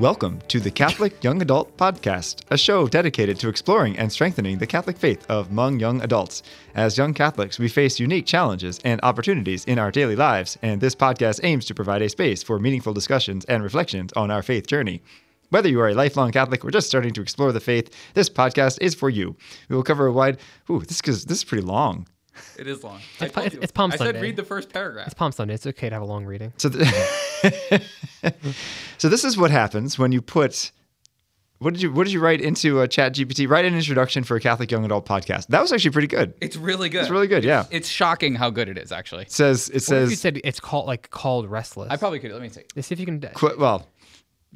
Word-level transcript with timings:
Welcome 0.00 0.40
to 0.48 0.60
the 0.60 0.70
Catholic 0.70 1.22
Young 1.22 1.42
Adult 1.42 1.76
Podcast, 1.76 2.44
a 2.50 2.56
show 2.56 2.88
dedicated 2.88 3.38
to 3.40 3.50
exploring 3.50 3.98
and 3.98 4.10
strengthening 4.10 4.56
the 4.56 4.66
Catholic 4.66 4.96
faith 4.96 5.30
of 5.30 5.50
among 5.50 5.78
young 5.78 6.00
adults. 6.00 6.42
As 6.74 6.96
young 6.96 7.12
Catholics, 7.12 7.58
we 7.58 7.68
face 7.68 8.00
unique 8.00 8.24
challenges 8.24 8.80
and 8.82 8.98
opportunities 9.02 9.66
in 9.66 9.78
our 9.78 9.90
daily 9.90 10.16
lives, 10.16 10.56
and 10.62 10.80
this 10.80 10.94
podcast 10.94 11.40
aims 11.42 11.66
to 11.66 11.74
provide 11.74 12.00
a 12.00 12.08
space 12.08 12.42
for 12.42 12.58
meaningful 12.58 12.94
discussions 12.94 13.44
and 13.44 13.62
reflections 13.62 14.10
on 14.14 14.30
our 14.30 14.42
faith 14.42 14.66
journey. 14.66 15.02
Whether 15.50 15.68
you 15.68 15.78
are 15.82 15.90
a 15.90 15.94
lifelong 15.94 16.32
Catholic 16.32 16.64
or 16.64 16.70
just 16.70 16.86
starting 16.86 17.12
to 17.12 17.20
explore 17.20 17.52
the 17.52 17.60
faith, 17.60 17.94
this 18.14 18.30
podcast 18.30 18.78
is 18.80 18.94
for 18.94 19.10
you. 19.10 19.36
We 19.68 19.76
will 19.76 19.82
cover 19.82 20.06
a 20.06 20.12
wide. 20.12 20.38
Ooh, 20.70 20.80
this 20.80 21.02
is 21.02 21.26
this 21.26 21.38
is 21.38 21.44
pretty 21.44 21.66
long. 21.66 22.06
It 22.58 22.66
is 22.66 22.82
long. 22.82 23.00
It's, 23.20 23.36
it's, 23.36 23.54
it's 23.56 23.72
Palm 23.72 23.92
I 23.92 23.96
said 23.96 24.18
read 24.22 24.36
the 24.36 24.44
first 24.44 24.72
paragraph. 24.72 25.08
It's 25.08 25.14
Palm 25.14 25.32
Sunday. 25.32 25.52
It's 25.52 25.66
okay 25.66 25.90
to 25.90 25.94
have 25.94 26.02
a 26.02 26.06
long 26.06 26.24
reading. 26.24 26.54
So, 26.56 26.70
th- 26.70 26.88
so 28.98 29.08
this 29.08 29.24
is 29.24 29.36
what 29.36 29.50
happens 29.50 29.98
when 29.98 30.12
you 30.12 30.22
put. 30.22 30.72
What 31.58 31.74
did 31.74 31.82
you 31.82 31.92
What 31.92 32.04
did 32.04 32.12
you 32.14 32.20
write 32.20 32.40
into 32.40 32.80
uh, 32.80 32.84
a 32.84 32.88
Chat 32.88 33.14
GPT? 33.14 33.48
Write 33.48 33.66
an 33.66 33.74
introduction 33.74 34.24
for 34.24 34.34
a 34.36 34.40
Catholic 34.40 34.70
young 34.70 34.84
adult 34.84 35.04
podcast. 35.06 35.48
That 35.48 35.60
was 35.60 35.72
actually 35.72 35.90
pretty 35.90 36.08
good. 36.08 36.32
It's 36.40 36.56
really 36.56 36.88
good. 36.88 37.02
It's 37.02 37.10
really 37.10 37.26
good, 37.26 37.44
yeah. 37.44 37.66
It's 37.70 37.88
shocking 37.88 38.34
how 38.34 38.48
good 38.48 38.68
it 38.70 38.78
is, 38.78 38.92
actually. 38.92 39.24
It 39.24 39.32
says 39.32 39.68
it 39.68 39.74
What 39.74 39.76
if 39.76 39.82
says 39.84 40.10
you 40.10 40.16
said 40.16 40.40
it's 40.42 40.58
called 40.60 40.86
like 40.86 41.10
called 41.10 41.50
restless? 41.50 41.90
I 41.90 41.96
probably 41.98 42.18
could. 42.18 42.32
Let 42.32 42.40
me 42.40 42.48
see. 42.48 42.62
Let's 42.74 42.88
see 42.88 42.94
if 42.94 43.00
you 43.00 43.06
can. 43.06 43.20
qu- 43.20 43.56
well. 43.58 43.86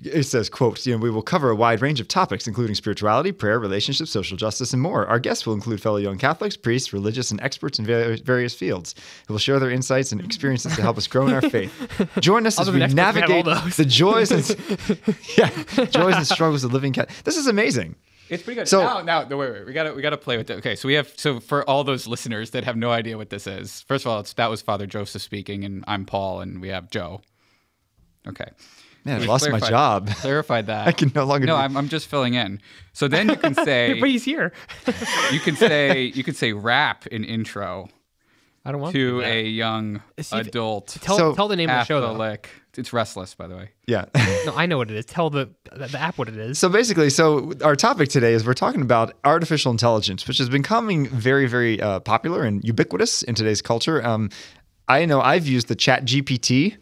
It 0.02 0.24
says, 0.24 0.48
"quote 0.50 0.84
You 0.84 0.94
know, 0.94 0.98
we 0.98 1.10
will 1.10 1.22
cover 1.22 1.50
a 1.50 1.54
wide 1.54 1.80
range 1.80 2.00
of 2.00 2.08
topics, 2.08 2.48
including 2.48 2.74
spirituality, 2.74 3.30
prayer, 3.30 3.60
relationships, 3.60 4.10
social 4.10 4.36
justice, 4.36 4.72
and 4.72 4.82
more. 4.82 5.06
Our 5.06 5.20
guests 5.20 5.46
will 5.46 5.54
include 5.54 5.80
fellow 5.80 5.98
young 5.98 6.18
Catholics, 6.18 6.56
priests, 6.56 6.92
religious, 6.92 7.30
and 7.30 7.40
experts 7.40 7.78
in 7.78 7.86
various 7.86 8.54
fields 8.54 8.96
who 9.28 9.34
will 9.34 9.38
share 9.38 9.60
their 9.60 9.70
insights 9.70 10.10
and 10.10 10.20
experiences 10.20 10.74
to 10.74 10.82
help 10.82 10.98
us 10.98 11.06
grow 11.06 11.28
in 11.28 11.32
our 11.32 11.42
faith. 11.42 11.72
Join 12.20 12.44
us 12.44 12.58
as 12.58 12.66
we 12.72 12.80
than 12.80 12.82
experts, 12.82 13.14
we 13.14 13.20
have 13.20 13.30
all 13.30 13.44
navigate 13.44 13.76
the 13.76 13.84
joys 13.84 14.32
and 14.32 14.48
yeah, 15.38 15.84
joys 15.86 16.16
and 16.16 16.26
struggles 16.26 16.64
of 16.64 16.72
living. 16.72 16.92
Cat. 16.92 17.08
This 17.22 17.36
is 17.36 17.46
amazing. 17.46 17.94
It's 18.28 18.42
pretty 18.42 18.58
good. 18.60 18.68
So- 18.68 18.82
now, 18.82 19.00
now, 19.02 19.28
no, 19.28 19.36
wait, 19.36 19.52
wait. 19.52 19.66
We 19.66 19.72
gotta, 19.72 19.92
we 19.94 20.02
gotta 20.02 20.16
play 20.16 20.36
with 20.36 20.50
it. 20.50 20.54
Okay, 20.54 20.74
so 20.74 20.88
we 20.88 20.94
have, 20.94 21.12
so 21.16 21.38
for 21.38 21.68
all 21.68 21.84
those 21.84 22.08
listeners 22.08 22.50
that 22.50 22.64
have 22.64 22.76
no 22.76 22.90
idea 22.90 23.16
what 23.16 23.30
this 23.30 23.46
is, 23.46 23.82
first 23.82 24.04
of 24.04 24.10
all, 24.10 24.18
it's 24.20 24.32
that 24.32 24.50
was 24.50 24.60
Father 24.60 24.86
Joseph 24.86 25.22
speaking, 25.22 25.64
and 25.64 25.84
I'm 25.86 26.04
Paul, 26.04 26.40
and 26.40 26.60
we 26.60 26.68
have 26.68 26.90
Joe. 26.90 27.20
Okay. 28.26 28.50
Man, 29.04 29.22
I 29.22 29.24
lost 29.26 29.50
my 29.50 29.60
job. 29.60 30.08
Clarified 30.08 30.66
that. 30.66 30.86
I 30.88 30.92
can 30.92 31.12
no 31.14 31.24
longer 31.24 31.46
No, 31.46 31.54
do- 31.54 31.60
I'm, 31.60 31.76
I'm 31.76 31.88
just 31.88 32.06
filling 32.08 32.34
in. 32.34 32.60
So 32.92 33.06
then 33.08 33.28
you 33.28 33.36
can 33.36 33.54
say, 33.64 33.98
but 34.00 34.08
he's 34.08 34.24
here. 34.24 34.52
you 35.30 35.40
can 35.40 35.56
say, 35.56 36.02
you 36.04 36.24
could 36.24 36.36
say 36.36 36.52
rap 36.52 37.06
in 37.08 37.22
intro 37.24 37.88
I 38.66 38.72
don't 38.72 38.80
want 38.80 38.94
to 38.94 38.98
do 38.98 39.20
that. 39.20 39.26
a 39.30 39.42
young 39.42 40.02
See 40.18 40.38
adult 40.38 40.96
Tell, 41.02 41.18
So- 41.18 41.34
tell 41.34 41.48
the 41.48 41.56
name 41.56 41.68
of 41.68 41.80
the 41.80 41.84
show 41.84 42.00
though. 42.00 42.12
Catholic. 42.12 42.48
It's 42.76 42.92
restless, 42.92 43.34
by 43.36 43.46
the 43.46 43.54
way. 43.54 43.70
Yeah. 43.86 44.06
No, 44.46 44.54
I 44.56 44.66
know 44.66 44.78
what 44.78 44.90
it 44.90 44.96
is. 44.96 45.04
Tell 45.04 45.30
the 45.30 45.48
the, 45.70 45.86
the 45.86 46.00
app 46.00 46.18
what 46.18 46.28
it 46.28 46.36
is. 46.36 46.58
So 46.58 46.68
basically, 46.68 47.08
so 47.08 47.52
our 47.62 47.76
topic 47.76 48.08
today 48.08 48.32
is 48.32 48.44
we're 48.44 48.52
talking 48.54 48.80
about 48.80 49.12
artificial 49.22 49.70
intelligence, 49.70 50.26
which 50.26 50.40
is 50.40 50.48
becoming 50.48 51.06
very, 51.08 51.46
very 51.46 51.80
uh, 51.80 52.00
popular 52.00 52.42
and 52.42 52.64
ubiquitous 52.64 53.22
in 53.22 53.36
today's 53.36 53.62
culture. 53.62 54.04
Um, 54.04 54.28
I 54.88 55.04
know 55.04 55.20
I've 55.20 55.46
used 55.46 55.68
the 55.68 55.76
Chat 55.76 56.04
GPT, 56.04 56.76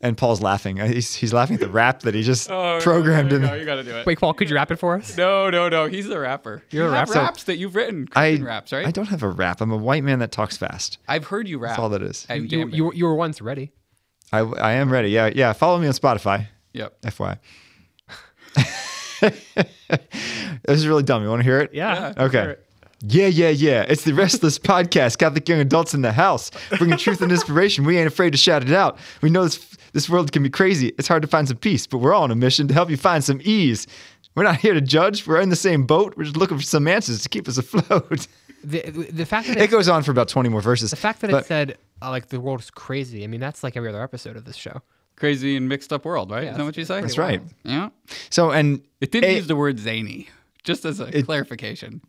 and 0.00 0.16
Paul's 0.16 0.40
laughing. 0.40 0.80
Uh, 0.80 0.86
He's, 0.86 1.14
he's 1.14 1.32
laughing 1.32 1.54
at 1.54 1.60
the 1.60 1.68
rap 1.68 2.00
that 2.00 2.14
he 2.14 2.22
just 2.22 2.48
programmed 2.80 3.32
in. 3.32 3.42
No, 3.42 3.54
you 3.54 3.64
gotta 3.64 3.84
do 3.84 3.94
it. 3.96 4.06
Wait, 4.06 4.18
Paul, 4.18 4.34
could 4.34 4.48
you 4.48 4.56
rap 4.56 4.70
it 4.70 4.76
for 4.76 4.96
us? 4.96 5.16
No, 5.16 5.50
no, 5.50 5.68
no. 5.68 5.86
He's 5.86 6.06
the 6.06 6.18
rapper. 6.18 6.62
You're 6.70 6.84
you 6.84 6.88
a 6.90 6.92
rapper? 6.92 7.12
raps 7.12 7.44
that 7.44 7.56
you've 7.58 7.74
written. 7.74 8.08
I 8.14 8.28
Christian 8.30 8.46
raps, 8.46 8.72
right? 8.72 8.86
I 8.86 8.90
don't 8.90 9.08
have 9.08 9.22
a 9.22 9.28
rap. 9.28 9.60
I'm 9.60 9.70
a 9.72 9.76
white 9.76 10.02
man 10.04 10.18
that 10.20 10.32
talks 10.32 10.56
fast. 10.56 10.98
I've 11.08 11.24
heard 11.26 11.46
you 11.48 11.58
rap. 11.58 11.72
That's 11.72 11.78
all 11.80 11.88
that 11.90 12.02
is. 12.02 12.26
And 12.28 12.42
You, 12.44 12.48
gambling. 12.48 12.76
you, 12.76 12.92
you 12.94 13.04
were 13.06 13.14
once 13.14 13.40
ready. 13.40 13.72
I, 14.32 14.38
I 14.40 14.72
am 14.72 14.90
ready. 14.90 15.10
Yeah, 15.10 15.30
yeah. 15.34 15.52
Follow 15.52 15.78
me 15.78 15.86
on 15.86 15.92
Spotify. 15.92 16.46
Yep. 16.72 16.98
FY. 17.10 17.38
this 19.20 19.34
is 20.68 20.86
really 20.86 21.02
dumb. 21.02 21.22
You 21.22 21.28
want 21.28 21.40
to 21.40 21.44
hear 21.44 21.60
it? 21.60 21.74
Yeah. 21.74 22.12
Okay. 22.16 22.56
Yeah, 23.02 23.28
yeah, 23.28 23.48
yeah. 23.48 23.86
It's 23.88 24.04
the 24.04 24.12
Restless 24.12 24.58
Podcast. 24.58 25.18
Catholic 25.18 25.48
young 25.48 25.60
adults 25.60 25.94
in 25.94 26.02
the 26.02 26.12
house, 26.12 26.50
bringing 26.76 26.98
truth 26.98 27.22
and 27.22 27.32
inspiration. 27.32 27.84
We 27.84 27.96
ain't 27.96 28.06
afraid 28.06 28.30
to 28.32 28.38
shout 28.38 28.62
it 28.62 28.72
out. 28.72 28.98
We 29.22 29.30
know 29.30 29.44
this 29.44 29.56
this 29.92 30.08
world 30.08 30.32
can 30.32 30.42
be 30.42 30.50
crazy. 30.50 30.92
It's 30.98 31.08
hard 31.08 31.22
to 31.22 31.28
find 31.28 31.48
some 31.48 31.56
peace, 31.58 31.86
but 31.86 31.98
we're 31.98 32.12
all 32.14 32.22
on 32.24 32.30
a 32.30 32.34
mission 32.36 32.68
to 32.68 32.74
help 32.74 32.90
you 32.90 32.96
find 32.96 33.22
some 33.24 33.40
ease. 33.42 33.86
We're 34.36 34.44
not 34.44 34.56
here 34.58 34.74
to 34.74 34.80
judge. 34.80 35.26
We're 35.26 35.40
in 35.40 35.48
the 35.48 35.56
same 35.56 35.84
boat. 35.86 36.14
We're 36.16 36.24
just 36.24 36.36
looking 36.36 36.56
for 36.56 36.62
some 36.62 36.86
answers 36.88 37.22
to 37.22 37.28
keep 37.28 37.48
us 37.48 37.58
afloat. 37.58 38.26
The, 38.62 38.80
the 39.10 39.24
fact 39.24 39.48
that 39.48 39.56
It 39.56 39.62
it, 39.62 39.70
goes 39.70 39.88
on 39.88 40.02
for 40.02 40.10
about 40.10 40.28
twenty 40.28 40.50
more 40.50 40.60
verses. 40.60 40.90
the 40.90 40.96
fact 40.96 41.22
that 41.22 41.30
but 41.30 41.44
it 41.44 41.46
said 41.46 41.78
uh, 42.02 42.10
like 42.10 42.26
the 42.28 42.38
world 42.38 42.60
is 42.60 42.70
crazy. 42.70 43.24
I 43.24 43.26
mean, 43.26 43.40
that's 43.40 43.62
like 43.64 43.74
every 43.74 43.88
other 43.88 44.02
episode 44.02 44.36
of 44.36 44.44
this 44.44 44.54
show. 44.56 44.82
Crazy 45.16 45.56
and 45.56 45.66
mixed 45.66 45.94
up 45.94 46.04
world, 46.04 46.30
right? 46.30 46.44
Isn't 46.44 46.58
that 46.58 46.64
what 46.64 46.76
you 46.76 46.84
say? 46.84 47.00
that's 47.00 47.16
right. 47.16 47.40
Yeah. 47.64 47.88
So, 48.28 48.50
and 48.50 48.82
It 49.00 49.12
didn't 49.12 49.30
A- 49.30 49.36
use 49.36 49.46
the 49.46 49.56
word 49.56 49.78
zany, 49.78 50.28
just 50.62 50.84
as 50.84 51.00
a 51.00 51.22
clarification. 51.22 52.02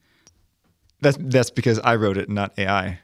That's 1.00 1.16
that's 1.22 1.50
because 1.52 1.80
I 1.80 1.96
wrote 1.96 2.18
it, 2.18 2.28
not 2.30 2.52
AI. 2.60 3.00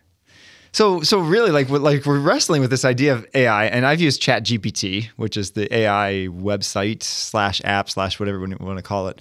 So 0.78 1.02
so 1.02 1.18
really, 1.18 1.50
like 1.50 1.70
we're, 1.70 1.80
like 1.80 2.06
we're 2.06 2.20
wrestling 2.20 2.62
with 2.62 2.70
this 2.70 2.86
idea 2.86 3.14
of 3.14 3.26
AI, 3.34 3.66
and 3.66 3.84
I've 3.84 4.00
used 4.00 4.22
Chat 4.22 4.44
GPT, 4.44 5.08
which 5.16 5.36
is 5.36 5.50
the 5.54 5.66
AI 5.76 6.28
website 6.30 7.02
slash 7.02 7.60
app 7.64 7.90
slash 7.90 8.20
whatever 8.20 8.38
you 8.46 8.56
want 8.60 8.78
to 8.78 8.84
call 8.84 9.08
it. 9.08 9.20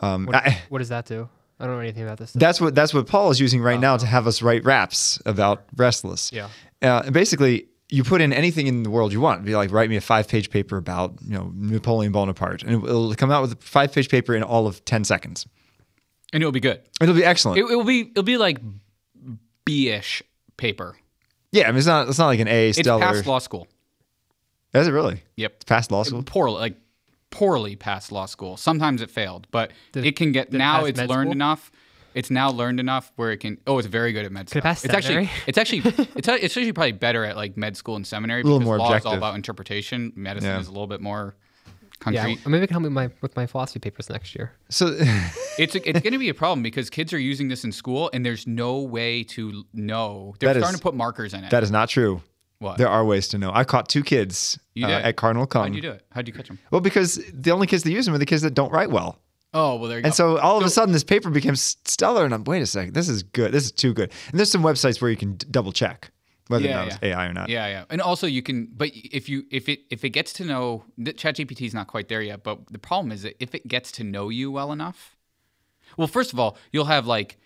Um, 0.00 0.26
What, 0.26 0.34
I- 0.34 0.60
what 0.68 0.78
does 0.78 0.88
that 0.88 1.06
do? 1.06 1.28
I 1.60 1.66
don't 1.66 1.76
know 1.76 1.80
anything 1.80 2.02
about 2.02 2.18
this. 2.18 2.32
that's 2.32 2.60
what 2.60 2.74
that's 2.74 2.92
what 2.92 3.06
Paul 3.06 3.30
is 3.30 3.38
using 3.38 3.62
right 3.62 3.78
now 3.78 3.96
to 3.96 4.04
have 4.04 4.26
us 4.26 4.42
write 4.42 4.64
raps 4.64 5.22
about 5.24 5.64
Restless. 5.76 6.32
Yeah. 6.32 6.48
Uh, 6.82 7.02
and 7.04 7.14
basically, 7.14 7.68
you 7.88 8.02
put 8.02 8.20
in 8.20 8.32
anything 8.32 8.66
in 8.66 8.82
the 8.82 8.90
world 8.90 9.12
you 9.12 9.20
want. 9.20 9.44
Be 9.44 9.54
like, 9.54 9.70
write 9.70 9.88
me 9.88 9.94
a 9.94 10.00
five-page 10.00 10.50
paper 10.50 10.76
about 10.76 11.14
you 11.24 11.34
know 11.34 11.52
Napoleon 11.54 12.10
Bonaparte, 12.10 12.64
and 12.64 12.82
it'll 12.82 13.14
come 13.14 13.30
out 13.30 13.42
with 13.42 13.52
a 13.52 13.56
five-page 13.62 14.08
paper 14.08 14.34
in 14.34 14.42
all 14.42 14.66
of 14.66 14.84
ten 14.84 15.04
seconds. 15.04 15.46
And 16.32 16.42
it'll 16.42 16.50
be 16.50 16.58
good. 16.58 16.82
It'll 17.00 17.14
be 17.14 17.24
excellent. 17.24 17.58
It, 17.60 17.66
it'll 17.66 17.84
be 17.84 18.00
it'll 18.10 18.24
be 18.24 18.38
like 18.38 18.58
B-ish 19.64 20.24
paper. 20.56 20.96
yeah, 21.52 21.64
I 21.64 21.70
mean, 21.70 21.78
it's 21.78 21.86
not 21.86 22.08
it's 22.08 22.18
not 22.18 22.26
like 22.26 22.40
an 22.40 22.48
A 22.48 22.68
It's 22.70 22.78
stellar. 22.78 23.00
past 23.00 23.26
law 23.26 23.38
school. 23.38 23.66
Is 24.74 24.86
it 24.86 24.90
really? 24.92 25.22
Yep. 25.36 25.52
It's 25.56 25.64
past 25.64 25.90
law 25.90 26.02
school. 26.02 26.22
Poorly, 26.22 26.58
like 26.60 26.76
poorly 27.30 27.76
past 27.76 28.12
law 28.12 28.26
school. 28.26 28.56
Sometimes 28.56 29.00
it 29.02 29.10
failed, 29.10 29.46
but 29.50 29.70
Did- 29.92 30.04
it 30.06 30.16
can 30.16 30.32
get 30.32 30.50
did 30.50 30.56
it 30.56 30.58
now. 30.58 30.84
It's 30.84 30.98
learned 30.98 31.28
school? 31.28 31.32
enough. 31.32 31.70
It's 32.14 32.30
now 32.30 32.50
learned 32.50 32.80
enough 32.80 33.12
where 33.16 33.30
it 33.30 33.38
can. 33.38 33.58
Oh, 33.66 33.78
it's 33.78 33.86
very 33.88 34.12
good 34.12 34.24
at 34.24 34.32
med 34.32 34.48
school. 34.48 34.60
it 34.60 34.62
pass 34.62 34.84
it's 34.84 34.94
actually, 34.94 35.28
it's 35.46 35.58
actually, 35.58 35.80
it's, 36.16 36.28
a- 36.28 36.42
it's 36.44 36.56
actually 36.56 36.72
probably 36.72 36.92
better 36.92 37.24
at 37.24 37.36
like 37.36 37.56
med 37.58 37.76
school 37.76 37.94
and 37.96 38.06
seminary 38.06 38.42
little 38.42 38.58
because 38.58 38.66
more 38.66 38.78
law 38.78 38.94
is 38.94 39.04
all 39.04 39.14
about 39.14 39.34
interpretation. 39.34 40.12
Medicine 40.16 40.48
Yeah. 40.50 40.60
is 40.60 40.66
a 40.66 40.70
little 40.70 40.86
bit 40.86 41.00
more 41.02 41.36
yeah, 42.10 42.34
maybe 42.46 42.64
it 42.64 42.66
can 42.68 42.74
help 42.74 42.82
me 42.82 42.88
with 42.88 42.92
my 42.92 43.10
with 43.22 43.36
my 43.36 43.46
philosophy 43.46 43.78
papers 43.80 44.08
next 44.10 44.34
year. 44.34 44.52
So 44.68 44.86
It's 45.58 45.74
it's 45.74 46.00
going 46.00 46.12
to 46.12 46.18
be 46.18 46.28
a 46.28 46.34
problem 46.34 46.62
because 46.62 46.90
kids 46.90 47.12
are 47.12 47.18
using 47.18 47.48
this 47.48 47.64
in 47.64 47.72
school 47.72 48.10
and 48.12 48.24
there's 48.24 48.46
no 48.46 48.80
way 48.80 49.24
to 49.24 49.64
know. 49.72 50.34
They're 50.38 50.48
That 50.50 50.56
is- 50.58 50.62
starting 50.62 50.78
to 50.78 50.82
put 50.82 50.94
markers 50.94 51.32
in 51.34 51.44
it. 51.44 51.50
that 51.50 51.62
is 51.62 51.70
not 51.70 51.88
true. 51.88 52.22
what? 52.58 52.76
There 52.78 52.88
are 52.88 53.04
ways 53.04 53.28
to 53.28 53.38
know. 53.38 53.50
I 53.54 53.64
caught 53.64 53.88
two 53.88 54.02
kids 54.02 54.58
uh, 54.80 54.86
at 54.86 55.16
Cardinal 55.16 55.46
Cum. 55.46 55.62
How'd 55.62 55.74
you 55.74 55.80
do 55.82 55.90
it? 55.92 56.02
How'd 56.12 56.26
you 56.28 56.34
catch 56.34 56.48
them? 56.48 56.58
Well, 56.70 56.80
because 56.82 57.20
the 57.32 57.50
only 57.50 57.66
kids 57.66 57.82
that 57.84 57.90
use 57.90 58.04
them 58.06 58.14
are 58.14 58.18
the 58.18 58.26
kids 58.26 58.42
that 58.42 58.54
don't 58.54 58.72
write 58.72 58.90
well. 58.90 59.18
Oh, 59.54 59.76
well, 59.76 59.88
there 59.88 59.98
you 59.98 60.04
And 60.04 60.12
go. 60.12 60.16
so 60.16 60.38
all 60.38 60.58
of 60.58 60.64
a 60.66 60.68
sudden, 60.70 60.92
this 60.92 61.04
paper 61.04 61.30
became 61.30 61.56
stellar, 61.56 62.24
and 62.26 62.34
I'm 62.34 62.44
wait 62.44 62.60
a 62.60 62.66
second, 62.66 62.92
this 62.94 63.08
is 63.08 63.22
good. 63.22 63.52
This 63.52 63.64
is 63.64 63.72
too 63.72 63.94
good. 63.94 64.10
And 64.30 64.38
there's 64.38 64.50
some 64.50 64.62
websites 64.62 65.00
where 65.00 65.10
you 65.10 65.16
can 65.16 65.34
d- 65.36 65.46
double 65.50 65.72
check 65.72 66.10
whether 66.48 66.64
Yeah, 66.66 66.70
or 66.70 66.74
not 66.76 66.86
yeah. 66.86 66.94
it's 66.94 67.02
AI 67.02 67.26
or 67.26 67.32
not. 67.32 67.48
Yeah, 67.48 67.66
yeah, 67.66 67.84
and 67.90 68.00
also 68.00 68.26
you 68.26 68.42
can, 68.42 68.68
but 68.74 68.90
if 68.94 69.28
you 69.28 69.44
if 69.50 69.68
it 69.68 69.80
if 69.90 70.04
it 70.04 70.10
gets 70.10 70.32
to 70.34 70.44
know, 70.44 70.84
ChatGPT 70.98 71.66
is 71.66 71.74
not 71.74 71.86
quite 71.86 72.08
there 72.08 72.22
yet. 72.22 72.42
But 72.42 72.68
the 72.70 72.78
problem 72.78 73.12
is 73.12 73.22
that 73.22 73.40
if 73.42 73.54
it 73.54 73.66
gets 73.66 73.90
to 73.92 74.04
know 74.04 74.28
you 74.28 74.50
well 74.50 74.72
enough, 74.72 75.16
well, 75.96 76.08
first 76.08 76.32
of 76.32 76.38
all, 76.40 76.56
you'll 76.72 76.86
have 76.86 77.06
like, 77.06 77.38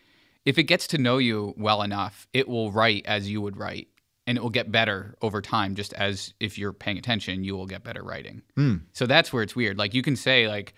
if 0.45 0.59
it 0.59 0.65
gets 0.65 0.87
to 0.89 0.99
know 0.99 1.19
you 1.19 1.55
well 1.57 1.83
enough, 1.83 2.27
it 2.33 2.49
will 2.49 2.73
write 2.73 3.05
as 3.07 3.31
you 3.31 3.41
would 3.41 3.57
write, 3.57 3.89
and 4.27 4.39
it 4.39 4.43
will 4.43 4.51
get 4.51 4.71
better 4.73 5.15
over 5.23 5.41
time. 5.41 5.75
Just 5.75 5.93
as 5.95 6.35
if 6.41 6.59
you're 6.59 6.73
paying 6.73 6.99
attention, 6.99 7.45
you 7.45 7.57
will 7.57 7.67
get 7.67 7.85
better 7.85 8.03
writing. 8.03 8.43
Hmm. 8.57 8.77
So 8.93 9.07
that's 9.07 9.33
where 9.33 9.43
it's 9.43 9.57
weird. 9.57 9.79
Like 9.79 9.95
you 9.95 10.03
can 10.03 10.17
say 10.17 10.49
like, 10.49 10.75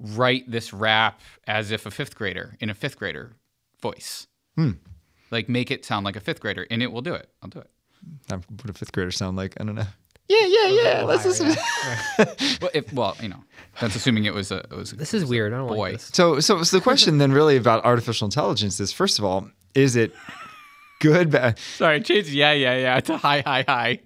write 0.00 0.50
this 0.50 0.72
rap 0.72 1.20
as 1.46 1.70
if 1.70 1.86
a 1.86 1.90
fifth 1.90 2.14
grader 2.16 2.56
in 2.60 2.70
a 2.70 2.74
fifth 2.74 2.98
grader 2.98 3.36
voice. 3.80 4.26
Hmm. 4.56 4.72
Like 5.34 5.48
make 5.48 5.70
it 5.70 5.84
sound 5.84 6.04
like 6.06 6.16
a 6.16 6.20
fifth 6.20 6.40
grader, 6.40 6.66
and 6.70 6.82
it 6.82 6.90
will 6.92 7.02
do 7.02 7.12
it. 7.14 7.28
I'll 7.42 7.50
do 7.50 7.58
it. 7.58 7.70
Um, 8.32 8.42
What 8.48 8.66
do 8.66 8.72
fifth 8.72 8.92
grader 8.92 9.10
sound 9.10 9.36
like? 9.36 9.54
I 9.60 9.64
don't 9.64 9.74
know. 9.74 9.86
Yeah, 10.28 10.46
yeah, 10.46 10.68
yeah. 10.68 11.02
Let's 11.02 11.26
listen. 11.26 11.50
to- 11.52 12.36
Well, 12.62 12.70
if, 12.72 12.90
well, 12.94 13.14
you 13.20 13.28
know, 13.28 13.44
that's 13.80 13.94
assuming 13.94 14.24
it 14.24 14.32
was 14.32 14.50
a 14.50 14.58
it 14.58 14.70
was 14.72 14.92
a, 14.92 14.96
This 14.96 15.12
is 15.12 15.24
weird. 15.26 15.52
I 15.52 15.58
don't 15.58 15.68
boy. 15.68 15.76
like 15.76 15.92
this. 15.94 16.10
So, 16.14 16.40
so, 16.40 16.62
so 16.62 16.78
the 16.78 16.82
question 16.82 17.18
then 17.18 17.32
really 17.32 17.56
about 17.58 17.84
artificial 17.84 18.24
intelligence 18.24 18.80
is 18.80 18.90
first 18.92 19.18
of 19.18 19.24
all, 19.26 19.50
is 19.74 19.96
it 19.96 20.14
good? 21.00 21.30
Bad? 21.30 21.58
Sorry, 21.58 22.00
change. 22.00 22.28
Yeah, 22.30 22.52
yeah, 22.52 22.76
yeah. 22.78 22.96
It's 22.96 23.10
a 23.10 23.18
high, 23.18 23.40
high, 23.40 23.64
high. 23.68 24.00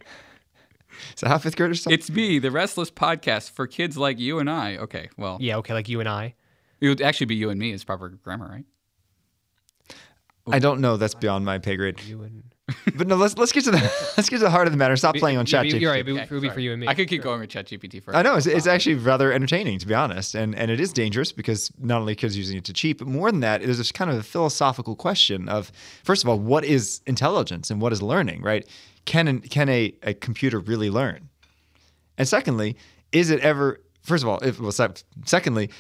Is 1.14 1.20
that 1.20 1.28
how 1.28 1.38
fifth 1.38 1.56
graders 1.56 1.84
talk? 1.84 1.92
It's 1.92 2.10
me, 2.10 2.38
the 2.40 2.50
Restless 2.50 2.90
Podcast 2.90 3.50
for 3.52 3.66
kids 3.68 3.96
like 3.96 4.18
you 4.18 4.40
and 4.40 4.50
I. 4.50 4.76
Okay, 4.78 5.10
well, 5.16 5.38
Yeah, 5.40 5.58
okay, 5.58 5.72
like 5.74 5.88
you 5.88 6.00
and 6.00 6.08
I. 6.08 6.34
it 6.80 6.88
would 6.88 7.00
actually 7.00 7.26
be 7.26 7.36
you 7.36 7.50
and 7.50 7.60
me 7.60 7.70
is 7.72 7.84
proper 7.84 8.08
grammar, 8.08 8.48
right? 8.48 8.64
I 10.52 10.58
don't 10.58 10.80
know. 10.80 10.96
That's 10.96 11.14
beyond 11.14 11.44
my 11.44 11.58
pay 11.58 11.76
grade. 11.76 12.00
You 12.02 12.22
and 12.22 12.42
but 12.96 13.06
no, 13.06 13.16
let's 13.16 13.36
let's 13.38 13.52
get 13.52 13.64
to 13.64 13.70
the 13.70 13.78
let's 14.16 14.28
get 14.28 14.38
to 14.38 14.44
the 14.44 14.50
heart 14.50 14.66
of 14.66 14.72
the 14.72 14.76
matter. 14.76 14.94
Stop 14.96 15.16
playing 15.16 15.38
on 15.38 15.46
Yeah, 15.46 15.62
ChatGPT. 15.62 15.72
but 15.72 15.80
you're 15.80 15.90
right. 15.90 16.06
It 16.06 16.12
would 16.12 16.22
it 16.22 16.30
would 16.30 16.42
be 16.42 16.50
for 16.50 16.60
you 16.60 16.72
and 16.72 16.80
me. 16.82 16.86
I 16.88 16.94
could 16.94 17.08
keep 17.08 17.22
going 17.22 17.40
with 17.40 17.48
ChatGPT 17.50 18.02
for. 18.02 18.14
I 18.14 18.22
know 18.22 18.36
it's, 18.36 18.46
it's 18.46 18.66
actually 18.66 18.96
rather 18.96 19.32
entertaining 19.32 19.78
to 19.78 19.86
be 19.86 19.94
honest, 19.94 20.34
and 20.34 20.54
and 20.54 20.70
it 20.70 20.78
is 20.78 20.92
dangerous 20.92 21.32
because 21.32 21.70
not 21.78 22.00
only 22.00 22.14
kids 22.14 22.36
using 22.36 22.58
it 22.58 22.64
to 22.64 22.72
cheat, 22.74 22.98
but 22.98 23.06
more 23.06 23.30
than 23.30 23.40
that, 23.40 23.62
there's 23.62 23.78
this 23.78 23.90
kind 23.90 24.10
of 24.10 24.18
a 24.18 24.22
philosophical 24.22 24.96
question 24.96 25.48
of 25.48 25.72
first 26.04 26.22
of 26.24 26.28
all, 26.28 26.38
what 26.38 26.64
is 26.64 27.00
intelligence 27.06 27.70
and 27.70 27.80
what 27.80 27.92
is 27.92 28.02
learning, 28.02 28.42
right? 28.42 28.66
Can 29.06 29.28
an, 29.28 29.40
can 29.40 29.70
a, 29.70 29.94
a 30.02 30.12
computer 30.12 30.60
really 30.60 30.90
learn? 30.90 31.30
And 32.18 32.28
secondly, 32.28 32.76
is 33.12 33.30
it 33.30 33.40
ever 33.40 33.80
first 34.02 34.22
of 34.24 34.28
all, 34.28 34.40
if 34.40 34.60
well, 34.60 34.72
sec- 34.72 35.02
secondly, 35.24 35.70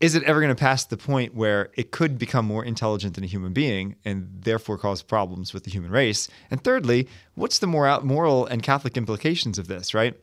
is 0.00 0.14
it 0.14 0.22
ever 0.24 0.40
going 0.40 0.54
to 0.54 0.60
pass 0.60 0.84
the 0.84 0.96
point 0.96 1.34
where 1.34 1.70
it 1.74 1.90
could 1.90 2.18
become 2.18 2.44
more 2.44 2.64
intelligent 2.64 3.14
than 3.14 3.24
a 3.24 3.26
human 3.26 3.52
being 3.52 3.96
and 4.04 4.28
therefore 4.42 4.76
cause 4.76 5.02
problems 5.02 5.54
with 5.54 5.64
the 5.64 5.70
human 5.70 5.90
race? 5.90 6.28
And 6.50 6.62
thirdly, 6.62 7.08
what's 7.34 7.58
the 7.58 7.66
moral, 7.66 8.04
moral 8.04 8.46
and 8.46 8.62
Catholic 8.62 8.96
implications 8.96 9.58
of 9.58 9.68
this, 9.68 9.94
right? 9.94 10.14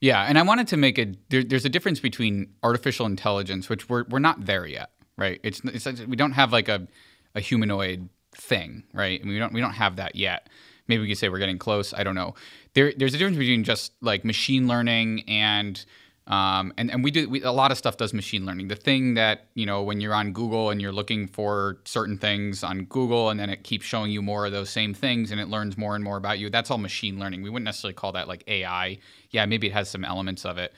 Yeah, 0.00 0.22
and 0.22 0.38
I 0.38 0.42
wanted 0.42 0.66
to 0.68 0.76
make 0.76 0.98
a 0.98 1.12
there, 1.28 1.44
there's 1.44 1.64
a 1.64 1.68
difference 1.68 2.00
between 2.00 2.54
artificial 2.62 3.06
intelligence, 3.06 3.68
which 3.68 3.88
we're 3.88 4.04
we're 4.08 4.18
not 4.18 4.46
there 4.46 4.66
yet, 4.66 4.90
right? 5.16 5.38
It's, 5.44 5.60
it's 5.64 5.86
we 6.06 6.16
don't 6.16 6.32
have 6.32 6.52
like 6.52 6.68
a, 6.68 6.88
a 7.36 7.40
humanoid 7.40 8.08
thing, 8.34 8.82
right? 8.92 9.24
We 9.24 9.38
don't 9.38 9.52
we 9.52 9.60
don't 9.60 9.74
have 9.74 9.96
that 9.96 10.16
yet. 10.16 10.48
Maybe 10.88 11.02
we 11.02 11.08
could 11.08 11.18
say 11.18 11.28
we're 11.28 11.38
getting 11.38 11.58
close. 11.58 11.94
I 11.94 12.02
don't 12.02 12.16
know. 12.16 12.34
There 12.74 12.92
there's 12.96 13.14
a 13.14 13.18
difference 13.18 13.38
between 13.38 13.62
just 13.62 13.92
like 14.00 14.24
machine 14.24 14.66
learning 14.66 15.22
and 15.28 15.84
um, 16.28 16.72
and 16.76 16.90
and 16.90 17.02
we 17.02 17.10
do 17.10 17.28
we, 17.28 17.42
a 17.42 17.50
lot 17.50 17.72
of 17.72 17.78
stuff 17.78 17.96
does 17.96 18.14
machine 18.14 18.46
learning. 18.46 18.68
The 18.68 18.76
thing 18.76 19.14
that 19.14 19.46
you 19.54 19.66
know 19.66 19.82
when 19.82 20.00
you're 20.00 20.14
on 20.14 20.32
Google 20.32 20.70
and 20.70 20.80
you're 20.80 20.92
looking 20.92 21.26
for 21.26 21.78
certain 21.84 22.16
things 22.16 22.62
on 22.62 22.84
Google, 22.84 23.30
and 23.30 23.40
then 23.40 23.50
it 23.50 23.64
keeps 23.64 23.84
showing 23.84 24.12
you 24.12 24.22
more 24.22 24.46
of 24.46 24.52
those 24.52 24.70
same 24.70 24.94
things, 24.94 25.32
and 25.32 25.40
it 25.40 25.48
learns 25.48 25.76
more 25.76 25.96
and 25.96 26.04
more 26.04 26.16
about 26.16 26.38
you. 26.38 26.48
That's 26.48 26.70
all 26.70 26.78
machine 26.78 27.18
learning. 27.18 27.42
We 27.42 27.50
wouldn't 27.50 27.64
necessarily 27.64 27.94
call 27.94 28.12
that 28.12 28.28
like 28.28 28.44
AI. 28.46 28.98
Yeah, 29.30 29.46
maybe 29.46 29.66
it 29.66 29.72
has 29.72 29.90
some 29.90 30.04
elements 30.04 30.44
of 30.44 30.58
it, 30.58 30.72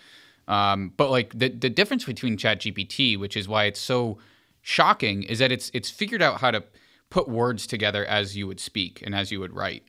um, 0.48 0.92
but 0.96 1.10
like 1.10 1.38
the 1.38 1.50
the 1.50 1.70
difference 1.70 2.04
between 2.04 2.38
ChatGPT, 2.38 3.18
which 3.18 3.36
is 3.36 3.46
why 3.46 3.64
it's 3.64 3.80
so 3.80 4.16
shocking, 4.62 5.24
is 5.24 5.40
that 5.40 5.52
it's 5.52 5.70
it's 5.74 5.90
figured 5.90 6.22
out 6.22 6.40
how 6.40 6.52
to 6.52 6.64
put 7.10 7.28
words 7.28 7.66
together 7.66 8.06
as 8.06 8.34
you 8.34 8.46
would 8.46 8.60
speak 8.60 9.02
and 9.04 9.14
as 9.14 9.30
you 9.30 9.40
would 9.40 9.54
write, 9.54 9.82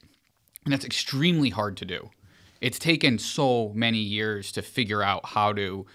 and 0.66 0.74
that's 0.74 0.84
extremely 0.84 1.50
hard 1.50 1.78
to 1.78 1.86
do 1.86 2.10
it's 2.62 2.80
taken 2.80 3.18
so 3.18 3.72
many 3.76 4.00
years 4.00 4.52
to 4.54 4.62
figure 4.62 5.04
out 5.04 5.26
how 5.26 5.54
to 5.54 5.86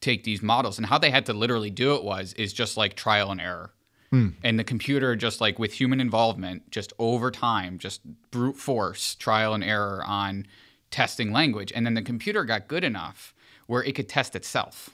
take 0.00 0.24
these 0.24 0.42
models. 0.42 0.78
And 0.78 0.86
how 0.86 0.98
they 0.98 1.10
had 1.10 1.26
to 1.26 1.32
literally 1.32 1.70
do 1.70 1.94
it 1.94 2.04
was 2.04 2.32
is 2.34 2.52
just 2.52 2.76
like 2.76 2.94
trial 2.94 3.30
and 3.30 3.40
error. 3.40 3.72
Hmm. 4.10 4.28
And 4.42 4.58
the 4.58 4.64
computer 4.64 5.16
just 5.16 5.40
like 5.40 5.58
with 5.58 5.72
human 5.72 6.00
involvement 6.00 6.70
just 6.70 6.92
over 6.98 7.30
time 7.30 7.78
just 7.78 8.02
brute 8.30 8.56
force 8.56 9.16
trial 9.16 9.52
and 9.52 9.64
error 9.64 10.02
on 10.06 10.46
testing 10.90 11.32
language. 11.32 11.72
And 11.74 11.84
then 11.84 11.94
the 11.94 12.02
computer 12.02 12.44
got 12.44 12.68
good 12.68 12.84
enough 12.84 13.34
where 13.66 13.82
it 13.82 13.94
could 13.94 14.08
test 14.08 14.36
itself. 14.36 14.90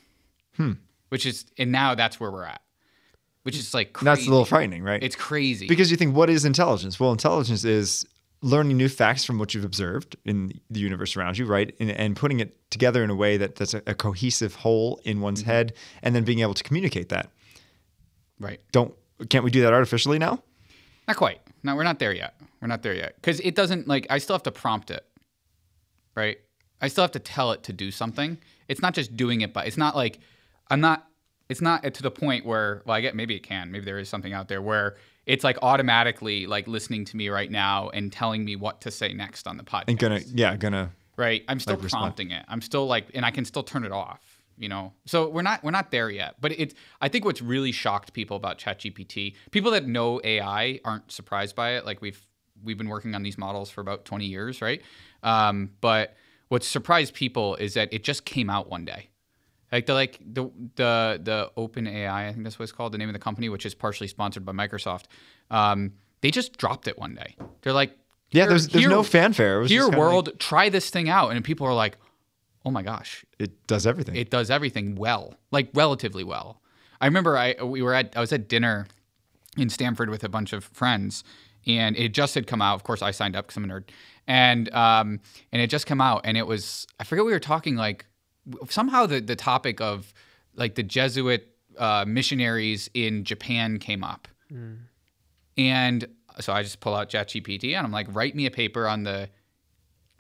Hmm. 0.56 0.73
Which 1.11 1.26
is 1.26 1.44
and 1.58 1.70
now 1.70 1.94
that's 1.94 2.19
where 2.19 2.31
we're 2.31 2.44
at. 2.44 2.62
Which 3.43 3.56
is 3.56 3.75
like 3.75 3.93
crazy. 3.93 4.05
That's 4.05 4.26
a 4.26 4.31
little 4.31 4.44
frightening, 4.44 4.82
right? 4.82 5.03
it's 5.03 5.17
crazy. 5.17 5.67
Because 5.67 5.91
you 5.91 5.97
think, 5.97 6.15
what 6.15 6.31
is 6.31 6.44
intelligence? 6.44 7.00
Well, 7.00 7.11
intelligence 7.11 7.65
is 7.65 8.06
learning 8.43 8.77
new 8.77 8.89
facts 8.89 9.25
from 9.25 9.39
what 9.39 9.55
you've 9.55 9.65
observed 9.65 10.17
in 10.25 10.61
the 10.69 10.81
universe 10.81 11.17
around 11.17 11.39
you, 11.39 11.47
right? 11.47 11.75
And, 11.79 11.91
and 11.91 12.17
putting 12.17 12.41
it 12.41 12.71
together 12.71 13.03
in 13.05 13.11
a 13.11 13.15
way 13.15 13.37
that 13.37 13.55
that's 13.56 13.73
a, 13.73 13.83
a 13.87 13.94
cohesive 13.94 14.56
whole 14.56 15.00
in 15.05 15.21
one's 15.21 15.43
Mm-hmm. 15.43 15.50
head, 15.50 15.73
and 16.03 16.15
then 16.15 16.25
being 16.25 16.41
able 16.41 16.55
to 16.55 16.62
communicate 16.65 17.09
that. 17.11 17.31
right 18.41 18.61
Don't 18.73 18.94
can't 19.31 19.44
we 19.44 19.50
do 19.50 19.62
that 19.62 19.73
artificially 19.73 20.19
now? 20.19 20.43
Not 21.06 21.17
quite. 21.17 21.41
No, 21.62 21.77
we're 21.77 21.85
not 21.85 21.99
there 22.00 22.12
yet. 22.12 22.35
We're 22.61 22.69
not 22.69 22.83
there 22.83 22.94
yet. 22.94 23.15
Because 23.17 23.39
it 23.41 23.55
doesn't 23.55 23.87
like 23.87 24.06
I 24.11 24.19
still 24.19 24.35
have 24.35 24.43
to 24.44 24.53
prompt 24.53 24.91
it. 24.91 25.05
Right? 26.17 26.39
I 26.81 26.89
still 26.89 27.03
have 27.03 27.12
to 27.12 27.21
tell 27.21 27.53
it 27.53 27.62
to 27.65 27.73
do 27.73 27.91
something. 27.91 28.39
It's 28.69 28.83
not 28.83 28.94
just 28.94 29.17
doing 29.17 29.41
it, 29.41 29.53
but 29.53 29.67
it's 29.67 29.77
not 29.77 29.94
like 29.94 30.19
I'm 30.69 30.81
not 30.81 31.06
it's 31.49 31.61
not 31.61 31.83
to 31.94 32.03
the 32.03 32.11
point 32.11 32.44
where 32.44 32.83
well, 32.85 32.97
I 32.97 33.00
get 33.00 33.15
maybe 33.15 33.37
it 33.37 33.44
can. 33.44 33.71
Maybe 33.71 33.85
there 33.85 33.99
is 33.99 34.09
something 34.09 34.33
out 34.33 34.49
there 34.49 34.62
where 34.62 34.97
it's 35.27 35.45
like 35.45 35.59
automatically 35.63 36.47
like 36.47 36.67
listening 36.67 37.05
to 37.07 37.17
me 37.17 37.29
right 37.29 37.51
now 37.51 37.89
and 37.91 38.13
telling 38.13 38.45
me 38.45 38.57
what 38.57 38.81
to 38.83 38.91
say 38.91 39.13
next 39.13 39.47
on 39.47 39.57
the 39.57 39.65
podcast. 39.65 39.85
And 39.89 39.99
gonna 39.99 40.21
yeah, 40.27 40.57
gonna 40.57 40.91
right? 41.17 41.45
I'm 41.49 41.61
still 41.61 41.75
like, 41.75 41.85
respond. 41.85 42.03
prompting 42.03 42.31
it. 42.31 42.45
I'm 42.49 42.61
still 42.61 42.87
like, 42.87 43.07
and 43.15 43.25
I 43.25 43.31
can 43.31 43.45
still 43.45 43.63
turn 43.63 43.85
it 43.85 43.93
off. 43.93 44.21
You 44.59 44.69
know, 44.69 44.93
so 45.07 45.29
we're 45.29 45.43
not 45.43 45.65
we're 45.65 45.71
not 45.71 45.91
there 45.91 46.11
yet. 46.11 46.37
But 46.41 46.53
it's 46.53 46.75
I 47.01 47.09
think 47.09 47.25
what's 47.25 47.43
really 47.43 47.73
shocked 47.73 48.13
people 48.13 48.37
about 48.37 48.59
ChatGPT, 48.59 49.35
people 49.51 49.71
that 49.73 49.87
know 49.87 50.21
AI 50.23 50.79
aren't 50.85 51.11
surprised 51.11 51.57
by 51.57 51.73
it. 51.77 51.87
Like 51.87 52.01
we've 52.01 52.25
we've 52.63 52.79
been 52.79 52.89
working 52.89 53.15
on 53.15 53.23
these 53.23 53.39
models 53.39 53.71
for 53.71 53.81
about 53.81 54.05
20 54.05 54.27
years, 54.27 54.63
right? 54.63 54.83
Um, 55.23 55.71
but 55.81 56.15
what 56.49 56.63
surprised 56.63 57.15
people 57.15 57.57
is 57.57 57.75
that 57.75 57.93
it 57.93 58.05
just 58.05 58.25
came 58.25 58.51
out 58.51 58.69
one 58.69 58.85
day. 58.85 59.09
Like 59.73 59.87
the 59.87 59.95
like 59.95 60.19
the 60.21 60.51
the 60.77 61.21
the 61.23 61.51
Open 61.57 61.87
AI, 61.87 62.29
I 62.29 62.33
think 62.33 62.45
that's 62.45 62.59
what 62.59 62.65
it's 62.65 62.73
called, 62.73 62.93
the 62.93 62.99
name 62.99 63.09
of 63.09 63.15
the 63.15 63.19
company, 63.19 63.49
which 63.49 63.65
is 63.67 63.75
partially 63.75 64.07
sponsored 64.07 64.45
by 64.45 64.53
Microsoft. 64.53 65.05
Um, 65.51 65.95
they 66.21 66.31
just 66.31 66.57
dropped 66.59 66.87
it 66.87 66.99
one 66.99 67.15
day. 67.15 67.35
They're 67.63 67.73
like, 67.73 67.97
yeah. 68.31 68.47
There's 68.47 68.69
there's 68.69 68.85
here- 68.85 68.91
no 68.91 69.03
fanfare. 69.03 69.57
It 69.59 69.63
was 69.63 69.71
here 69.71 69.83
kinda 69.85 69.97
like, 69.97 70.07
world 70.07 70.31
try 70.39 70.69
this 70.69 70.91
thing 70.91 71.09
out 71.09 71.31
and 71.31 71.43
people 71.45 71.67
are 71.67 71.75
like 71.75 71.97
oh 72.65 72.71
my 72.71 72.83
gosh 72.83 73.25
it 73.41 73.67
does 73.67 73.89
everything. 73.89 74.15
it 74.15 74.31
does 74.31 74.49
everything 74.49 74.95
well 74.95 75.35
like 75.51 75.69
relatively 75.75 76.23
well 76.23 76.63
i 77.01 77.07
remember 77.07 77.37
i 77.37 77.57
we 77.61 77.83
were 77.83 77.93
at 77.93 78.17
i 78.17 78.21
was 78.21 78.33
at 78.33 78.49
dinner 78.49 78.87
in 79.57 79.69
stanford 79.69 80.09
with 80.09 80.23
a 80.23 80.29
bunch 80.29 80.53
of 80.53 80.63
friends 80.67 81.25
and 81.67 81.97
it 81.97 82.15
just 82.15 82.37
had 82.37 82.47
come 82.47 82.63
out 82.63 82.77
of 82.77 82.85
course 82.85 83.03
i 83.03 83.11
signed 83.11 83.35
up 83.35 83.47
because 83.49 83.57
i'm 83.57 83.65
a 83.65 83.67
nerd 83.67 83.89
and 84.29 84.73
um 84.75 85.19
and 85.51 85.61
it 85.61 85.67
just 85.71 85.87
came 85.87 86.01
out 86.01 86.21
and 86.23 86.37
it 86.37 86.47
was 86.47 86.87
i 87.01 87.05
forget 87.05 87.25
we 87.25 87.33
were 87.33 87.41
talking 87.41 87.75
like 87.75 88.07
somehow 88.69 89.06
the 89.06 89.21
the 89.21 89.37
topic 89.37 89.81
of 89.81 90.12
like 90.55 90.75
the 90.75 90.83
jesuit 90.83 91.49
uh, 91.79 92.05
missionaries 92.06 92.91
in 92.94 93.25
japan 93.25 93.79
came 93.79 94.03
up 94.05 94.29
and 95.56 96.06
so 96.41 96.53
I 96.53 96.62
just 96.62 96.81
pull 96.81 96.94
out 96.94 97.11
ChatGPT 97.11 97.77
and 97.77 97.87
I'm 97.87 97.93
like, 97.93 98.06
write 98.11 98.35
me 98.35 98.47
a 98.47 98.50
paper 98.50 98.87
on 98.89 99.03
the 99.05 99.29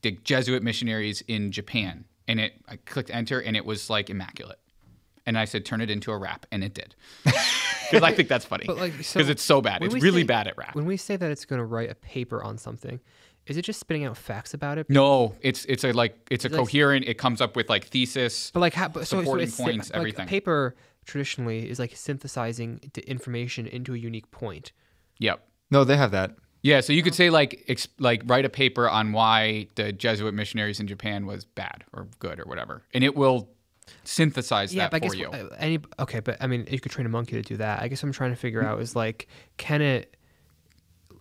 the 0.02 0.12
Jesuit 0.24 0.62
missionaries 0.62 1.22
in 1.22 1.52
Japan. 1.52 2.04
And 2.28 2.40
it 2.40 2.54
I 2.68 2.76
clicked 2.76 3.10
enter 3.10 3.40
and 3.40 3.56
it 3.56 3.64
was 3.64 3.88
like 3.88 4.10
immaculate. 4.10 4.58
And 5.24 5.38
I 5.38 5.44
said, 5.44 5.64
turn 5.64 5.80
it 5.80 5.88
into 5.88 6.10
a 6.10 6.18
rap, 6.18 6.46
and 6.50 6.64
it 6.64 6.74
did. 6.74 6.94
Because 7.90 8.04
I 8.08 8.14
think 8.14 8.30
that's 8.30 8.46
funny. 8.46 8.64
But, 8.66 8.78
like, 8.78 8.92
Because 8.92 9.06
so 9.06 9.20
it's 9.20 9.42
so 9.42 9.60
bad. 9.60 9.82
It's 9.82 9.92
really 9.92 10.22
say- 10.22 10.26
bad 10.26 10.48
at 10.48 10.56
rap. 10.56 10.74
When 10.74 10.86
we 10.86 10.96
say 10.96 11.14
that 11.16 11.30
it's 11.30 11.44
going 11.44 11.58
to 11.58 11.64
write 11.66 11.90
a 11.90 11.94
paper 11.94 12.42
on 12.42 12.56
something, 12.56 13.00
is 13.46 13.56
it 13.56 13.62
just 13.62 13.80
spitting 13.80 14.04
out 14.04 14.16
facts 14.16 14.54
about 14.54 14.78
it? 14.78 14.88
No, 14.88 15.34
it's 15.40 15.64
it's 15.66 15.84
a 15.84 15.92
like 15.92 16.16
it's 16.30 16.44
a 16.44 16.48
Like- 16.48 16.58
coherent. 16.58 17.06
It 17.06 17.14
comes 17.18 17.40
up 17.40 17.56
with 17.56 17.68
like 17.68 17.86
thesis. 17.86 18.50
But 18.52 18.60
like, 18.60 18.74
how, 18.74 18.88
but 18.88 19.00
so, 19.06 19.16
so 19.16 19.20
Supporting 19.22 19.46
it's 19.48 19.56
points, 19.56 19.90
like, 19.90 19.96
everything. 19.98 20.24
A 20.26 20.28
paper 20.28 20.74
traditionally 21.04 21.68
is 21.68 21.78
like 21.78 21.96
synthesizing 21.96 22.80
the 22.94 23.08
information 23.10 23.66
into 23.66 23.94
a 23.94 23.98
unique 23.98 24.30
point. 24.30 24.70
Yep. 25.18 25.42
no, 25.70 25.84
they 25.84 25.96
have 25.96 26.10
that. 26.12 26.36
Yeah, 26.64 26.80
so 26.80 26.92
you 26.92 27.02
could 27.02 27.14
say 27.16 27.28
like 27.28 27.64
ex- 27.66 27.88
like 27.98 28.22
write 28.26 28.44
a 28.44 28.48
paper 28.48 28.88
on 28.88 29.10
why 29.12 29.66
the 29.74 29.92
Jesuit 29.92 30.32
missionaries 30.32 30.78
in 30.78 30.86
Japan 30.86 31.26
was 31.26 31.44
bad 31.44 31.82
or 31.92 32.06
good 32.20 32.38
or 32.38 32.44
whatever, 32.44 32.84
and 32.94 33.02
it 33.02 33.16
will 33.16 33.48
synthesize 34.04 34.72
Yeah, 34.72 34.84
that 34.84 34.92
but 34.92 35.04
I 35.04 35.08
for 35.08 35.14
guess 35.14 35.20
you. 35.20 35.28
uh, 35.30 35.56
any 35.58 35.80
okay, 35.98 36.20
but 36.20 36.36
I 36.40 36.46
mean, 36.46 36.68
you 36.70 36.78
could 36.78 36.92
train 36.92 37.04
a 37.06 37.08
monkey 37.08 37.32
to 37.32 37.42
do 37.42 37.56
that. 37.56 37.82
I 37.82 37.88
guess 37.88 38.00
what 38.04 38.10
I'm 38.10 38.12
trying 38.12 38.30
to 38.30 38.36
figure 38.36 38.62
out 38.64 38.80
is 38.80 38.94
like, 38.94 39.26
can 39.56 39.82
it, 39.82 40.16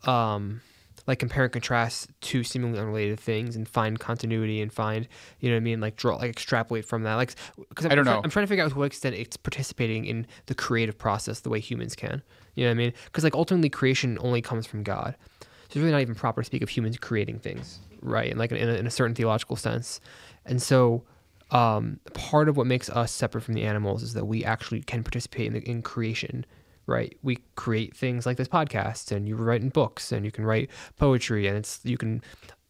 um, 0.06 0.62
like 1.08 1.20
compare 1.20 1.44
and 1.44 1.54
contrast 1.54 2.10
two 2.22 2.44
seemingly 2.44 2.80
unrelated 2.80 3.20
things 3.20 3.56
and 3.56 3.68
find 3.68 4.00
continuity 4.00 4.62
and 4.62 4.72
find, 4.72 5.08
you 5.40 5.50
know 5.50 5.56
what 5.56 5.62
I 5.62 5.64
mean, 5.64 5.82
like 5.82 5.96
draw, 5.96 6.16
like 6.16 6.30
extrapolate 6.30 6.86
from 6.86 7.04
that, 7.04 7.16
like, 7.16 7.34
because 7.70 7.86
I 7.86 7.96
don't 7.96 8.06
know. 8.06 8.22
I'm 8.24 8.30
trying 8.30 8.44
to 8.46 8.48
figure 8.48 8.64
out 8.64 8.72
to 8.72 8.78
what 8.78 8.86
extent 8.86 9.16
it's 9.16 9.38
participating 9.38 10.06
in 10.06 10.28
the 10.46 10.56
creative 10.56 10.98
process 10.98 11.40
the 11.40 11.50
way 11.50 11.60
humans 11.60 11.96
can. 11.96 12.22
You 12.56 12.66
know 12.66 12.70
what 12.70 12.76
I 12.76 12.78
mean? 12.78 12.94
Because 13.06 13.24
like 13.24 13.36
ultimately, 13.36 13.70
creation 13.70 14.18
only 14.22 14.42
comes 14.42 14.66
from 14.66 14.84
God. 14.84 15.16
So 15.40 15.46
it's 15.68 15.76
really 15.78 15.92
not 15.92 16.02
even 16.02 16.16
proper 16.16 16.42
to 16.42 16.46
speak 16.46 16.62
of 16.62 16.70
humans 16.70 16.98
creating 16.98 17.40
things, 17.40 17.80
right? 18.02 18.30
And 18.30 18.38
like 18.38 18.52
in 18.52 18.70
a, 18.70 18.74
in 18.74 18.86
a 18.86 18.92
certain 18.92 19.16
theological 19.16 19.56
sense. 19.56 20.02
And 20.46 20.62
so, 20.62 21.04
um, 21.52 22.00
part 22.14 22.48
of 22.48 22.58
what 22.58 22.68
makes 22.68 22.90
us 22.90 23.12
separate 23.12 23.42
from 23.42 23.56
the 23.56 23.64
animals 23.64 24.04
is 24.04 24.14
that 24.14 24.26
we 24.26 24.44
actually 24.44 24.82
can 24.82 25.04
participate 25.04 25.48
in, 25.48 25.54
the, 25.54 25.70
in 25.70 25.82
creation, 25.82 26.46
right? 26.92 27.18
We 27.24 27.40
create 27.56 27.96
things 27.96 28.26
like 28.26 28.38
this 28.38 28.48
podcast, 28.48 29.12
and 29.12 29.28
you 29.28 29.36
write 29.36 29.62
in 29.62 29.70
books, 29.70 30.12
and 30.12 30.26
you 30.26 30.32
can 30.32 30.46
write 30.46 30.70
poetry, 30.98 31.48
and 31.48 31.58
it's 31.58 31.80
you 31.84 31.98
can 31.98 32.22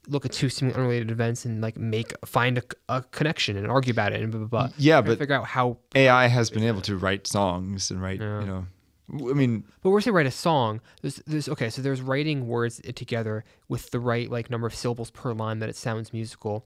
look 0.07 0.25
at 0.25 0.31
two 0.31 0.49
seemingly 0.49 0.79
unrelated 0.79 1.11
events 1.11 1.45
and 1.45 1.61
like 1.61 1.77
make 1.77 2.13
find 2.25 2.57
a, 2.57 2.63
a 2.89 3.03
connection 3.11 3.55
and 3.57 3.67
argue 3.67 3.91
about 3.91 4.13
it 4.13 4.21
and 4.21 4.31
blah 4.31 4.39
blah 4.39 4.47
blah. 4.47 4.69
Yeah, 4.77 5.01
but- 5.01 5.19
figure 5.19 5.35
out 5.35 5.45
how. 5.45 5.77
AI 5.95 6.27
has 6.27 6.49
been 6.49 6.63
able 6.63 6.81
to 6.81 6.95
write 6.97 7.27
songs 7.27 7.91
and 7.91 8.01
write, 8.01 8.19
you 8.19 8.25
know, 8.25 8.65
I 9.13 9.33
mean, 9.33 9.65
But 9.81 9.89
we're 9.89 10.01
saying 10.01 10.15
write 10.15 10.25
a 10.25 10.31
song. 10.31 10.79
There's, 11.01 11.15
there's 11.27 11.49
okay. 11.49 11.69
So 11.69 11.81
there's 11.81 12.01
writing 12.01 12.47
words 12.47 12.81
together 12.95 13.43
with 13.67 13.91
the 13.91 13.99
right 13.99 14.29
like 14.29 14.49
number 14.49 14.67
of 14.67 14.73
syllables 14.73 15.11
per 15.11 15.33
line 15.33 15.59
that 15.59 15.69
it 15.69 15.75
sounds 15.75 16.13
musical. 16.13 16.65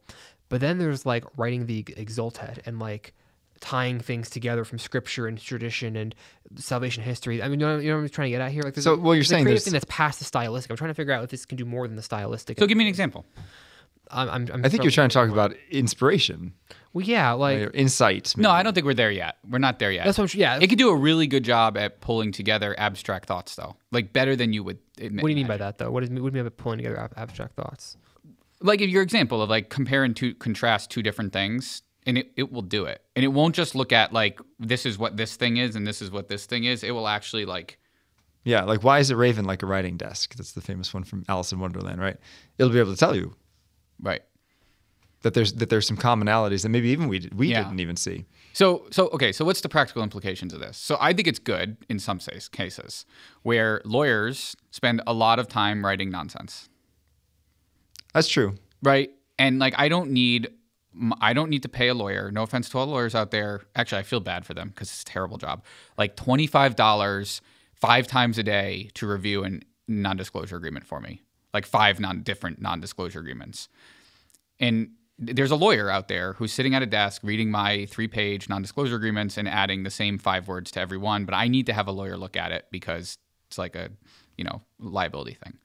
But 0.49 0.61
then 0.61 0.77
there's 0.77 1.05
like 1.05 1.25
writing 1.37 1.65
the 1.65 1.83
Exsultet 1.83 2.59
and 2.67 2.79
like 2.79 3.13
tying 3.61 3.99
things 3.99 4.29
together 4.29 4.63
from 4.65 4.77
scripture 4.79 5.27
and 5.27 5.39
tradition 5.39 5.95
and 5.95 6.13
salvation 6.55 7.03
history. 7.03 7.41
I 7.41 7.47
mean, 7.47 7.59
you 7.59 7.65
know, 7.65 7.77
you 7.79 7.89
know 7.89 7.95
what 7.97 8.03
I'm 8.03 8.09
trying 8.09 8.27
to 8.27 8.31
get 8.31 8.41
at 8.41 8.51
here? 8.51 8.63
Like, 8.63 8.77
So, 8.77 8.93
a, 8.93 8.97
well, 8.99 9.15
you're 9.15 9.23
saying 9.23 9.43
creative 9.45 9.55
there's- 9.61 9.63
thing 9.63 9.73
that's 9.73 9.85
past 9.87 10.19
the 10.19 10.25
stylistic. 10.25 10.69
I'm 10.71 10.77
trying 10.77 10.89
to 10.91 10.95
figure 10.95 11.13
out 11.13 11.23
if 11.23 11.29
this 11.29 11.45
can 11.45 11.57
do 11.57 11.65
more 11.65 11.87
than 11.87 11.95
the 11.95 12.01
stylistic. 12.03 12.59
So 12.59 12.67
give 12.67 12.77
me 12.77 12.83
an 12.83 12.89
example. 12.89 13.25
I'm, 14.11 14.29
I'm, 14.29 14.49
I'm 14.53 14.65
I 14.65 14.69
think 14.69 14.83
you're 14.83 14.91
trying 14.91 15.09
to 15.09 15.13
talk 15.13 15.29
about 15.29 15.55
inspiration, 15.71 16.53
Well, 16.93 17.03
yeah, 17.03 17.31
like 17.31 17.57
or 17.59 17.69
insight. 17.71 18.35
No. 18.37 18.51
I 18.51 18.61
don't 18.61 18.73
think 18.73 18.85
we're 18.85 18.93
there 18.93 19.09
yet. 19.09 19.37
We're 19.49 19.57
not 19.57 19.79
there 19.79 19.91
yet. 19.91 20.05
that's 20.05 20.17
what 20.19 20.31
I'm. 20.31 20.39
Yeah. 20.39 20.59
It 20.61 20.67
could 20.67 20.77
do 20.77 20.89
a 20.89 20.95
really 20.95 21.25
good 21.25 21.43
job 21.43 21.75
at 21.75 22.01
pulling 22.01 22.31
together 22.31 22.75
abstract 22.77 23.25
thoughts, 23.25 23.55
though. 23.55 23.75
Like 23.91 24.13
better 24.13 24.35
than 24.35 24.53
you 24.53 24.63
would. 24.63 24.77
Admit, 25.01 25.23
what 25.23 25.27
do 25.29 25.31
you 25.31 25.35
mean 25.37 25.47
by 25.47 25.57
that, 25.57 25.79
though? 25.79 25.89
What 25.89 26.03
is 26.03 26.09
what 26.09 26.17
do 26.17 26.23
you 26.25 26.31
mean 26.31 26.43
by 26.43 26.49
pulling 26.49 26.77
together 26.77 26.99
ab- 26.99 27.13
abstract 27.17 27.55
thoughts? 27.55 27.97
Like 28.61 28.79
if 28.79 28.89
your 28.91 29.01
example 29.01 29.41
of 29.41 29.49
like 29.49 29.69
compare 29.69 30.03
and 30.03 30.15
to 30.17 30.35
contrast 30.35 30.91
two 30.91 31.01
different 31.01 31.33
things, 31.33 31.81
and 32.05 32.17
it, 32.17 32.31
it 32.35 32.51
will 32.51 32.61
do 32.61 32.85
it. 32.85 33.01
And 33.15 33.23
it 33.25 33.29
won't 33.29 33.55
just 33.55 33.75
look 33.75 33.91
at 33.91 34.13
like 34.13 34.39
this 34.59 34.85
is 34.85 34.97
what 34.97 35.17
this 35.17 35.35
thing 35.35 35.57
is 35.57 35.75
and 35.75 35.85
this 35.87 36.01
is 36.01 36.11
what 36.11 36.27
this 36.27 36.45
thing 36.45 36.63
is. 36.65 36.83
It 36.83 36.91
will 36.91 37.07
actually 37.07 37.45
like 37.45 37.77
Yeah, 38.43 38.63
like 38.63 38.83
why 38.83 38.99
is 38.99 39.09
a 39.09 39.15
raven 39.15 39.45
like 39.45 39.63
a 39.63 39.65
writing 39.65 39.97
desk? 39.97 40.35
That's 40.35 40.51
the 40.53 40.61
famous 40.61 40.93
one 40.93 41.03
from 41.03 41.25
Alice 41.27 41.51
in 41.51 41.59
Wonderland, 41.59 41.99
right? 42.01 42.17
It'll 42.57 42.71
be 42.71 42.79
able 42.79 42.93
to 42.93 42.97
tell 42.99 43.15
you 43.15 43.33
right. 44.01 44.21
that 45.23 45.33
there's 45.33 45.53
that 45.53 45.69
there's 45.69 45.87
some 45.87 45.97
commonalities 45.97 46.61
that 46.63 46.69
maybe 46.69 46.89
even 46.89 47.07
we 47.07 47.19
did, 47.19 47.33
we 47.33 47.47
Yeah. 47.47 47.63
didn't 47.63 47.79
even 47.79 47.95
see. 47.95 48.25
So, 48.53 48.87
so 48.91 49.07
okay. 49.09 49.31
So, 49.33 49.43
what's 49.43 49.59
the 49.61 49.67
practical 49.69 50.01
implications 50.03 50.53
of 50.53 50.59
this? 50.61 50.77
So, 50.77 50.97
I 51.01 51.11
think 51.11 51.27
it's 51.27 51.39
good 51.39 51.75
in 51.89 51.99
some 51.99 52.19
cases 52.51 53.05
where 53.43 53.81
lawyers 53.83 54.55
spend 54.71 55.01
a 55.05 55.11
lot 55.13 55.39
of 55.39 55.47
time 55.49 55.83
writing 55.85 56.09
nonsense, 56.09 56.69
That's 58.13 58.29
true. 58.29 58.55
right? 58.81 59.09
And 59.37 59.59
like, 59.59 59.73
I 59.77 59.89
don't 59.89 60.11
need, 60.11 60.47
I 61.19 61.33
don't 61.33 61.49
need 61.49 61.63
to 61.63 61.69
pay 61.69 61.87
a 61.89 61.93
lawyer. 61.93 62.31
No 62.31 62.43
offense 62.43 62.69
to 62.69 62.77
all 62.77 62.87
lawyers 62.87 63.15
out 63.15 63.31
there. 63.31 63.61
Actually, 63.75 63.99
I 63.99 64.03
feel 64.03 64.19
bad 64.19 64.45
for 64.45 64.53
them 64.53 64.69
because 64.69 64.89
it's 64.89 65.01
a 65.01 65.05
terrible 65.05 65.37
job. 65.37 65.63
Like 65.97 66.15
twenty 66.15 66.47
five 66.47 66.75
dollars 66.75 67.41
five 67.75 68.07
times 68.07 68.37
a 68.37 68.43
day 68.43 68.89
to 68.95 69.07
review 69.07 69.43
a 69.45 69.59
non 69.87 70.17
disclosure 70.17 70.55
agreement 70.55 70.85
for 70.85 70.99
me, 70.99 71.21
like 71.53 71.65
five 71.65 71.99
non 71.99 72.21
different 72.21 72.61
non 72.61 72.79
disclosure 72.79 73.19
agreements. 73.19 73.69
And 74.59 74.91
there's 75.17 75.51
a 75.51 75.55
lawyer 75.55 75.89
out 75.89 76.07
there 76.07 76.33
who's 76.33 76.51
sitting 76.51 76.75
at 76.75 76.81
a 76.81 76.85
desk 76.85 77.21
reading 77.23 77.49
my 77.49 77.85
three 77.85 78.07
page 78.07 78.49
non 78.49 78.61
disclosure 78.61 78.95
agreements 78.95 79.37
and 79.37 79.47
adding 79.47 79.83
the 79.83 79.89
same 79.89 80.17
five 80.17 80.47
words 80.47 80.71
to 80.71 80.79
every 80.79 80.97
one, 80.97 81.25
but 81.25 81.33
I 81.33 81.47
need 81.47 81.65
to 81.67 81.73
have 81.73 81.87
a 81.87 81.91
lawyer 81.91 82.17
look 82.17 82.35
at 82.35 82.51
it 82.51 82.65
because 82.71 83.17
it's 83.47 83.57
like 83.57 83.75
a, 83.75 83.89
you 84.37 84.43
know, 84.43 84.61
liability 84.79 85.37
thing. 85.41 85.57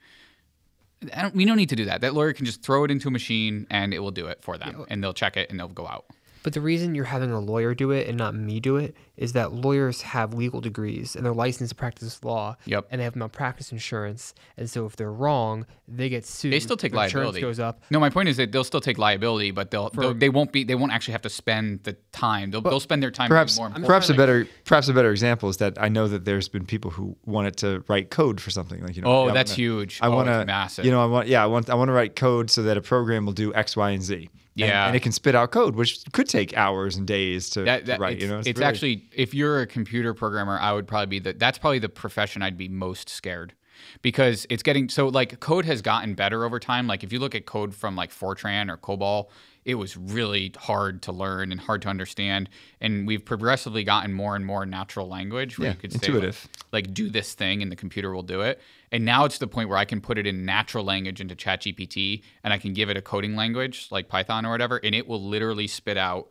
I 1.15 1.23
don't, 1.23 1.35
we 1.35 1.45
don't 1.45 1.57
need 1.57 1.71
to 1.71 1.77
do 1.77 1.87
that. 1.87 2.03
That 2.03 2.15
lawyer 2.15 2.33
can 2.33 2.45
just 2.47 2.63
throw 2.63 2.85
it 2.85 2.91
into 2.91 3.09
a 3.09 3.11
machine 3.11 3.67
and 3.71 3.95
it 3.95 4.01
will 4.01 4.11
do 4.11 4.27
it 4.27 4.43
for 4.43 4.59
them 4.59 4.85
and 4.89 5.03
they'll 5.03 5.15
check 5.15 5.37
it 5.37 5.51
and 5.51 5.59
they'll 5.59 5.69
go 5.69 5.87
out. 5.87 6.05
But 6.43 6.55
the 6.55 6.61
reason 6.61 6.95
you're 6.95 7.05
having 7.05 7.31
a 7.31 7.39
lawyer 7.41 7.75
do 7.75 7.91
it 7.91 8.09
and 8.09 8.17
not 8.17 8.35
me 8.35 8.61
do 8.61 8.77
it 8.77 8.97
is 9.17 9.35
that 9.35 9.53
lawyers 9.53 10.01
have 10.01 10.33
legal 10.33 10.61
degrees 10.63 11.15
and 11.15 11.25
they're 11.27 11.35
licensed 11.35 11.71
to 11.71 11.75
practice 11.77 12.25
law. 12.25 12.57
Yep. 12.65 12.87
And 12.91 12.99
they 13.01 13.05
have 13.05 13.15
malpractice 13.15 13.73
insurance. 13.73 14.35
And 14.57 14.69
so 14.71 14.87
if 14.87 14.97
they're 14.97 15.13
wrong, 15.13 15.67
they 15.87 16.09
get 16.09 16.25
sued. 16.25 16.53
They 16.53 16.61
still 16.61 16.79
take 16.79 16.93
Their 16.93 17.05
insurance 17.05 17.35
liability. 17.35 17.41
goes 17.43 17.61
up. 17.61 17.83
No, 17.91 18.01
my 18.01 18.09
point 18.09 18.31
is 18.31 18.39
that 18.39 18.53
they'll 18.53 18.65
still 18.65 18.81
take 18.81 18.97
liability, 18.97 19.51
but 19.51 19.71
they'll, 19.71 19.91
they'll 19.91 20.15
they 20.15 20.31
won't 20.31 20.51
be 20.53 20.65
they 20.65 20.75
won't 20.75 20.93
actually 20.93 21.13
have 21.13 21.23
to 21.23 21.29
spend 21.29 21.83
the 21.83 21.93
time. 22.13 22.51
They'll, 22.51 22.63
they'll 22.63 22.81
spend 22.81 23.03
their 23.03 23.11
time 23.11 23.29
Perhaps 23.29 23.59
more 23.59 23.69
perhaps 23.71 24.07
a 24.07 24.13
things. 24.15 24.17
better 24.17 24.47
perhaps 24.65 24.89
a 24.89 24.95
better 24.95 25.11
example 25.11 25.51
is 25.51 25.59
that 25.59 25.77
I 25.79 25.89
know 25.91 26.09
that 26.09 26.25
there's 26.25 26.49
been 26.49 26.65
people 26.65 26.91
who 26.91 27.17
wanted 27.27 27.57
to 27.59 27.85
write 27.89 28.11
code 28.11 28.41
for 28.41 28.51
something 28.51 28.83
like 28.83 28.97
you 28.97 29.03
know. 29.03 29.09
Oh, 29.11 29.29
I 29.29 29.33
that's 29.35 29.51
wanna- 29.53 29.57
huge. 29.57 29.99
I 30.01 30.07
Oh, 30.07 30.13
want 30.17 30.29
to 30.29 30.41
it's 30.41 30.47
massive. 30.47 30.85
You 30.87 30.91
know, 30.93 31.03
I 31.03 31.07
want 31.07 31.29
yeah, 31.29 31.43
I 31.43 31.47
want 31.47 31.69
I 31.69 31.75
want 31.75 31.89
to 31.89 31.93
write 31.93 32.17
code 32.17 32.51
so 32.51 32.63
that 32.63 32.79
a 32.79 32.81
program 32.83 33.27
will 33.27 33.35
do 33.35 33.53
X, 33.55 33.77
Y, 33.77 33.91
and 33.91 34.03
Z. 34.03 34.31
And- 34.57 34.69
Yeah. 34.69 34.87
and, 34.89 34.97
it 34.97 35.01
can 35.01 35.13
spit 35.13 35.35
out 35.35 35.53
code, 35.53 35.75
which 35.77 36.01
could 36.13 36.29
take 36.29 36.57
hours 36.57 36.97
and 36.97 37.07
days 37.07 37.49
to, 37.51 37.63
that, 37.63 37.87
to 37.87 37.97
write. 37.97 38.15
It's, 38.15 38.25
you 38.25 38.29
know, 38.31 38.39
it's 38.41 38.49
really- 38.49 38.65
actually 38.65 39.05
if 39.15 39.33
you're 39.35 39.61
a 39.61 39.67
computer 39.67 40.13
programmer, 40.15 40.59
I 40.59 40.73
would 40.73 40.87
probably 40.89 41.07
be 41.07 41.19
the 41.21 41.33
that's 41.33 41.59
probably 41.59 41.79
the 41.79 41.89
profession 41.89 42.43
I'd 42.43 42.57
be 42.59 42.69
most 42.69 43.09
scared 43.09 43.55
because 44.03 44.47
it's 44.51 44.63
getting 44.63 44.89
so 44.89 45.09
like 45.09 45.41
code 45.41 45.65
has 45.65 45.81
gotten 45.83 46.15
better 46.15 46.45
over 46.45 46.59
time. 46.59 46.87
Like 46.87 47.03
if 47.05 47.13
you 47.13 47.19
look 47.19 47.35
at 47.35 47.47
code 47.47 47.75
from 47.75 47.97
like 47.97 48.11
Fortran 48.11 48.71
or 48.71 48.77
COBOL, 48.77 49.29
it 49.65 49.75
was 49.75 49.97
really 49.97 50.53
hard 50.57 51.03
to 51.03 51.13
learn 51.13 51.53
and 51.53 51.61
hard 51.61 51.83
to 51.83 51.89
understand. 51.89 52.49
And 52.81 53.07
we've 53.07 53.25
progressively 53.25 53.85
gotten 53.85 54.13
more 54.13 54.35
and 54.35 54.45
more 54.45 54.65
natural 54.65 55.07
language 55.09 55.59
where 55.59 55.69
Yeah, 55.69 55.75
you 55.75 55.79
could 55.81 55.95
intuitive. 55.95 56.37
say 56.37 56.49
like, 56.73 56.87
like 56.87 56.95
do 56.95 57.11
this 57.11 57.35
thing 57.35 57.63
and 57.63 57.71
the 57.71 57.77
computer 57.77 58.15
will 58.15 58.23
do 58.23 58.41
it. 58.41 58.61
And 58.91 59.05
now 59.05 59.25
it's 59.25 59.39
the 59.39 59.47
point 59.47 59.69
where 59.69 59.79
I 59.79 59.85
can 59.85 60.01
put 60.01 60.19
it 60.19 60.27
in 60.27 60.45
natural 60.45 60.85
language 60.85 61.21
into 61.21 61.37
ChatGPT 61.37 62.23
and 62.43 62.53
I 62.53 62.59
can 62.59 62.73
give 62.73 62.89
it 62.89 62.97
a 62.97 63.03
coding 63.03 63.37
language 63.37 63.89
like 63.91 64.09
Python 64.09 64.47
or 64.47 64.51
whatever, 64.51 64.81
and 64.83 64.95
it 64.95 65.07
will 65.07 65.23
literally 65.23 65.67
spit 65.67 65.97
out 65.97 66.29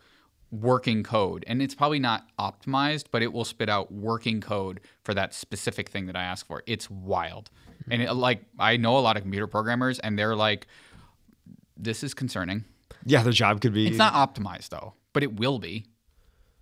working 0.52 1.04
code. 1.04 1.44
And 1.46 1.62
it's 1.62 1.76
probably 1.76 2.00
not 2.00 2.26
optimized, 2.40 3.06
but 3.12 3.22
it 3.22 3.32
will 3.32 3.46
spit 3.46 3.70
out 3.70 3.92
working 3.92 4.42
code 4.42 4.80
for 5.04 5.14
that 5.14 5.34
specific 5.36 5.90
thing 5.90 6.08
that 6.08 6.16
I 6.16 6.24
ask 6.24 6.48
for. 6.48 6.64
It's 6.66 6.90
wild. 6.90 7.52
And 7.92 8.02
it, 8.02 8.12
like 8.14 8.44
I 8.58 8.78
know 8.78 8.98
a 8.98 9.00
lot 9.00 9.16
of 9.16 9.22
computer 9.22 9.48
programmers 9.48 10.00
and 10.00 10.18
they're 10.18 10.36
like 10.36 10.66
this 11.82 12.04
is 12.04 12.14
concerning. 12.14 12.66
Yeah, 13.06 13.24
the 13.24 13.32
job 13.32 13.62
could 13.62 13.74
be. 13.74 13.88
It's 13.88 13.98
not 13.98 14.14
optimized 14.14 14.70
though, 14.70 14.94
but 15.14 15.24
it 15.24 15.40
will 15.40 15.60
be. 15.60 15.86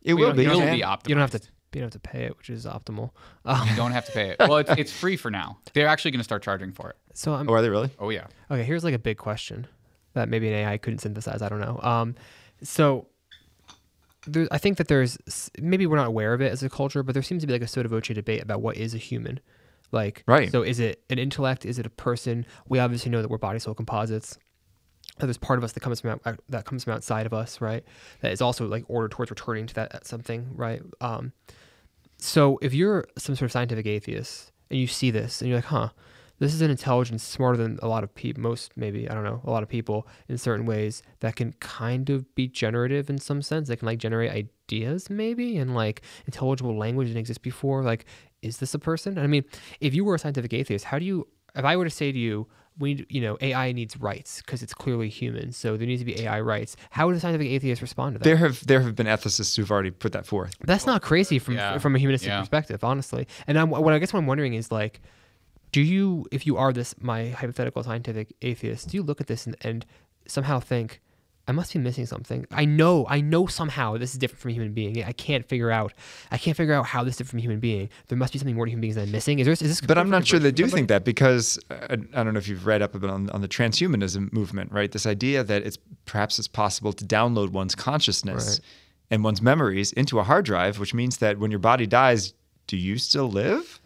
It 0.01 0.13
will 0.13 0.33
be. 0.33 0.45
It 0.45 0.49
will 0.49 0.59
be 0.61 0.81
optimized. 0.81 1.09
You 1.09 1.15
don't 1.15 1.21
have 1.31 1.41
to. 1.41 1.47
You 1.73 1.81
don't 1.81 1.93
have 1.93 2.01
to 2.01 2.09
pay 2.09 2.23
it, 2.23 2.37
which 2.37 2.49
is 2.49 2.65
optimal. 2.65 3.11
Um, 3.45 3.67
You 3.69 3.75
don't 3.75 3.91
have 3.91 4.05
to 4.05 4.11
pay 4.11 4.29
it. 4.29 4.37
Well, 4.39 4.57
it's, 4.57 4.71
it's 4.77 4.91
free 4.91 5.15
for 5.17 5.29
now. 5.29 5.59
They're 5.73 5.85
actually 5.87 6.11
going 6.11 6.21
to 6.21 6.23
start 6.23 6.41
charging 6.41 6.71
for 6.71 6.89
it. 6.89 6.95
so 7.13 7.33
I'm 7.35 7.47
Oh, 7.47 7.53
are 7.53 7.61
they 7.61 7.69
really? 7.69 7.91
Oh 7.99 8.09
yeah. 8.09 8.27
okay. 8.49 8.63
Here's 8.63 8.83
like 8.83 8.95
a 8.95 8.99
big 8.99 9.17
question 9.17 9.67
that 10.13 10.27
maybe 10.29 10.47
an 10.47 10.53
AI 10.55 10.77
couldn't 10.77 10.99
synthesize. 10.99 11.41
I 11.43 11.49
don't 11.49 11.59
know. 11.59 11.79
Um, 11.83 12.15
so 12.63 13.07
there, 14.25 14.47
I 14.49 14.57
think 14.57 14.77
that 14.77 14.87
there's 14.87 15.17
maybe 15.59 15.85
we're 15.85 15.97
not 15.97 16.07
aware 16.07 16.33
of 16.33 16.41
it 16.41 16.51
as 16.51 16.63
a 16.63 16.69
culture, 16.69 17.03
but 17.03 17.13
there 17.13 17.21
seems 17.21 17.43
to 17.43 17.47
be 17.47 17.53
like 17.53 17.61
a 17.61 17.67
sotto 17.67 17.89
voce 17.89 18.07
debate 18.07 18.41
about 18.41 18.61
what 18.61 18.77
is 18.77 18.93
a 18.95 18.97
human. 18.97 19.39
Like, 19.91 20.23
Right. 20.25 20.51
So 20.51 20.63
is 20.63 20.79
it 20.79 21.03
an 21.09 21.19
intellect? 21.19 21.65
Is 21.65 21.79
it 21.79 21.85
a 21.85 21.89
person? 21.91 22.45
We 22.67 22.79
obviously 22.79 23.11
know 23.11 23.21
that 23.21 23.29
we're 23.29 23.37
body 23.37 23.59
soul 23.59 23.73
composites. 23.73 24.37
That 25.19 25.25
there's 25.25 25.37
part 25.37 25.57
of 25.57 25.63
us 25.63 25.71
that 25.73 25.79
comes 25.79 26.01
from 26.01 26.19
out, 26.25 26.39
that 26.49 26.65
comes 26.65 26.83
from 26.83 26.93
outside 26.93 27.25
of 27.25 27.33
us, 27.33 27.59
right? 27.59 27.83
That 28.21 28.31
is 28.31 28.41
also 28.41 28.67
like 28.67 28.83
ordered 28.87 29.11
towards 29.11 29.31
returning 29.31 29.67
to 29.67 29.73
that 29.75 30.05
something, 30.05 30.49
right? 30.55 30.81
Um, 31.01 31.33
so 32.17 32.59
if 32.61 32.73
you're 32.73 33.05
some 33.17 33.35
sort 33.35 33.45
of 33.45 33.51
scientific 33.51 33.85
atheist 33.85 34.51
and 34.69 34.79
you 34.79 34.87
see 34.87 35.11
this 35.11 35.41
and 35.41 35.49
you're 35.49 35.57
like, 35.57 35.65
huh, 35.65 35.89
this 36.39 36.53
is 36.53 36.61
an 36.61 36.69
intelligence 36.69 37.23
smarter 37.23 37.57
than 37.57 37.79
a 37.81 37.87
lot 37.87 38.03
of 38.03 38.13
people, 38.13 38.41
most 38.41 38.71
maybe, 38.75 39.09
I 39.09 39.13
don't 39.13 39.23
know, 39.23 39.41
a 39.43 39.49
lot 39.49 39.63
of 39.63 39.69
people 39.69 40.07
in 40.27 40.37
certain 40.37 40.65
ways 40.65 41.01
that 41.19 41.35
can 41.35 41.53
kind 41.53 42.09
of 42.09 42.33
be 42.35 42.47
generative 42.47 43.09
in 43.09 43.17
some 43.17 43.41
sense. 43.41 43.69
They 43.69 43.75
can 43.75 43.87
like 43.87 43.97
generate 43.97 44.31
ideas 44.31 45.09
maybe 45.09 45.57
and 45.57 45.73
like 45.73 46.03
intelligible 46.25 46.77
language 46.77 47.07
that 47.07 47.13
didn't 47.13 47.21
exist 47.21 47.41
before. 47.41 47.81
Like, 47.83 48.05
is 48.43 48.57
this 48.57 48.73
a 48.75 48.79
person? 48.79 49.17
I 49.17 49.25
mean, 49.25 49.45
if 49.79 49.95
you 49.95 50.05
were 50.05 50.15
a 50.15 50.19
scientific 50.19 50.53
atheist, 50.53 50.85
how 50.85 50.99
do 50.99 51.05
you, 51.05 51.27
if 51.57 51.65
I 51.65 51.75
were 51.77 51.83
to 51.85 51.89
say 51.89 52.11
to 52.11 52.17
you, 52.19 52.47
we 52.79 52.93
need, 52.93 53.05
you 53.09 53.21
know, 53.21 53.37
AI 53.41 53.71
needs 53.71 53.97
rights 53.97 54.41
because 54.43 54.61
it's 54.61 54.73
clearly 54.73 55.09
human, 55.09 55.51
so 55.51 55.77
there 55.77 55.87
needs 55.87 56.01
to 56.01 56.05
be 56.05 56.19
AI 56.21 56.39
rights. 56.41 56.75
How 56.91 57.07
would 57.07 57.15
a 57.15 57.19
scientific 57.19 57.47
atheist 57.49 57.81
respond 57.81 58.13
to 58.13 58.19
that? 58.19 58.23
There 58.23 58.37
have 58.37 58.65
there 58.67 58.81
have 58.81 58.95
been 58.95 59.07
ethicists 59.07 59.57
who've 59.57 59.71
already 59.71 59.89
put 59.89 60.11
that 60.11 60.27
forth. 60.27 60.53
That's 60.63 60.85
not 60.85 61.01
crazy 61.01 61.39
from 61.39 61.55
Yeah. 61.55 61.79
from 61.79 61.95
a 61.95 61.99
humanistic 61.99 62.29
Yeah. 62.29 62.39
perspective, 62.39 62.83
honestly. 62.83 63.27
And 63.47 63.57
I'm, 63.57 63.71
what 63.71 63.93
I 63.93 63.97
guess 63.99 64.13
what 64.13 64.19
I'm 64.19 64.27
wondering 64.27 64.53
is 64.53 64.71
like, 64.71 65.01
do 65.71 65.81
you, 65.81 66.27
if 66.31 66.45
you 66.45 66.55
are 66.57 66.71
this 66.71 66.93
my 67.01 67.29
hypothetical 67.29 67.81
scientific 67.83 68.33
atheist, 68.43 68.89
do 68.89 68.97
you 68.97 69.03
look 69.03 69.19
at 69.21 69.27
this 69.27 69.47
and, 69.47 69.55
and 69.61 69.83
somehow 70.27 70.59
think, 70.59 71.01
I 71.49 71.53
must 71.53 71.71
be 71.71 71.79
missing 71.79 72.05
something. 72.05 72.45
I 72.51 72.65
know, 72.65 73.05
I 73.09 73.21
know 73.21 73.45
somehow 73.47 73.97
this 73.97 74.11
is 74.11 74.17
different 74.17 74.41
from 74.41 74.51
a 74.51 74.53
human 74.53 74.73
being. 74.73 75.01
I 75.03 75.13
can't 75.13 75.47
figure 75.47 75.71
out, 75.71 75.93
I 76.29 76.37
can't 76.37 76.57
figure 76.57 76.73
out 76.73 76.85
how 76.85 77.05
this 77.05 77.13
is 77.13 77.17
different 77.19 77.31
from 77.31 77.39
a 77.39 77.41
human 77.43 77.59
being. 77.61 77.89
There 78.09 78.17
must 78.17 78.33
be 78.33 78.39
something 78.39 78.53
more 78.55 78.65
to 78.65 78.69
human 78.71 78.81
beings 78.81 78.95
that 78.95 79.03
I'm 79.03 79.11
missing. 79.11 79.39
Is 79.39 79.45
there? 79.45 79.53
Is 79.53 79.59
this? 79.59 79.79
But 79.81 79.97
I'm 79.97 80.09
not 80.09 80.27
sure 80.27 80.39
they 80.39 80.51
do 80.51 80.63
Somebody- 80.63 80.79
think 80.81 80.87
that 80.89 81.05
because 81.05 81.57
uh, 81.71 81.95
I 82.13 82.23
don't 82.23 82.33
know 82.33 82.37
if 82.37 82.49
you've 82.49 82.65
read 82.65 82.81
up 82.81 82.95
a 82.95 82.99
bit 82.99 83.09
on, 83.09 83.29
on 83.29 83.39
the 83.39 83.47
transhumanism 83.47 84.33
movement, 84.33 84.73
right? 84.73 84.91
This 84.91 85.05
idea 85.05 85.43
that 85.45 85.63
it's 85.63 85.77
perhaps 86.05 86.37
it's 86.37 86.49
possible 86.49 86.91
to 86.91 87.05
download 87.05 87.49
one's 87.51 87.75
consciousness 87.75 88.45
Right. 88.49 88.59
and 89.11 89.23
one's 89.23 89.41
memories 89.41 89.93
into 89.93 90.19
a 90.19 90.23
hard 90.23 90.43
drive, 90.43 90.79
which 90.79 90.93
means 90.93 91.17
that 91.19 91.39
when 91.39 91.49
your 91.49 91.61
body 91.61 91.87
dies, 91.87 92.33
do 92.67 92.75
you 92.75 92.97
still 92.97 93.29
live? 93.29 93.79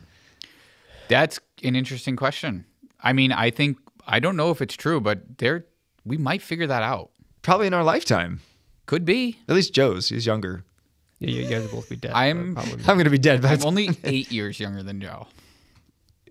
That's 1.09 1.39
an 1.63 1.75
interesting 1.75 2.15
question. 2.15 2.65
I 3.01 3.13
mean, 3.13 3.31
I 3.31 3.51
think 3.51 3.77
I 4.07 4.19
don't 4.19 4.35
know 4.35 4.49
if 4.49 4.63
it's 4.63 4.75
true, 4.75 4.99
but 4.99 5.37
there 5.37 5.65
we 6.03 6.17
might 6.17 6.41
figure 6.41 6.65
that 6.65 6.81
out. 6.81 7.10
Probably 7.41 7.67
in 7.67 7.73
our 7.73 7.83
lifetime. 7.83 8.41
Could 8.85 9.05
be. 9.05 9.39
At 9.47 9.55
least 9.55 9.73
Joe's. 9.73 10.09
He's 10.09 10.25
younger. 10.25 10.63
Yeah, 11.19 11.29
you, 11.29 11.43
you 11.43 11.49
guys 11.49 11.63
will 11.63 11.79
both 11.79 11.89
be 11.89 11.95
dead. 11.95 12.11
I'm- 12.13 12.57
I'm 12.57 12.79
going 12.85 13.03
to 13.05 13.09
be 13.09 13.17
dead. 13.17 13.41
But 13.41 13.51
I'm 13.51 13.65
only 13.65 13.89
eight 14.03 14.31
years 14.31 14.59
younger 14.59 14.81
than 14.83 14.99
Joe, 14.99 15.27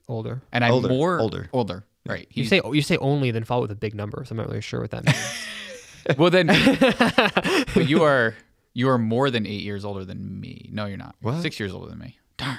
older. 0.09 0.43
and 0.53 0.65
I'm 0.65 0.73
Older, 0.73 0.89
more 0.89 1.21
older. 1.21 1.49
Older, 1.53 1.85
right? 2.07 2.27
You 2.31 2.43
He's- 2.45 2.49
say 2.49 2.61
you 2.73 2.83
say 2.83 2.97
only, 2.99 3.31
then 3.31 3.45
follow 3.45 3.63
with 3.63 3.71
a 3.71 3.77
big 3.77 3.95
number. 3.95 4.25
So 4.25 4.33
I'm 4.33 4.37
not 4.39 4.49
really 4.49 4.61
sure 4.61 4.81
what 4.81 4.91
that 4.91 5.05
means. 5.05 5.47
well 6.19 6.31
then, 6.31 6.47
but 7.75 7.89
you 7.89 8.03
are 8.03 8.35
you 8.75 8.89
are 8.89 8.99
more 8.99 9.31
than 9.31 9.47
eight 9.47 9.63
years 9.63 9.85
older 9.85 10.05
than 10.05 10.41
me. 10.41 10.69
No, 10.73 10.87
you're 10.87 10.97
not. 10.99 11.15
What? 11.21 11.41
Six 11.43 11.59
years 11.61 11.73
older 11.73 11.89
than 11.89 11.99
me. 11.99 12.19
Darn. 12.37 12.59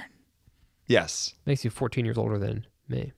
yes, 0.88 1.34
Makes 1.46 1.64
you 1.66 1.70
14 1.72 2.06
years 2.06 2.18
older 2.18 2.38
than 2.38 2.66
me. 2.88 3.12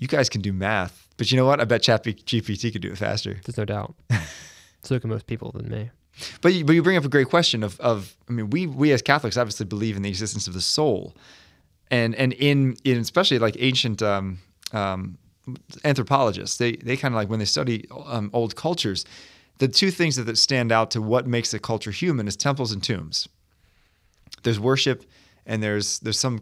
You 0.00 0.08
guys 0.08 0.28
can 0.28 0.40
do 0.40 0.52
math. 0.52 1.06
But 1.16 1.30
you 1.30 1.36
know 1.36 1.46
what? 1.46 1.60
I 1.60 1.64
bet 1.64 1.82
Chat 1.82 2.02
GPT 2.02 2.72
could 2.72 2.82
do 2.82 2.90
it 2.90 2.98
faster. 2.98 3.38
There's 3.44 3.56
no 3.56 3.64
doubt. 3.64 3.94
So 4.82 4.98
can 4.98 5.10
most 5.10 5.26
people 5.26 5.52
than 5.52 5.68
me. 5.68 5.90
But 6.40 6.54
you, 6.54 6.64
but 6.64 6.72
you 6.72 6.82
bring 6.82 6.96
up 6.96 7.04
a 7.04 7.08
great 7.10 7.28
question 7.28 7.62
of, 7.62 7.78
of 7.80 8.16
I 8.30 8.32
mean 8.32 8.48
we 8.48 8.66
we 8.66 8.92
as 8.92 9.02
Catholics 9.02 9.36
obviously 9.36 9.66
believe 9.66 9.94
in 9.94 10.00
the 10.00 10.08
existence 10.08 10.48
of 10.48 10.54
the 10.54 10.60
soul, 10.62 11.14
and 11.90 12.14
and 12.14 12.32
in 12.32 12.76
in 12.82 12.96
especially 12.98 13.38
like 13.38 13.56
ancient 13.58 14.00
um, 14.00 14.38
um, 14.72 15.18
anthropologists 15.84 16.56
they 16.56 16.76
they 16.76 16.96
kind 16.96 17.12
of 17.12 17.16
like 17.16 17.28
when 17.28 17.38
they 17.38 17.44
study 17.44 17.84
um, 18.06 18.30
old 18.32 18.56
cultures, 18.56 19.04
the 19.58 19.68
two 19.68 19.90
things 19.90 20.16
that, 20.16 20.24
that 20.24 20.38
stand 20.38 20.72
out 20.72 20.90
to 20.92 21.02
what 21.02 21.26
makes 21.26 21.52
a 21.52 21.58
culture 21.58 21.90
human 21.90 22.26
is 22.26 22.36
temples 22.36 22.72
and 22.72 22.82
tombs. 22.82 23.28
There's 24.44 24.58
worship, 24.58 25.04
and 25.44 25.62
there's 25.62 25.98
there's 26.00 26.18
some 26.18 26.40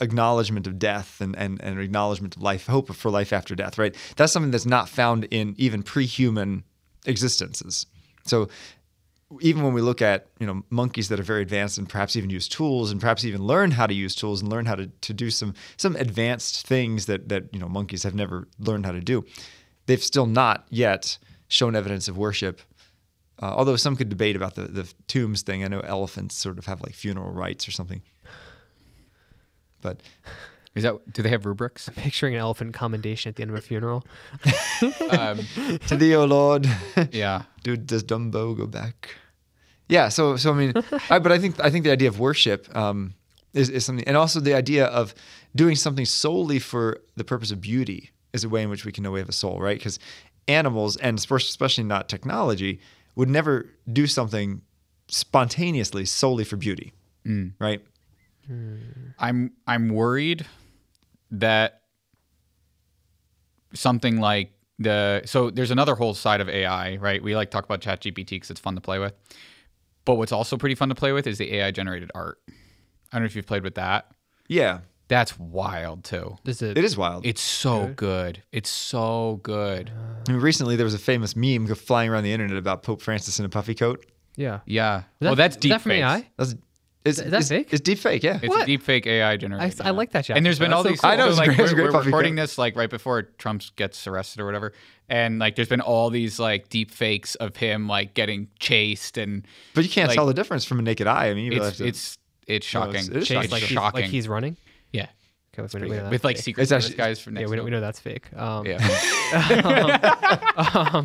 acknowledgement 0.00 0.66
of 0.66 0.78
death 0.78 1.20
and, 1.20 1.36
and, 1.36 1.60
and 1.62 1.78
acknowledgement 1.78 2.36
of 2.36 2.42
life, 2.42 2.66
hope 2.66 2.92
for 2.94 3.10
life 3.10 3.32
after 3.32 3.54
death, 3.54 3.78
right? 3.78 3.94
That's 4.16 4.32
something 4.32 4.50
that's 4.50 4.66
not 4.66 4.88
found 4.88 5.24
in 5.30 5.54
even 5.56 5.82
pre-human 5.82 6.64
existences. 7.06 7.86
So 8.24 8.48
even 9.40 9.62
when 9.62 9.72
we 9.72 9.80
look 9.80 10.02
at 10.02 10.26
you 10.38 10.46
know 10.46 10.62
monkeys 10.70 11.08
that 11.08 11.18
are 11.18 11.24
very 11.24 11.42
advanced 11.42 11.78
and 11.78 11.88
perhaps 11.88 12.16
even 12.16 12.30
use 12.30 12.48
tools 12.48 12.90
and 12.90 13.00
perhaps 13.00 13.24
even 13.24 13.42
learn 13.42 13.70
how 13.70 13.86
to 13.86 13.94
use 13.94 14.14
tools 14.14 14.40
and 14.40 14.50
learn 14.50 14.66
how 14.66 14.74
to, 14.74 14.86
to 14.86 15.12
do 15.12 15.30
some 15.30 15.54
some 15.76 15.96
advanced 15.96 16.66
things 16.66 17.06
that 17.06 17.28
that 17.28 17.44
you 17.52 17.58
know 17.58 17.68
monkeys 17.68 18.02
have 18.02 18.14
never 18.14 18.48
learned 18.58 18.86
how 18.86 18.92
to 18.92 19.00
do, 19.00 19.24
they've 19.86 20.02
still 20.02 20.26
not 20.26 20.66
yet 20.70 21.18
shown 21.48 21.74
evidence 21.74 22.08
of 22.08 22.16
worship. 22.16 22.60
Uh, 23.42 23.46
although 23.46 23.74
some 23.74 23.96
could 23.96 24.08
debate 24.08 24.36
about 24.36 24.54
the, 24.54 24.62
the 24.62 24.92
tombs 25.08 25.42
thing. 25.42 25.64
I 25.64 25.68
know 25.68 25.80
elephants 25.80 26.36
sort 26.36 26.56
of 26.56 26.66
have 26.66 26.80
like 26.82 26.94
funeral 26.94 27.32
rites 27.32 27.66
or 27.66 27.72
something. 27.72 28.00
But 29.84 30.00
Is 30.74 30.82
that 30.82 31.12
do 31.12 31.22
they 31.22 31.28
have 31.28 31.46
rubrics? 31.46 31.88
I'm 31.88 31.94
Picturing 31.94 32.34
an 32.34 32.40
elephant 32.40 32.74
commendation 32.74 33.28
at 33.28 33.36
the 33.36 33.42
end 33.42 33.52
of 33.52 33.56
a 33.56 33.60
funeral. 33.60 34.04
um, 35.10 35.38
to 35.86 35.96
thee, 35.96 36.16
O 36.16 36.24
Lord, 36.24 36.66
yeah. 37.12 37.42
dude, 37.62 37.86
does 37.86 38.02
Dumbo 38.02 38.56
go 38.56 38.66
back? 38.66 39.10
Yeah. 39.88 40.08
So, 40.08 40.36
so 40.36 40.50
I 40.50 40.54
mean, 40.54 40.72
I, 41.10 41.20
but 41.20 41.30
I 41.30 41.38
think 41.38 41.60
I 41.60 41.70
think 41.70 41.84
the 41.84 41.92
idea 41.92 42.08
of 42.08 42.18
worship 42.18 42.74
um, 42.74 43.14
is, 43.52 43.68
is 43.68 43.84
something, 43.84 44.08
and 44.08 44.16
also 44.16 44.40
the 44.40 44.54
idea 44.54 44.86
of 44.86 45.14
doing 45.54 45.76
something 45.76 46.06
solely 46.06 46.58
for 46.58 47.02
the 47.14 47.24
purpose 47.24 47.52
of 47.52 47.60
beauty 47.60 48.10
is 48.32 48.42
a 48.42 48.48
way 48.48 48.62
in 48.62 48.70
which 48.70 48.84
we 48.84 48.90
can 48.90 49.04
know 49.04 49.12
we 49.12 49.20
have 49.20 49.28
a 49.28 49.32
soul, 49.32 49.60
right? 49.60 49.78
Because 49.78 50.00
animals, 50.48 50.96
and 50.96 51.18
especially 51.18 51.84
not 51.84 52.08
technology, 52.08 52.80
would 53.14 53.28
never 53.28 53.66
do 53.92 54.06
something 54.06 54.62
spontaneously 55.08 56.04
solely 56.06 56.42
for 56.42 56.56
beauty, 56.56 56.92
right? 57.60 57.80
I'm 59.18 59.52
I'm 59.66 59.88
worried 59.88 60.46
that 61.30 61.80
something 63.74 64.20
like 64.20 64.52
the 64.78 65.22
so 65.24 65.50
there's 65.50 65.70
another 65.70 65.94
whole 65.94 66.14
side 66.14 66.40
of 66.40 66.48
AI, 66.48 66.96
right? 66.96 67.22
We 67.22 67.36
like 67.36 67.50
talk 67.50 67.64
about 67.64 67.80
ChatGPT 67.80 68.30
because 68.30 68.50
it's 68.50 68.60
fun 68.60 68.74
to 68.74 68.80
play 68.80 68.98
with. 68.98 69.14
But 70.04 70.16
what's 70.16 70.32
also 70.32 70.56
pretty 70.56 70.74
fun 70.74 70.90
to 70.90 70.94
play 70.94 71.12
with 71.12 71.26
is 71.26 71.38
the 71.38 71.54
AI 71.56 71.70
generated 71.70 72.10
art. 72.14 72.38
I 72.48 72.52
don't 73.12 73.22
know 73.22 73.26
if 73.26 73.36
you've 73.36 73.46
played 73.46 73.62
with 73.62 73.76
that. 73.76 74.08
Yeah, 74.48 74.80
That's 75.08 75.38
wild 75.38 76.04
too. 76.04 76.36
This 76.44 76.60
is 76.60 76.72
it 76.76 76.84
is 76.84 76.96
wild. 76.96 77.24
It's 77.24 77.40
so 77.40 77.92
good. 77.96 78.42
It's 78.52 78.68
so 78.68 79.40
good. 79.42 79.90
Ah. 79.96 80.16
I 80.28 80.32
mean, 80.32 80.40
recently 80.42 80.76
there 80.76 80.84
was 80.84 80.94
a 80.94 80.98
famous 80.98 81.34
meme 81.36 81.66
flying 81.74 82.10
around 82.10 82.24
the 82.24 82.32
internet 82.32 82.58
about 82.58 82.82
Pope 82.82 83.00
Francis 83.00 83.38
in 83.38 83.44
a 83.44 83.48
puffy 83.48 83.74
coat. 83.74 84.04
yeah. 84.36 84.60
Yeah. 84.66 84.98
Is 84.98 85.04
well, 85.20 85.30
that- 85.30 85.36
that's 85.36 85.56
is 85.56 85.60
deep 85.60 85.70
that 85.72 85.80
from 85.80 85.92
AI? 85.92 86.28
That's 86.36 86.54
is, 87.04 87.18
Is 87.18 87.30
that 87.30 87.40
is- 87.40 87.48
fake? 87.50 87.68
It's 87.72 87.80
deep 87.82 87.98
fake, 87.98 88.22
yeah. 88.22 88.38
It's 88.42 88.48
What? 88.48 88.62
a 88.62 88.66
deep 88.66 88.82
fake 88.82 89.06
AI 89.06 89.32
I, 89.32 89.36
generated. 89.36 89.80
I 89.82 89.90
like 89.90 90.12
that. 90.12 90.24
Jack. 90.24 90.36
And 90.38 90.44
there's 90.46 90.58
been 90.58 90.70
That's 90.70 90.76
all 90.78 90.82
so 90.84 90.88
these. 90.90 91.00
cool. 91.00 91.10
I 91.10 91.16
know, 91.16 91.30
so, 91.30 91.36
like 91.36 91.46
great- 91.48 91.58
we're, 91.58 91.74
great 91.74 91.92
we're 91.92 92.02
recording 92.02 92.34
this 92.34 92.56
like 92.56 92.76
right 92.76 92.88
before 92.88 93.22
Trump 93.22 93.62
gets 93.76 94.06
arrested 94.06 94.40
or 94.40 94.46
whatever, 94.46 94.72
and 95.08 95.38
like 95.38 95.54
there's 95.56 95.68
been 95.68 95.80
all 95.82 96.08
these 96.10 96.38
like 96.40 96.68
deep 96.70 96.90
fakes 96.90 97.34
of 97.36 97.56
him 97.56 97.88
like 97.88 98.14
getting 98.14 98.48
chased, 98.58 99.18
and 99.18 99.46
But 99.74 99.84
you 99.84 99.90
can't 99.90 100.08
Like- 100.08 100.16
tell 100.16 100.26
the 100.26 100.34
difference 100.34 100.64
from 100.64 100.78
a 100.78 100.82
naked 100.82 101.06
eye. 101.06 101.28
I 101.28 101.34
mean, 101.34 101.52
you 101.52 101.58
it's 101.58 101.64
have 101.66 101.76
to- 101.76 101.86
it's 101.86 102.18
it's 102.46 102.66
No, 102.74 102.80
shocking. 102.80 102.94
it's- 102.96 103.08
it 103.08 103.16
is 103.16 103.22
it's 103.22 103.26
shocking. 103.28 103.42
Chase 103.42 103.52
like 103.52 103.62
he's, 103.62 103.70
shocking. 103.70 104.00
like 104.02 104.10
he's 104.10 104.28
running. 104.28 104.56
yeah, 104.92 105.06
Okay, 105.58 105.78
we, 105.80 105.88
we 105.90 105.98
with 106.08 106.24
like 106.24 106.36
fake. 106.36 106.44
secret 106.44 106.62
It's 106.62 106.70
Service 106.70 106.86
actually- 106.86 106.96
guys 106.96 107.20
from 107.20 107.36
Yeah, 107.36 107.46
we 107.46 107.56
know, 107.56 107.64
we 107.64 107.70
know 107.70 107.80
that's 107.80 108.00
fake. 108.00 108.26
Um, 108.34 108.66
Yeah. 108.66 108.78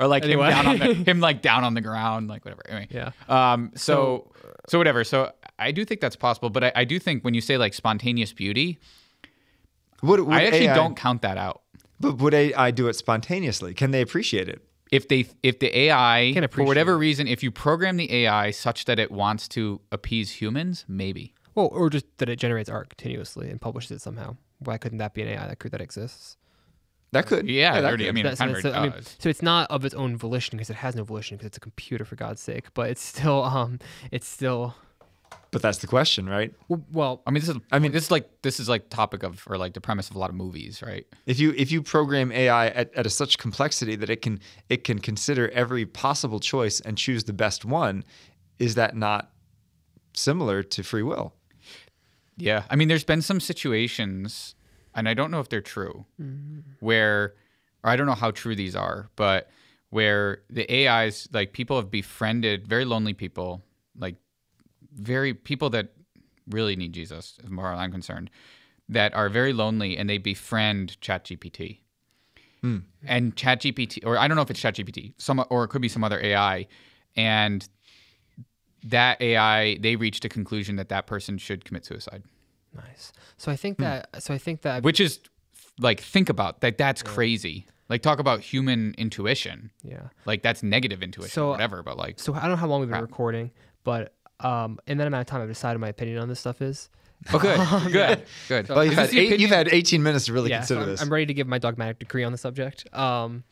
or 0.00 0.06
like 0.06 0.24
Anyway. 0.24 0.50
him 0.50 0.64
down 0.64 0.66
on 0.66 0.78
the, 0.78 0.94
him 1.10 1.20
like 1.20 1.42
down 1.42 1.64
on 1.64 1.74
the 1.74 1.80
ground, 1.80 2.28
like 2.28 2.44
whatever. 2.44 2.62
Anyway. 2.68 2.88
Yeah. 2.90 3.10
Um. 3.28 3.70
So 3.74 4.30
so 4.42 4.51
whatever. 4.70 5.04
So 5.04 5.32
I 5.58 5.72
do 5.72 5.84
think 5.84 6.00
that's 6.00 6.16
possible, 6.16 6.50
but 6.50 6.64
I, 6.64 6.72
I 6.76 6.84
do 6.84 6.98
think 6.98 7.24
when 7.24 7.34
you 7.34 7.40
say 7.40 7.56
like 7.58 7.74
spontaneous 7.74 8.32
beauty, 8.32 8.78
Would, 10.02 10.20
would 10.20 10.34
I 10.34 10.44
actually 10.44 10.68
AI 10.68 10.74
don't 10.74 10.96
count 10.96 11.22
that 11.22 11.38
out. 11.38 11.62
But 12.00 12.18
would 12.18 12.34
AI 12.34 12.70
do 12.70 12.88
it 12.88 12.94
spontaneously? 12.94 13.74
Can 13.74 13.90
they 13.90 14.00
appreciate 14.00 14.48
it? 14.48 14.62
if 14.92 15.08
they 15.08 15.26
if 15.42 15.58
the 15.58 15.76
AI 15.76 16.32
Can 16.34 16.46
for 16.48 16.62
whatever 16.64 16.92
it. 16.92 16.98
reason, 16.98 17.26
if 17.26 17.42
you 17.42 17.50
program 17.50 17.96
the 17.96 18.12
AI 18.12 18.52
such 18.52 18.84
that 18.84 19.00
it 19.00 19.10
wants 19.10 19.48
to 19.48 19.80
appease 19.90 20.30
humans, 20.30 20.84
maybe. 20.86 21.34
Well, 21.54 21.68
or 21.72 21.90
just 21.90 22.06
that 22.18 22.28
it 22.28 22.36
generates 22.36 22.68
art 22.68 22.90
continuously 22.90 23.50
and 23.50 23.60
publishes 23.60 23.90
it 23.90 24.00
somehow. 24.00 24.36
Why 24.58 24.78
couldn't 24.78 24.98
that 24.98 25.14
be 25.14 25.22
an 25.22 25.28
AI 25.28 25.48
that 25.48 25.58
could, 25.58 25.72
that 25.72 25.80
exists? 25.80 26.36
That 27.12 27.26
could. 27.26 27.48
Yeah, 27.48 27.74
that 27.80 27.84
already- 27.86 28.08
I 28.08 28.12
mean, 28.12 28.24
That- 28.24 28.38
kind 28.38 28.50
of 28.50 28.62
so, 28.62 28.70
already 28.70 28.78
I 28.78 28.82
mean, 28.88 28.92
does. 28.98 29.16
so 29.18 29.28
it's 29.28 29.42
not 29.42 29.70
of 29.70 29.84
its 29.84 29.94
own 29.94 30.16
volition 30.16 30.56
because 30.56 30.70
it 30.70 30.76
has 30.76 30.96
no 30.96 31.04
volition 31.04 31.36
because 31.36 31.46
it's 31.48 31.56
a 31.58 31.60
computer 31.60 32.04
for 32.06 32.16
God's 32.16 32.40
sake. 32.40 32.72
But 32.74 32.88
it's 32.90 33.02
still, 33.02 33.44
um, 33.44 33.78
it's 34.10 34.26
still, 34.26 34.74
but 35.50 35.60
that's 35.60 35.78
the 35.78 35.86
question, 35.86 36.26
right? 36.28 36.54
well, 36.68 36.82
well 36.90 37.22
I 37.26 37.30
mean, 37.30 37.40
this 37.42 37.50
is 37.50 37.56
I 37.56 37.76
I 37.76 37.78
mean- 37.78 37.82
mean, 37.84 37.92
this 37.92 38.04
is 38.04 38.10
like 38.10 38.30
this 38.40 38.58
is 38.58 38.68
like 38.68 38.88
topic 38.88 39.22
of 39.22 39.42
or 39.46 39.58
like 39.58 39.74
the 39.74 39.80
premise 39.82 40.08
of 40.08 40.16
a 40.16 40.18
lot 40.18 40.30
of 40.30 40.36
movies, 40.36 40.82
right? 40.82 41.06
If 41.26 41.38
you 41.38 41.52
if 41.56 41.70
you 41.70 41.82
program 41.82 42.32
AI 42.32 42.68
at, 42.68 42.94
at 42.94 43.04
a 43.06 43.10
such 43.10 43.36
complexity 43.36 43.94
that 43.96 44.08
it 44.08 44.22
can 44.22 44.40
it 44.70 44.82
can 44.84 44.98
consider 44.98 45.50
every 45.50 45.84
possible 45.84 46.40
choice 46.40 46.80
and 46.80 46.96
choose 46.96 47.24
the 47.24 47.34
best 47.34 47.66
one, 47.66 48.04
is 48.58 48.74
that 48.76 48.96
not 48.96 49.30
similar 50.14 50.62
to 50.62 50.82
free 50.82 51.02
will? 51.02 51.34
Yeah, 52.38 52.62
I 52.70 52.76
mean, 52.76 52.88
there's 52.88 53.04
been 53.04 53.20
some 53.20 53.40
situations, 53.40 54.54
and 54.94 55.08
I 55.08 55.14
don't 55.14 55.30
know 55.30 55.40
if 55.40 55.48
they're 55.48 55.60
true, 55.60 56.04
mm-hmm. 56.20 56.60
where, 56.80 57.34
or 57.84 57.90
I 57.90 57.96
don't 57.96 58.06
know 58.06 58.14
how 58.14 58.30
true 58.30 58.54
these 58.54 58.76
are, 58.76 59.10
but 59.16 59.50
where 59.90 60.42
the 60.48 60.88
AIs, 60.88 61.28
like 61.32 61.52
people 61.52 61.76
have 61.76 61.90
befriended 61.90 62.66
very 62.66 62.84
lonely 62.84 63.12
people, 63.12 63.62
like 63.98 64.16
very 64.94 65.34
people 65.34 65.70
that 65.70 65.88
really 66.48 66.76
need 66.76 66.92
Jesus, 66.92 67.38
as 67.42 67.50
far 67.54 67.72
as 67.72 67.78
I'm 67.78 67.92
concerned, 67.92 68.30
that 68.88 69.14
are 69.14 69.28
very 69.28 69.52
lonely, 69.52 69.96
and 69.96 70.08
they 70.08 70.18
befriend 70.18 70.98
ChatGPT. 71.00 71.78
Hmm. 72.60 72.78
And 73.04 73.34
ChatGPT, 73.34 74.06
or 74.06 74.16
I 74.18 74.28
don't 74.28 74.36
know 74.36 74.42
if 74.42 74.50
it's 74.50 74.60
ChatGPT, 74.60 75.14
some, 75.18 75.44
or 75.50 75.64
it 75.64 75.68
could 75.68 75.82
be 75.82 75.88
some 75.88 76.04
other 76.04 76.20
AI, 76.20 76.66
and 77.16 77.68
that 78.84 79.20
AI, 79.20 79.76
they 79.78 79.96
reached 79.96 80.24
a 80.24 80.28
conclusion 80.28 80.76
that 80.76 80.88
that 80.88 81.06
person 81.06 81.38
should 81.38 81.64
commit 81.64 81.84
suicide. 81.84 82.22
Nice. 82.74 83.12
So 83.36 83.50
I 83.52 83.56
think 83.56 83.78
that, 83.78 84.22
so 84.22 84.32
I 84.34 84.38
think 84.38 84.62
that, 84.62 84.82
Which 84.82 85.00
is 85.00 85.20
like 85.78 86.00
think 86.00 86.28
about 86.28 86.60
that. 86.60 86.78
That's 86.78 87.02
crazy. 87.02 87.66
Like 87.88 88.02
talk 88.02 88.18
about 88.18 88.40
human 88.40 88.94
intuition. 88.96 89.70
yeah. 89.82 90.08
Like 90.24 90.42
that's 90.42 90.62
negative 90.62 91.02
intuition, 91.02 91.30
So- 91.32 91.48
or 91.48 91.50
whatever. 91.50 91.82
But 91.82 91.96
like, 91.98 92.18
So 92.20 92.34
I 92.34 92.40
don't 92.42 92.50
know 92.50 92.56
how 92.56 92.66
long 92.66 92.80
we've 92.80 92.88
been 92.88 92.98
Crap. 92.98 93.10
recording, 93.10 93.50
but 93.84 94.14
um, 94.40 94.78
in 94.86 94.98
that 94.98 95.06
amount 95.06 95.20
of 95.22 95.26
time, 95.26 95.42
I've 95.42 95.48
decided 95.48 95.78
my 95.78 95.88
opinion 95.88 96.18
on 96.18 96.28
this 96.28 96.40
stuff 96.40 96.62
is. 96.62 96.88
oh, 97.32 97.38
good, 97.38 97.92
good, 97.92 98.22
good. 98.48 98.68
Well, 98.68 98.84
you've 98.84 98.94
had 98.94 99.14
eight, 99.14 99.38
you've 99.38 99.50
had 99.50 99.68
18 99.68 100.02
minutes 100.02 100.24
to 100.26 100.32
really 100.32 100.50
yeah, 100.50 100.62
so 100.62 100.74
consider 100.74 100.80
I'm, 100.80 100.88
this. 100.88 101.02
I'm 101.02 101.12
ready 101.12 101.26
to 101.26 101.34
give 101.34 101.46
my 101.46 101.58
dogmatic 101.58 101.98
decree 102.00 102.24
on 102.24 102.32
the 102.32 102.38
subject. 102.38 102.92
Um, 102.96 103.44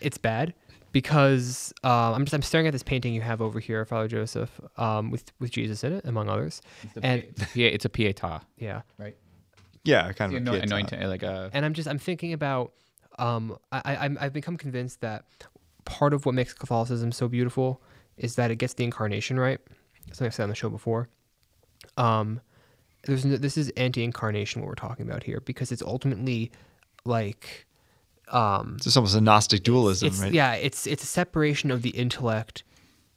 it's 0.00 0.16
bad 0.16 0.54
because 0.92 1.72
uh, 1.84 2.12
I'm 2.12 2.24
just 2.24 2.34
I'm 2.34 2.42
staring 2.42 2.66
at 2.66 2.72
this 2.72 2.82
painting 2.82 3.14
you 3.14 3.20
have 3.20 3.40
over 3.40 3.60
here, 3.60 3.84
Father 3.84 4.08
Joseph, 4.08 4.60
um, 4.76 5.10
with 5.10 5.32
with 5.38 5.50
Jesus 5.50 5.84
in 5.84 5.92
it, 5.92 6.04
among 6.04 6.28
others, 6.28 6.60
and 7.02 7.24
yeah, 7.54 7.68
it's 7.68 7.84
a 7.84 7.88
pieta, 7.88 8.40
yeah, 8.58 8.82
right? 8.98 9.16
yeah, 9.84 10.10
kind 10.12 10.32
The 10.32 10.36
of. 10.36 10.42
anoint, 10.42 10.60
a 10.60 10.62
anointing, 10.64 11.02
like 11.08 11.22
a 11.22 11.50
and 11.52 11.64
I'm 11.64 11.74
just 11.74 11.88
I'm 11.88 11.98
thinking 11.98 12.32
about 12.32 12.72
um, 13.18 13.56
I, 13.72 13.80
I 13.84 13.96
I'm- 13.96 14.18
I've 14.20 14.32
become 14.32 14.56
convinced 14.56 15.00
that 15.00 15.24
part 15.84 16.12
of 16.14 16.26
what 16.26 16.34
makes 16.34 16.52
Catholicism 16.52 17.12
so 17.12 17.28
beautiful 17.28 17.82
is 18.16 18.34
that 18.36 18.50
it 18.50 18.56
gets 18.56 18.74
the 18.74 18.84
incarnation 18.84 19.38
right. 19.38 19.58
Something 20.08 20.26
I've 20.26 20.34
said 20.34 20.42
on 20.44 20.48
the 20.50 20.54
show 20.54 20.68
before. 20.70 21.08
Um, 21.96 22.40
there's 23.04 23.24
no, 23.24 23.36
this 23.36 23.56
is 23.56 23.70
anti-incarnation 23.76 24.60
what 24.60 24.68
we're 24.68 24.74
talking 24.74 25.06
about 25.08 25.22
here 25.22 25.40
because 25.40 25.72
it's 25.72 25.80
ultimately 25.82 26.52
like 27.04 27.66
um, 28.32 28.76
It's 28.78 28.96
almost 28.96 29.14
a 29.16 29.20
Gnostic 29.20 29.62
dualism, 29.62 30.08
it's 30.08 30.20
right? 30.20 30.32
yeah 30.32 30.52
it's 30.54 30.86
it's 30.86 31.02
a 31.02 31.06
separation 31.06 31.70
of 31.70 31.82
the 31.82 31.90
intellect 31.90 32.62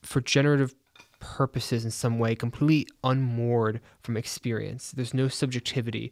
for 0.02 0.22
generative 0.22 0.74
purposes 1.20 1.86
in 1.86 1.92
some 1.92 2.20
way 2.20 2.36
completely 2.36 2.88
unmoored 3.04 3.80
from 4.02 4.18
experience. 4.18 4.92
There's 4.92 5.14
no 5.14 5.28
subjectivity 5.28 6.12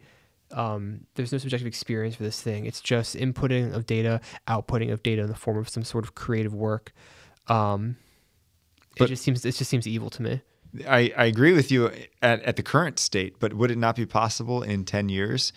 um, 0.53 1.05
there's 1.15 1.31
no 1.31 1.37
subjective 1.37 1.67
experience 1.67 2.15
for 2.15 2.23
this 2.23 2.41
thing. 2.41 2.65
It's 2.65 2.81
just 2.81 3.15
inputting 3.15 3.73
of 3.73 3.85
data 3.85 4.19
outputting 4.47 4.91
of 4.91 5.01
data 5.01 5.21
in 5.21 5.27
the 5.29 5.35
form 5.35 5.57
of 5.57 5.69
some 5.69 5.83
sort 5.83 6.03
of 6.03 6.13
creative 6.15 6.53
work. 6.53 6.91
Um, 7.47 7.95
But- 8.97 9.05
it 9.05 9.09
just 9.09 9.23
seems 9.23 9.45
it 9.45 9.55
just 9.55 9.69
seems 9.69 9.87
evil 9.87 10.09
to 10.11 10.21
me. 10.21 10.41
I, 10.87 11.11
I 11.17 11.25
agree 11.25 11.51
with 11.51 11.69
you 11.69 11.91
at, 12.21 12.41
at 12.43 12.55
the 12.55 12.63
current 12.63 12.97
state, 12.97 13.39
but 13.39 13.53
would 13.53 13.71
it 13.71 13.77
not 13.77 13.95
be 13.97 14.05
possible 14.05 14.63
in 14.63 14.85
10 14.85 15.09
years 15.09 15.51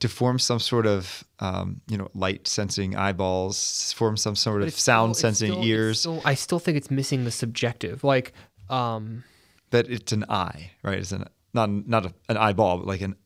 to 0.00 0.08
form 0.08 0.38
some 0.38 0.58
sort 0.58 0.86
of 0.86 1.24
um, 1.40 1.80
you 1.88 1.96
know 1.96 2.08
light 2.14 2.46
sensing 2.46 2.96
eyeballs, 2.96 3.92
form 3.94 4.16
some 4.16 4.36
sort 4.36 4.62
of 4.62 4.72
sound 4.78 5.16
still- 5.16 5.28
sensing 5.30 5.52
still- 5.52 5.64
ears. 5.64 6.00
still- 6.00 6.22
I 6.24 6.34
still 6.34 6.58
think 6.58 6.76
it's 6.76 6.90
missing 6.90 7.24
the 7.24 7.30
subjective. 7.30 8.04
Like, 8.04 8.32
um, 8.68 9.24
that 9.70 9.88
it's 9.90 10.12
an 10.12 10.24
eye, 10.28 10.70
right? 10.82 10.98
It's 10.98 11.12
an 11.12 11.24
not 11.54 11.70
not 11.70 12.06
a, 12.06 12.14
an 12.28 12.36
eyeball, 12.36 12.78
but 12.78 12.86
like 12.86 13.00
an 13.00 13.16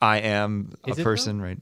I 0.00 0.18
am 0.18 0.72
a 0.84 0.90
Is 0.90 0.94
it, 0.94 0.96
though? 0.98 1.04
person, 1.04 1.40
right? 1.40 1.58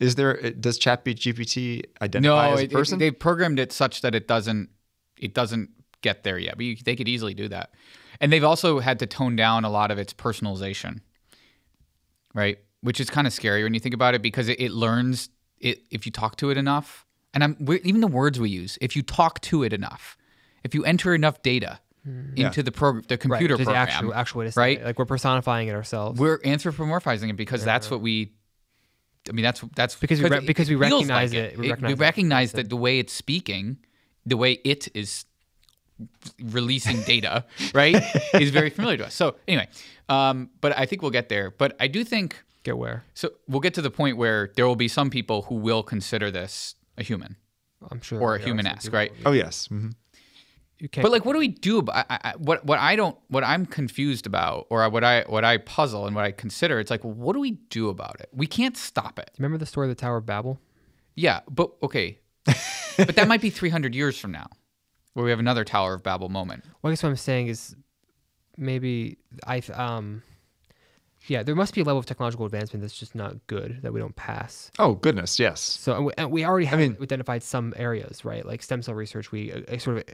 Is 0.00 0.14
there? 0.14 0.50
Does 0.52 0.78
ChatGPT 0.78 1.84
identify 2.00 2.46
No, 2.48 2.52
as 2.54 2.60
a 2.60 2.64
it, 2.64 2.72
person? 2.72 2.96
it, 2.96 3.00
they 3.00 3.10
programmed 3.10 3.58
it 3.58 3.70
such 3.72 4.00
that 4.02 4.14
it 4.14 4.26
doesn't 4.26 4.70
it 5.18 5.34
doesn't 5.34 5.70
get 6.00 6.22
there 6.22 6.38
yet. 6.38 6.56
But 6.56 6.64
you, 6.64 6.76
they 6.76 6.96
could 6.96 7.08
easily 7.08 7.34
do 7.34 7.48
that, 7.48 7.70
and 8.20 8.32
they've 8.32 8.42
also 8.44 8.78
had 8.80 8.98
to 9.00 9.06
tone 9.06 9.36
down 9.36 9.64
a 9.64 9.70
lot 9.70 9.90
of 9.90 9.98
its 9.98 10.14
personalization, 10.14 11.00
right? 12.34 12.58
Which 12.82 13.00
is 13.00 13.10
kind 13.10 13.26
of 13.26 13.32
scary 13.32 13.62
when 13.62 13.74
you 13.74 13.80
think 13.80 13.94
about 13.94 14.14
it 14.14 14.22
because 14.22 14.48
it, 14.48 14.58
it 14.60 14.70
learns 14.72 15.28
it 15.58 15.82
if 15.90 16.06
you 16.06 16.12
talk 16.12 16.36
to 16.36 16.50
it 16.50 16.56
enough. 16.56 17.06
And 17.34 17.44
I'm 17.44 17.56
we 17.60 17.80
even 17.82 18.00
the 18.00 18.06
words 18.06 18.40
we 18.40 18.50
use. 18.50 18.78
If 18.80 18.96
you 18.96 19.02
talk 19.02 19.40
to 19.42 19.62
it 19.62 19.72
enough, 19.72 20.16
if 20.64 20.74
you 20.74 20.84
enter 20.84 21.14
enough 21.14 21.42
data 21.42 21.80
into 22.36 22.62
the 22.62 22.72
program, 22.72 23.04
the 23.08 23.14
right, 23.14 23.20
computer 23.20 23.56
just 23.56 23.66
the 23.68 23.74
program, 23.74 23.88
actual, 23.88 24.14
actual 24.14 24.38
way 24.38 24.44
to 24.46 24.52
say 24.52 24.60
right? 24.60 24.80
it. 24.80 24.84
Like 24.84 24.98
we're 24.98 25.04
personifying 25.04 25.68
it 25.68 25.74
ourselves. 25.74 26.18
we're 26.18 26.38
anthropomorphizing 26.38 27.28
it 27.28 27.36
because 27.36 27.62
that's 27.64 27.90
what 27.90 28.00
we 28.00 28.32
I 29.28 29.32
mean 29.32 29.42
that's 29.42 29.60
that's 29.76 29.94
Because 29.96 30.22
we 30.22 30.30
re- 30.30 30.40
because 30.40 30.68
we 30.70 30.76
recognize 30.76 31.32
like 31.32 31.38
it, 31.52 31.58
we 31.58 31.64
we 31.64 31.70
recognize 31.70 31.92
it. 31.92 32.00
recognize 32.00 32.52
that 32.52 32.68
the 32.70 32.76
way 32.76 32.98
it's 32.98 33.12
speaking, 33.12 33.78
the 34.24 34.36
way 34.36 34.52
it 34.64 34.88
is 34.94 35.26
releasing 36.42 37.02
data, 37.02 37.44
right, 37.74 38.02
is 38.34 38.50
very 38.50 38.70
familiar 38.70 38.96
to 38.98 39.06
us. 39.06 39.14
So 39.14 39.36
anyway, 39.46 39.68
um, 40.08 40.48
but 40.62 40.76
I 40.78 40.86
think 40.86 41.02
we'll 41.02 41.10
get 41.10 41.28
there. 41.28 41.50
But 41.50 41.76
I 41.78 41.86
do 41.88 42.02
think 42.02 42.42
Get 42.62 42.76
where? 42.76 43.04
so. 43.14 43.30
We'll 43.48 43.60
get 43.60 43.74
to 43.74 43.82
the 43.82 43.90
point 43.90 44.16
where 44.16 44.50
there 44.56 44.66
will 44.66 44.76
be 44.76 44.88
some 44.88 45.10
people 45.10 45.42
who 45.42 45.54
will 45.54 45.82
consider 45.82 46.30
this 46.30 46.74
a 46.98 47.02
human 47.02 47.36
I'm 47.90 48.00
sure. 48.00 48.20
or 48.20 48.34
a 48.34 48.38
human 48.38 48.66
some 48.66 48.74
esque, 48.74 48.92
right? 48.92 49.12
oh 49.24 49.32
yes. 49.32 49.66
hmm 49.66 49.90
You 50.78 50.88
can't. 50.88 51.02
But 51.02 51.12
like, 51.12 51.24
what 51.24 51.32
do 51.32 51.38
we 51.38 51.48
do 51.48 51.78
about 51.78 52.06
I, 52.10 52.18
I, 52.22 52.32
what? 52.36 52.64
What 52.64 52.78
I 52.78 52.96
don't, 52.96 53.16
what 53.28 53.44
I'm 53.44 53.64
confused 53.66 54.26
about, 54.26 54.66
or 54.70 54.88
what 54.90 55.04
I 55.04 55.22
what 55.26 55.44
I 55.44 55.58
puzzle 55.58 56.06
and 56.06 56.14
what 56.14 56.24
I 56.24 56.32
consider, 56.32 56.80
it's 56.80 56.90
like, 56.90 57.02
what 57.02 57.32
do 57.32 57.40
we 57.40 57.52
do 57.52 57.88
about 57.88 58.20
it? 58.20 58.28
We 58.32 58.46
can't 58.46 58.76
stop 58.76 59.18
it. 59.18 59.30
remember 59.38 59.58
the 59.58 59.66
story 59.66 59.86
of 59.86 59.96
the 59.96 60.00
Tower 60.00 60.18
of 60.18 60.26
Babel? 60.26 60.60
Yeah, 61.14 61.40
but 61.50 61.70
okay, 61.82 62.18
but 62.44 63.16
that 63.16 63.28
might 63.28 63.40
be 63.40 63.50
300 63.50 63.94
years 63.94 64.18
from 64.18 64.32
now, 64.32 64.48
where 65.14 65.24
we 65.24 65.30
have 65.30 65.40
another 65.40 65.64
Tower 65.64 65.94
of 65.94 66.02
Babel 66.02 66.28
moment. 66.28 66.64
Well, 66.82 66.90
I 66.90 66.92
guess 66.92 67.02
what 67.02 67.08
I'm 67.10 67.16
saying 67.16 67.48
is 67.48 67.74
maybe 68.56 69.18
I 69.46 69.62
um 69.72 70.22
yeah, 71.26 71.42
there 71.42 71.54
must 71.54 71.74
be 71.74 71.80
a 71.80 71.84
level 71.84 71.98
of 71.98 72.06
technological 72.06 72.46
advancement 72.46 72.82
that's 72.82 72.98
just 72.98 73.14
not 73.14 73.36
good 73.46 73.80
that 73.82 73.92
we 73.92 74.00
don't 74.00 74.16
pass. 74.16 74.70
Oh 74.78 74.94
goodness, 74.94 75.38
yes. 75.38 75.60
So 75.60 75.94
and 75.94 76.06
we, 76.06 76.12
and 76.16 76.30
we 76.30 76.44
already 76.44 76.66
have 76.66 76.78
mean- 76.78 76.96
identified 77.00 77.42
some 77.42 77.74
areas, 77.76 78.24
right? 78.24 78.44
Like 78.44 78.62
stem 78.62 78.82
cell 78.82 78.94
research. 78.94 79.30
We 79.32 79.52
uh, 79.52 79.78
sort 79.78 79.98
of 79.98 80.04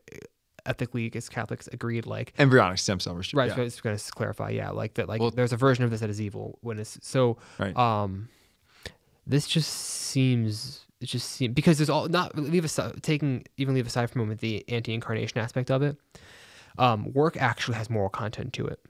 ethically, 0.66 1.10
as 1.14 1.28
Catholics, 1.28 1.68
agreed 1.72 2.06
like 2.06 2.32
Embryonic 2.38 2.78
stem 2.78 2.98
cell 3.00 3.14
research. 3.14 3.34
right. 3.34 3.48
yeah. 3.48 3.54
So 3.54 3.60
I 3.60 3.64
was 3.64 3.80
going 3.80 3.96
to 3.96 4.12
clarify, 4.12 4.50
yeah, 4.50 4.70
like 4.70 4.94
that. 4.94 5.08
Like 5.08 5.20
Well- 5.20 5.30
there's 5.30 5.52
a 5.52 5.56
version 5.56 5.84
of 5.84 5.90
this 5.90 6.00
that 6.00 6.10
is 6.10 6.20
evil 6.20 6.58
when 6.62 6.78
it's 6.78 6.98
so. 7.02 7.38
Right. 7.58 7.76
Um, 7.76 8.28
this 9.28 9.46
just 9.48 9.70
seems 9.72 10.84
it 11.00 11.06
just 11.06 11.28
seems 11.30 11.52
because 11.54 11.78
there's 11.78 11.90
all 11.90 12.08
not 12.08 12.36
leave 12.38 12.64
aside 12.64 13.02
taking 13.02 13.44
even 13.56 13.74
leave 13.74 13.86
aside 13.86 14.08
for 14.10 14.18
a 14.18 14.22
moment 14.22 14.40
the 14.40 14.64
anti-incarnation 14.68 15.38
aspect 15.38 15.70
of 15.70 15.82
it. 15.82 15.96
Um, 16.78 17.12
work 17.12 17.36
actually 17.36 17.76
has 17.76 17.88
moral 17.90 18.08
content 18.10 18.52
to 18.54 18.66
it. 18.66 18.80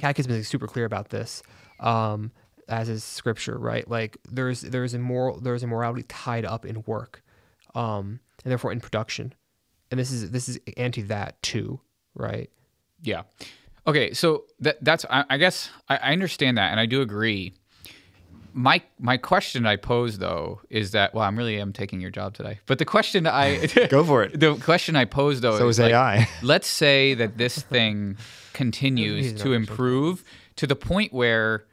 Catechism 0.00 0.32
is 0.32 0.48
super 0.48 0.66
clear 0.66 0.84
about 0.84 1.10
this, 1.10 1.42
um, 1.78 2.32
as 2.68 2.88
is 2.88 3.04
Scripture, 3.04 3.58
right? 3.58 3.88
Like 3.88 4.18
there's 4.30 4.60
there's 4.60 4.94
a 4.94 4.98
moral 4.98 5.40
there's 5.40 5.62
a 5.62 5.66
morality 5.66 6.04
tied 6.04 6.44
up 6.44 6.64
in 6.64 6.82
work, 6.86 7.22
um, 7.74 8.20
and 8.44 8.50
therefore 8.50 8.72
in 8.72 8.80
production, 8.80 9.34
and 9.90 9.98
this 9.98 10.10
is 10.10 10.30
this 10.30 10.48
is 10.48 10.58
anti 10.76 11.02
that 11.02 11.42
too, 11.42 11.80
right? 12.14 12.50
Yeah. 13.02 13.22
Okay, 13.86 14.12
so 14.12 14.44
that 14.60 14.82
that's 14.84 15.04
I, 15.08 15.24
I 15.30 15.36
guess 15.38 15.70
I, 15.88 15.96
I 15.96 16.12
understand 16.12 16.58
that, 16.58 16.70
and 16.70 16.78
I 16.80 16.86
do 16.86 17.00
agree. 17.02 17.54
My 18.52 18.82
my 18.98 19.16
question 19.16 19.66
I 19.66 19.76
pose 19.76 20.18
though 20.18 20.60
is 20.70 20.90
that 20.92 21.14
well, 21.14 21.24
I'm 21.24 21.36
really 21.36 21.60
am 21.60 21.72
taking 21.72 22.00
your 22.00 22.10
job 22.10 22.34
today, 22.34 22.58
but 22.66 22.78
the 22.78 22.84
question 22.84 23.26
I 23.26 23.66
Go 23.90 24.04
for 24.04 24.22
it. 24.22 24.38
The 24.40 24.54
question 24.56 24.96
I 24.96 25.04
pose 25.04 25.40
though 25.40 25.58
So 25.58 25.68
is 25.68 25.78
is 25.78 25.84
like, 25.84 25.92
AI. 25.92 26.28
let's 26.42 26.68
say 26.68 27.14
that 27.14 27.38
this 27.38 27.60
thing 27.62 28.16
continues 28.52 29.32
to 29.42 29.48
not 29.50 29.54
improve 29.54 30.24
to 30.56 30.66
the 30.66 30.76
point 30.76 31.12
where 31.12 31.64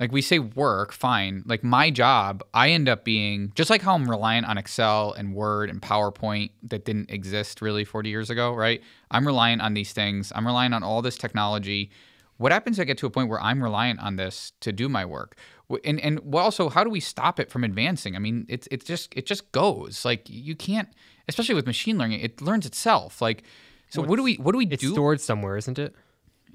like 0.00 0.10
we 0.10 0.22
say 0.22 0.38
work 0.40 0.92
fine. 0.92 1.42
Like 1.46 1.62
my 1.62 1.90
job 1.90 2.42
i 2.52 2.70
end 2.70 2.88
up 2.88 3.04
being 3.04 3.52
just 3.54 3.70
like 3.70 3.80
how 3.82 3.94
i'm 3.94 4.10
reliant 4.10 4.46
on 4.46 4.58
excel 4.58 5.12
and 5.12 5.34
word 5.34 5.70
and 5.70 5.80
powerpoint 5.80 6.50
that 6.64 6.84
didn't 6.84 7.10
exist 7.10 7.62
really 7.62 7.84
40 7.84 8.08
years 8.10 8.28
ago 8.30 8.52
right? 8.54 8.82
I'm 9.10 9.26
reliant 9.26 9.62
on 9.62 9.74
these 9.74 9.92
things. 9.92 10.32
I'm 10.34 10.46
reliant 10.46 10.74
on 10.74 10.82
all 10.82 11.00
this 11.02 11.16
technology. 11.16 11.90
What 12.38 12.50
happens 12.50 12.78
if 12.78 12.82
i 12.82 12.84
get 12.84 12.98
to 12.98 13.06
a 13.06 13.10
point 13.10 13.28
where 13.28 13.40
i'm 13.40 13.62
reliant 13.62 14.00
on 14.00 14.16
this 14.16 14.52
to 14.60 14.72
do 14.72 14.88
my 14.88 15.04
work? 15.04 15.36
W- 15.36 15.53
and 15.84 16.00
and 16.00 16.20
well, 16.24 16.44
also 16.44 16.68
how 16.68 16.84
do 16.84 16.90
we 16.90 17.00
stop 17.00 17.40
it 17.40 17.50
from 17.50 17.64
advancing 17.64 18.14
i 18.16 18.18
mean 18.18 18.44
it's 18.48 18.68
it's 18.70 18.84
just 18.84 19.12
it 19.16 19.26
just 19.26 19.50
goes 19.52 20.04
like 20.04 20.22
you 20.28 20.54
can't 20.54 20.88
especially 21.28 21.54
with 21.54 21.66
machine 21.66 21.96
learning 21.98 22.20
it 22.20 22.40
learns 22.42 22.66
itself 22.66 23.20
like 23.22 23.42
so 23.88 24.02
what 24.02 24.16
do 24.16 24.22
we 24.22 24.34
what 24.36 24.52
do 24.52 24.58
we 24.58 24.66
It's 24.66 24.82
do 24.82 24.92
stored 24.92 25.20
somewhere, 25.20 25.56
isn't 25.56 25.78
it? 25.78 25.94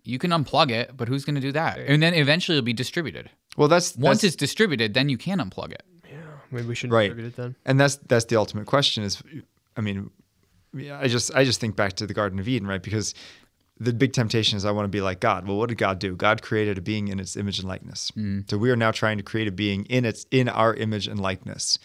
you 0.03 0.17
can 0.17 0.31
unplug 0.31 0.71
it, 0.71 0.95
but 0.97 1.07
who's 1.07 1.23
going 1.25 1.35
to 1.35 1.41
do 1.41 1.51
that? 1.51 1.77
And 1.77 2.01
then 2.01 2.13
eventually 2.13 2.57
it'll 2.57 2.65
be 2.65 2.73
distributed. 2.73 3.29
Well, 3.57 3.67
that's 3.67 3.95
Once 3.97 4.21
that's, 4.21 4.23
it's 4.33 4.35
distributed, 4.35 4.93
then 4.93 5.07
you 5.09 5.17
can 5.17 5.39
unplug 5.39 5.71
it. 5.71 5.83
Yeah, 6.09 6.17
maybe 6.51 6.67
we 6.67 6.75
should 6.75 6.91
Right. 6.91 7.07
distribute 7.09 7.27
it 7.27 7.35
then. 7.35 7.55
and 7.65 7.79
that's 7.79 7.95
that's 8.07 8.25
the 8.25 8.35
ultimate 8.37 8.65
question. 8.65 9.03
Is 9.03 9.21
I 9.77 9.81
mean, 9.81 10.09
I 10.91 11.07
just 11.07 11.33
I 11.35 11.43
just 11.45 11.59
think 11.61 11.75
back 11.75 11.93
to 11.93 12.07
the 12.07 12.13
Garden 12.13 12.39
of 12.39 12.47
Eden, 12.47 12.67
right? 12.67 12.81
Because 12.83 13.13
the 13.79 13.93
big 13.93 14.13
temptation 14.13 14.57
is 14.57 14.65
I 14.65 14.71
want 14.71 14.85
to 14.85 14.89
be 14.89 15.01
like 15.01 15.19
God. 15.19 15.47
Well, 15.47 15.57
what 15.57 15.69
did 15.69 15.77
God 15.77 15.99
do? 15.99 16.15
God 16.15 16.41
created 16.41 16.77
a 16.77 16.81
being 16.81 17.07
in 17.07 17.19
its 17.19 17.37
image 17.37 17.59
and 17.59 17.67
likeness. 17.67 18.11
Mm. 18.11 18.49
So 18.49 18.57
we 18.57 18.71
are 18.71 18.75
now 18.75 18.91
trying 18.91 19.17
to 19.17 19.23
create 19.23 19.47
a 19.47 19.51
being 19.51 19.85
in 19.85 20.05
its 20.05 20.25
in 20.31 20.49
our 20.49 20.73
image 20.73 21.07
and 21.07 21.19
likeness. 21.19 21.79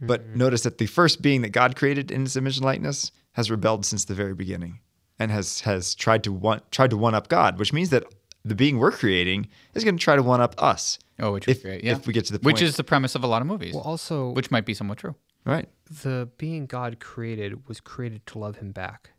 But 0.00 0.22
mm-hmm. 0.22 0.38
notice 0.38 0.62
that 0.62 0.78
the 0.78 0.86
first 0.86 1.22
being 1.22 1.42
that 1.42 1.50
God 1.50 1.76
created 1.76 2.10
in 2.10 2.24
its 2.24 2.36
image 2.36 2.56
and 2.56 2.64
likeness 2.64 3.12
has 3.32 3.50
rebelled 3.50 3.86
since 3.86 4.04
the 4.04 4.14
very 4.14 4.34
beginning 4.34 4.80
and 5.18 5.30
has 5.30 5.60
has 5.60 5.94
tried 5.94 6.24
to 6.24 6.32
one 6.32 6.60
tried 6.70 6.90
to 6.90 6.96
one 6.96 7.14
up 7.14 7.28
God, 7.28 7.58
which 7.58 7.72
means 7.72 7.90
that 7.90 8.04
the 8.44 8.54
being 8.54 8.78
we're 8.78 8.90
creating 8.90 9.48
is 9.74 9.84
going 9.84 9.96
to 9.96 10.02
try 10.02 10.16
to 10.16 10.22
one 10.22 10.40
up 10.40 10.54
us. 10.58 10.98
Oh, 11.20 11.32
which 11.32 11.46
is 11.46 11.56
if, 11.58 11.62
great. 11.62 11.84
Yeah. 11.84 11.92
if 11.92 12.06
we 12.06 12.12
get 12.12 12.24
to 12.26 12.32
the 12.32 12.38
point, 12.38 12.54
which 12.54 12.62
is 12.62 12.76
the 12.76 12.84
premise 12.84 13.14
of 13.14 13.22
a 13.22 13.26
lot 13.26 13.42
of 13.42 13.48
movies, 13.48 13.74
Well, 13.74 13.84
also, 13.84 14.30
which 14.30 14.50
might 14.50 14.66
be 14.66 14.74
somewhat 14.74 14.98
true. 14.98 15.14
right. 15.44 15.68
the 16.02 16.28
being 16.38 16.66
God 16.66 16.98
created 16.98 17.68
was 17.68 17.80
created 17.80 18.26
to 18.28 18.38
love 18.38 18.56
Him 18.56 18.72
back. 18.72 19.11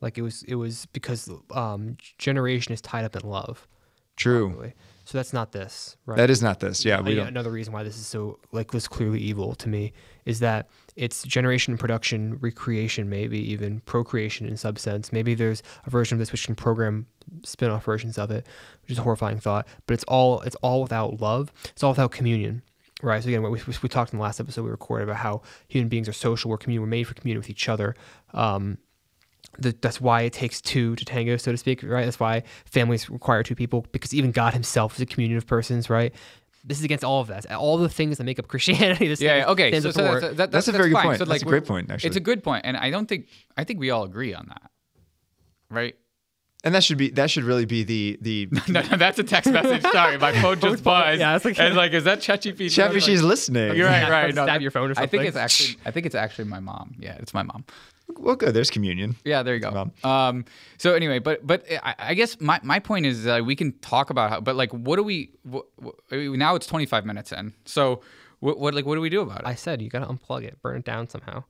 Like 0.00 0.18
it 0.18 0.22
was, 0.22 0.42
it 0.44 0.54
was 0.54 0.86
because 0.86 1.30
um, 1.52 1.96
generation 2.18 2.72
is 2.72 2.80
tied 2.80 3.04
up 3.04 3.16
in 3.16 3.28
love. 3.28 3.66
True. 4.16 4.48
really. 4.48 4.74
So 5.04 5.16
that's 5.16 5.32
not 5.32 5.52
this, 5.52 5.96
right? 6.04 6.16
That 6.18 6.28
is 6.28 6.42
not 6.42 6.60
this. 6.60 6.84
Yeah, 6.84 7.00
we 7.00 7.14
don't. 7.14 7.28
Another 7.28 7.50
reason 7.50 7.72
why 7.72 7.82
this 7.82 7.96
is 7.96 8.06
so 8.06 8.38
like 8.52 8.74
was 8.74 8.86
clearly 8.86 9.20
evil 9.20 9.54
to 9.54 9.66
me 9.66 9.94
is 10.26 10.40
that 10.40 10.68
it's 10.96 11.22
generation, 11.22 11.78
production, 11.78 12.36
recreation, 12.40 13.08
maybe 13.08 13.38
even 13.50 13.80
procreation 13.80 14.46
in 14.46 14.58
some 14.58 14.76
sense. 14.76 15.10
Maybe 15.10 15.34
there's 15.34 15.62
a 15.86 15.90
version 15.90 16.16
of 16.16 16.18
this 16.18 16.30
which 16.30 16.44
can 16.44 16.54
program 16.54 17.06
spin-off 17.42 17.84
versions 17.84 18.18
of 18.18 18.30
it, 18.30 18.46
which 18.82 18.90
is 18.90 18.98
a 18.98 19.02
horrifying 19.02 19.38
thought. 19.38 19.66
But 19.86 19.94
it's 19.94 20.04
all 20.04 20.42
it's 20.42 20.56
all 20.56 20.82
without 20.82 21.22
love. 21.22 21.50
It's 21.70 21.82
all 21.82 21.92
without 21.92 22.10
communion. 22.10 22.60
Right. 23.00 23.22
So 23.22 23.28
again, 23.30 23.42
what 23.42 23.52
we, 23.52 23.60
we 23.82 23.88
talked 23.88 24.12
in 24.12 24.18
the 24.18 24.22
last 24.22 24.40
episode 24.40 24.64
we 24.64 24.70
recorded 24.70 25.04
about 25.04 25.16
how 25.22 25.40
human 25.68 25.88
beings 25.88 26.06
are 26.06 26.12
social. 26.12 26.50
We're 26.50 26.58
commun- 26.58 26.82
We're 26.82 26.86
made 26.86 27.04
for 27.04 27.14
communion 27.14 27.38
with 27.40 27.48
each 27.48 27.68
other. 27.70 27.94
Um, 28.34 28.76
that 29.58 29.82
that's 29.82 30.00
why 30.00 30.22
it 30.22 30.32
takes 30.32 30.60
two 30.60 30.94
to 30.96 31.04
tango, 31.04 31.36
so 31.36 31.50
to 31.52 31.58
speak, 31.58 31.82
right? 31.82 32.04
That's 32.04 32.20
why 32.20 32.42
families 32.64 33.08
require 33.10 33.42
two 33.42 33.54
people 33.54 33.84
because 33.92 34.14
even 34.14 34.30
God 34.32 34.52
Himself 34.54 34.94
is 34.96 35.00
a 35.00 35.06
communion 35.06 35.36
of 35.38 35.46
persons, 35.46 35.90
right? 35.90 36.14
This 36.64 36.78
is 36.78 36.84
against 36.84 37.04
all 37.04 37.20
of 37.20 37.28
that. 37.28 37.50
All 37.54 37.78
the 37.78 37.88
things 37.88 38.18
that 38.18 38.24
make 38.24 38.38
up 38.38 38.46
Christianity. 38.48 39.08
This 39.08 39.20
Yeah. 39.20 39.36
yeah, 39.38 39.46
Okay. 39.50 39.80
So, 39.80 39.90
so 39.90 40.02
thwart. 40.02 40.20
that's, 40.22 40.36
that, 40.36 40.50
That's 40.50 40.68
a 40.68 40.72
that's 40.72 40.76
very 40.78 40.90
good 40.90 40.94
fine. 40.96 41.04
point. 41.06 41.18
So, 41.18 41.24
That's 41.24 41.42
a 41.42 41.46
great 41.46 41.64
point, 41.64 41.90
actually. 41.90 42.08
It's 42.08 42.16
a 42.16 42.20
good 42.20 42.42
point, 42.42 42.66
and 42.66 42.76
I 42.76 42.90
don't 42.90 43.06
think 43.06 43.26
I 43.56 43.64
think 43.64 43.80
we 43.80 43.90
all 43.90 44.04
agree 44.04 44.34
on 44.34 44.46
that, 44.48 44.70
right? 45.70 45.94
And 46.64 46.74
that 46.74 46.82
should 46.82 46.98
be 46.98 47.10
that 47.10 47.30
should 47.30 47.44
really 47.44 47.64
be 47.66 47.84
the 47.84 48.18
the 48.20 48.48
no, 48.68 48.82
no, 48.82 48.96
that's 48.96 49.18
a 49.20 49.22
text 49.24 49.50
message. 49.50 49.80
Sorry, 49.82 50.18
my 50.18 50.32
phone 50.42 50.58
just 50.60 50.82
buzzed. 50.82 51.20
Yeah, 51.20 51.36
it's 51.36 51.44
like- 51.44 51.58
and 51.60 51.76
like, 51.76 51.92
is 51.92 52.02
that 52.04 52.18
ChatGPT? 52.18 52.70
Chappy. 52.70 52.98
She's 52.98 53.22
listening. 53.22 53.76
You're 53.76 53.86
right, 53.86 54.00
Yeah, 54.02 54.08
right. 54.10 54.34
No, 54.34 54.42
stab 54.44 54.56
that- 54.56 54.60
your 54.62 54.72
phone 54.72 54.90
or 54.90 54.94
I 54.98 55.06
think 55.06 55.10
something. 55.10 55.26
it's 55.28 55.36
actually. 55.36 55.76
I 55.86 55.92
think 55.92 56.04
it's 56.06 56.16
actually 56.16 56.46
my 56.46 56.58
mom. 56.60 56.96
Yeah, 56.98 57.16
it's 57.20 57.32
my 57.32 57.44
mom. 57.44 57.64
Well, 58.16 58.36
good. 58.36 58.54
There's 58.54 58.70
communion. 58.70 59.16
Yeah, 59.24 59.42
there 59.42 59.54
you 59.54 59.60
go. 59.60 59.90
Um, 60.02 60.44
so 60.78 60.94
anyway, 60.94 61.18
but 61.18 61.46
but 61.46 61.64
I, 61.82 61.94
I 61.98 62.14
guess 62.14 62.40
my, 62.40 62.58
my 62.62 62.78
point 62.78 63.06
is 63.06 63.24
that 63.24 63.44
we 63.44 63.54
can 63.54 63.72
talk 63.80 64.10
about 64.10 64.30
how, 64.30 64.40
but 64.40 64.56
like, 64.56 64.72
what 64.72 64.96
do 64.96 65.02
we? 65.02 65.32
What, 65.42 65.66
what, 65.76 65.94
now 66.10 66.54
it's 66.54 66.66
25 66.66 67.04
minutes 67.04 67.32
in. 67.32 67.52
So 67.64 68.00
what, 68.40 68.58
what 68.58 68.74
like 68.74 68.86
what 68.86 68.94
do 68.94 69.00
we 69.00 69.10
do 69.10 69.20
about 69.20 69.40
it? 69.40 69.46
I 69.46 69.54
said 69.54 69.82
you 69.82 69.90
got 69.90 70.00
to 70.00 70.06
unplug 70.06 70.44
it, 70.44 70.60
burn 70.62 70.78
it 70.78 70.84
down 70.84 71.08
somehow. 71.08 71.44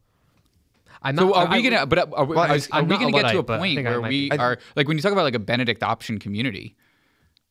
I'm 1.02 1.16
so 1.16 1.32
are 1.34 1.46
I- 1.46 1.56
we 1.56 1.62
gonna? 1.62 1.86
But 1.86 2.12
are 2.12 2.24
we, 2.24 2.34
Well, 2.34 2.50
are, 2.50 2.58
are 2.72 2.82
we 2.84 2.96
gonna 2.98 3.12
get 3.12 3.28
to 3.28 3.38
a 3.38 3.42
Luddite, 3.42 3.46
but 3.46 3.54
I 3.54 3.58
point 3.58 3.84
where 3.84 4.00
we 4.00 4.30
be. 4.30 4.36
are 4.38 4.58
like 4.74 4.88
when 4.88 4.96
you 4.96 5.02
talk 5.02 5.12
about 5.12 5.22
like 5.22 5.36
a 5.36 5.38
Benedict 5.40 5.82
option 5.82 6.18
community, 6.18 6.76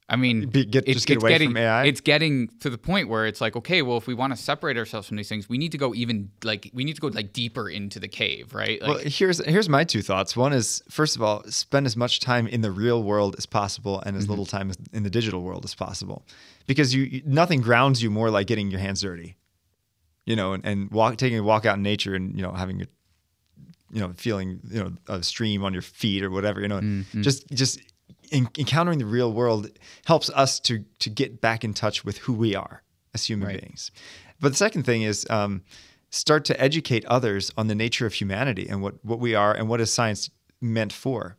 I 0.09 0.15
mean, 0.15 0.47
Be- 0.47 0.63
get- 0.63 0.85
just 0.85 1.05
get 1.05 1.17
away 1.17 1.31
getting, 1.31 1.49
from 1.49 1.57
AI? 1.57 1.83
It's 1.85 1.99
getting 1.99 2.47
to 2.61 2.69
the 2.69 2.77
point 2.77 3.09
where 3.09 3.25
it's 3.25 3.41
like, 3.41 3.57
okay, 3.57 3.81
well, 3.81 3.97
if 3.97 4.07
we 4.07 4.13
want 4.13 4.31
to 4.33 4.41
separate 4.41 4.77
ourselves 4.77 5.05
from 5.05 5.17
these 5.17 5.27
things, 5.27 5.49
we 5.49 5.57
need 5.57 5.73
to 5.73 5.77
go 5.77 5.93
even 5.93 6.31
like 6.45 6.69
we 6.73 6.85
need 6.85 6.95
to 6.95 7.01
go 7.01 7.07
like 7.07 7.33
deeper 7.33 7.69
into 7.69 7.99
the 7.99 8.07
cave, 8.07 8.53
right? 8.53 8.81
Like, 8.81 8.89
well, 8.89 8.99
here's 9.03 9.45
here's 9.45 9.67
my 9.67 9.83
two 9.83 10.01
thoughts. 10.01 10.37
One 10.37 10.53
is 10.53 10.81
first 10.89 11.17
of 11.17 11.21
all, 11.21 11.43
spend 11.49 11.85
as 11.85 11.97
much 11.97 12.21
time 12.21 12.47
in 12.47 12.61
the 12.61 12.71
real 12.71 13.03
world 13.03 13.35
as 13.37 13.45
possible 13.45 13.99
and 14.05 14.15
as 14.15 14.23
Mm-hmm. 14.23 14.31
little 14.31 14.45
time 14.45 14.71
in 14.93 15.03
the 15.03 15.09
digital 15.09 15.41
world 15.41 15.65
as 15.65 15.75
possible, 15.75 16.25
because 16.67 16.95
you 16.95 17.21
nothing 17.25 17.59
grounds 17.59 18.01
you 18.01 18.09
more 18.09 18.29
like 18.29 18.47
getting 18.47 18.71
your 18.71 18.79
hands 18.79 19.01
dirty, 19.01 19.35
you 20.25 20.37
know, 20.37 20.53
and, 20.53 20.65
and 20.65 20.89
walk 20.89 21.17
taking 21.17 21.37
a 21.39 21.43
walk 21.43 21.65
out 21.65 21.75
in 21.75 21.83
nature 21.83 22.15
and 22.15 22.33
you 22.33 22.41
know 22.43 22.53
having 22.53 22.81
a 22.81 22.85
you 23.91 23.99
know 23.99 24.13
feeling 24.15 24.61
you 24.69 24.81
know 24.81 24.93
a 25.09 25.21
stream 25.21 25.65
on 25.65 25.73
your 25.73 25.81
feet 25.81 26.23
or 26.23 26.29
whatever, 26.31 26.61
you 26.61 26.69
know, 26.69 26.79
Mm-hmm. 26.79 27.23
just 27.23 27.45
just 27.49 27.81
en- 28.31 28.49
encountering 28.57 28.99
the 28.99 29.05
real 29.05 29.31
world 29.31 29.69
helps 30.05 30.29
us 30.31 30.59
to 30.61 30.83
to 30.99 31.09
get 31.09 31.41
back 31.41 31.63
in 31.63 31.73
touch 31.73 32.03
with 32.05 32.17
who 32.19 32.33
we 32.33 32.55
are 32.55 32.83
as 33.13 33.25
human 33.25 33.47
Right. 33.47 33.61
beings. 33.61 33.91
But 34.39 34.49
the 34.49 34.57
second 34.57 34.83
thing 34.83 35.01
is 35.01 35.25
um, 35.29 35.63
start 36.09 36.45
to 36.45 36.61
educate 36.61 37.03
others 37.05 37.51
on 37.57 37.67
the 37.67 37.75
nature 37.75 38.05
of 38.05 38.13
humanity 38.13 38.67
and 38.69 38.81
what, 38.81 39.03
what 39.03 39.19
we 39.19 39.33
are 39.35 39.53
and 39.53 39.67
what 39.67 39.81
is 39.81 39.93
science 39.93 40.29
meant 40.61 40.93
for. 40.93 41.37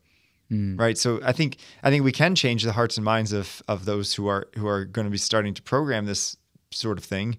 Right. 0.50 0.96
So 0.96 1.20
I 1.22 1.32
think 1.32 1.58
I 1.82 1.90
think 1.90 2.04
we 2.04 2.12
can 2.12 2.34
change 2.34 2.62
the 2.64 2.72
hearts 2.72 2.96
and 2.96 3.04
minds 3.04 3.32
of 3.34 3.62
of 3.68 3.84
those 3.84 4.14
who 4.14 4.28
are 4.28 4.48
who 4.56 4.66
are 4.66 4.86
going 4.86 5.04
to 5.04 5.10
be 5.10 5.18
starting 5.18 5.52
to 5.54 5.62
program 5.62 6.06
this 6.06 6.38
sort 6.70 6.96
of 6.96 7.04
thing. 7.04 7.36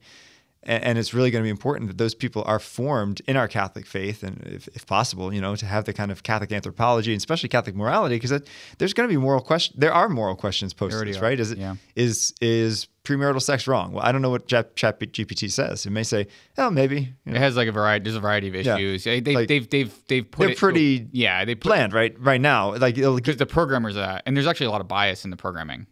And, 0.64 0.84
and 0.84 0.98
it's 0.98 1.14
really 1.14 1.32
going 1.32 1.42
to 1.42 1.46
be 1.46 1.50
important 1.50 1.88
that 1.88 1.98
those 1.98 2.14
people 2.14 2.44
are 2.46 2.60
formed 2.60 3.22
in 3.28 3.38
our 3.38 3.48
Catholic 3.48 3.86
faith, 3.86 4.24
and 4.24 4.42
if, 4.46 4.68
if 4.70 4.86
possible, 4.86 5.34
you 5.34 5.40
know, 5.40 5.56
to 5.56 5.66
have 5.66 5.86
the 5.86 5.94
kind 5.94 6.12
of 6.12 6.24
Catholic 6.24 6.52
anthropology 6.52 7.14
and 7.14 7.18
especially 7.18 7.50
Catholic 7.50 7.76
morality, 7.76 8.16
because 8.16 8.42
there's 8.78 8.94
going 8.94 9.08
to 9.08 9.14
be 9.14 9.18
moral 9.18 9.42
question. 9.42 9.76
There 9.80 9.94
are 9.94 10.10
moral 10.10 10.36
questions 10.36 10.74
posed, 10.74 10.96
already 10.96 11.12
this, 11.12 11.22
are, 11.22 11.24
right? 11.24 11.40
Is 11.40 11.52
it 11.52 11.58
yeah. 11.58 11.76
is 11.96 12.34
is 12.42 12.88
premarital 13.04 13.42
sex 13.42 13.68
wrong? 13.68 13.94
Well, 13.94 14.06
I 14.06 14.12
don't 14.12 14.22
know 14.22 14.30
what 14.30 14.48
Chat, 14.48 14.76
Chat 14.76 15.00
GPT 15.00 15.50
says. 15.50 15.86
It 15.86 15.92
may 15.92 16.04
say, 16.04 16.28
oh, 16.58 16.70
maybe. 16.70 17.16
you 17.26 17.32
know, 17.32 17.38
it 17.38 17.40
has 17.40 17.56
like 17.56 17.68
a 17.68 17.72
variety. 17.72 18.04
There's 18.04 18.18
a 18.18 18.20
variety 18.20 18.50
of 18.50 18.56
Yeah. 18.56 18.76
issues. 18.76 19.06
They, 19.06 19.20
they, 19.22 19.36
Like, 19.36 19.48
they've 19.48 19.70
they've 19.70 20.08
they've 20.08 20.30
put 20.30 20.44
they're 20.44 20.52
it 20.52 20.58
pretty 20.58 21.08
yeah. 21.12 21.46
They 21.46 21.56
put 21.56 21.70
Planned 21.70 21.94
right 21.94 22.20
right 22.20 22.42
now, 22.42 22.76
like 22.76 22.98
it'll 22.98 23.16
because 23.16 23.38
the 23.38 23.46
programmers 23.46 23.96
are 23.96 24.02
that, 24.02 24.24
and 24.26 24.36
there's 24.36 24.48
actually 24.48 24.68
a 24.68 24.72
lot 24.72 24.82
of 24.82 24.88
bias 24.88 25.24
in 25.24 25.32
the 25.32 25.38
programming. 25.38 25.88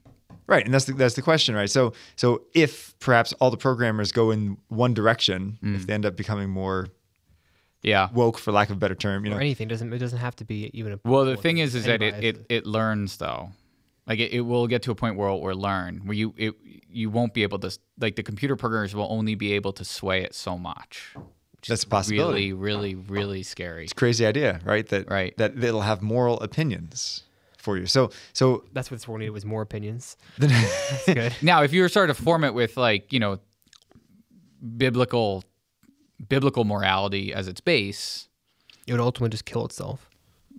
Right, 0.47 0.63
and 0.63 0.73
that's 0.73 0.85
the, 0.85 0.93
that's 0.93 1.15
the 1.15 1.21
question, 1.21 1.55
right? 1.55 1.69
So 1.69 1.93
so 2.15 2.43
if 2.53 2.97
perhaps 2.99 3.33
all 3.33 3.51
the 3.51 3.57
programmers 3.57 4.11
go 4.11 4.31
in 4.31 4.57
one 4.69 4.93
direction, 4.93 5.57
Mm. 5.61 5.75
if 5.75 5.85
they 5.87 5.93
end 5.93 6.05
up 6.05 6.15
becoming 6.15 6.49
more 6.49 6.87
Yeah. 7.83 8.09
woke, 8.13 8.37
for 8.37 8.51
lack 8.51 8.69
of 8.69 8.77
a 8.77 8.79
better 8.79 8.95
term, 8.95 9.23
you 9.25 9.31
know, 9.31 9.37
or 9.37 9.41
anything 9.41 9.67
doesn't 9.67 9.91
it 9.93 9.99
doesn't 9.99 10.19
have 10.19 10.35
to 10.37 10.45
be 10.45 10.69
even 10.73 10.93
a 10.93 10.99
Well, 11.03 11.25
the 11.25 11.35
thing 11.35 11.55
thing. 11.55 11.57
is, 11.59 11.75
is 11.75 11.85
that 11.85 12.01
it, 12.01 12.23
it, 12.23 12.45
it 12.49 12.65
learns 12.65 13.17
though. 13.17 13.49
Like 14.07 14.19
it, 14.19 14.31
it 14.31 14.41
will 14.41 14.67
get 14.67 14.83
to 14.83 14.91
a 14.91 14.95
point 14.95 15.17
where 15.17 15.27
it 15.29 15.39
will 15.41 15.55
learn, 15.55 16.01
where 16.05 16.15
you 16.15 16.33
it, 16.37 16.53
you 16.89 17.09
won't 17.09 17.33
be 17.33 17.43
able 17.43 17.59
to 17.59 17.77
like 17.99 18.15
the 18.15 18.23
computer 18.23 18.55
programmers 18.55 18.95
will 18.95 19.07
only 19.11 19.35
be 19.35 19.51
able 19.53 19.73
to 19.73 19.83
sway 19.83 20.23
it 20.23 20.33
so 20.33 20.57
much. 20.57 21.13
That's 21.67 21.83
a 21.83 21.87
possibility. 21.87 22.53
Really, 22.53 22.93
really, 22.93 22.95
really 22.95 23.43
scary. 23.43 23.83
It's 23.83 23.91
crazy 23.93 24.25
idea, 24.25 24.61
right? 24.63 24.87
That 24.87 25.09
Right. 25.09 25.35
that 25.37 25.61
it'll 25.61 25.81
have 25.81 26.01
moral 26.01 26.39
opinions 26.39 27.23
for 27.67 27.77
you. 27.77 27.85
So 27.85 28.09
so 28.33 28.63
that's 28.73 28.89
what 28.89 28.95
this 28.99 29.07
world 29.07 29.19
needed 29.19 29.31
was 29.31 29.43
more 29.45 29.61
opinions. 29.61 30.15
then 30.37 30.49
That's 30.89 31.05
good. 31.05 31.33
Now, 31.41 31.63
if 31.63 31.73
you 31.73 31.81
were 31.81 31.89
sort 31.89 32.09
of 32.09 32.17
form 32.17 32.43
it 32.45 32.53
with 32.53 32.77
like 32.77 33.11
you 33.11 33.19
know 33.19 33.39
biblical 34.77 35.43
biblical 36.29 36.63
morality 36.63 37.33
as 37.33 37.47
its 37.47 37.61
base, 37.61 38.27
it 38.87 38.93
would 38.93 39.01
ultimately 39.01 39.29
just 39.29 39.45
kill 39.45 39.65
itself 39.65 40.09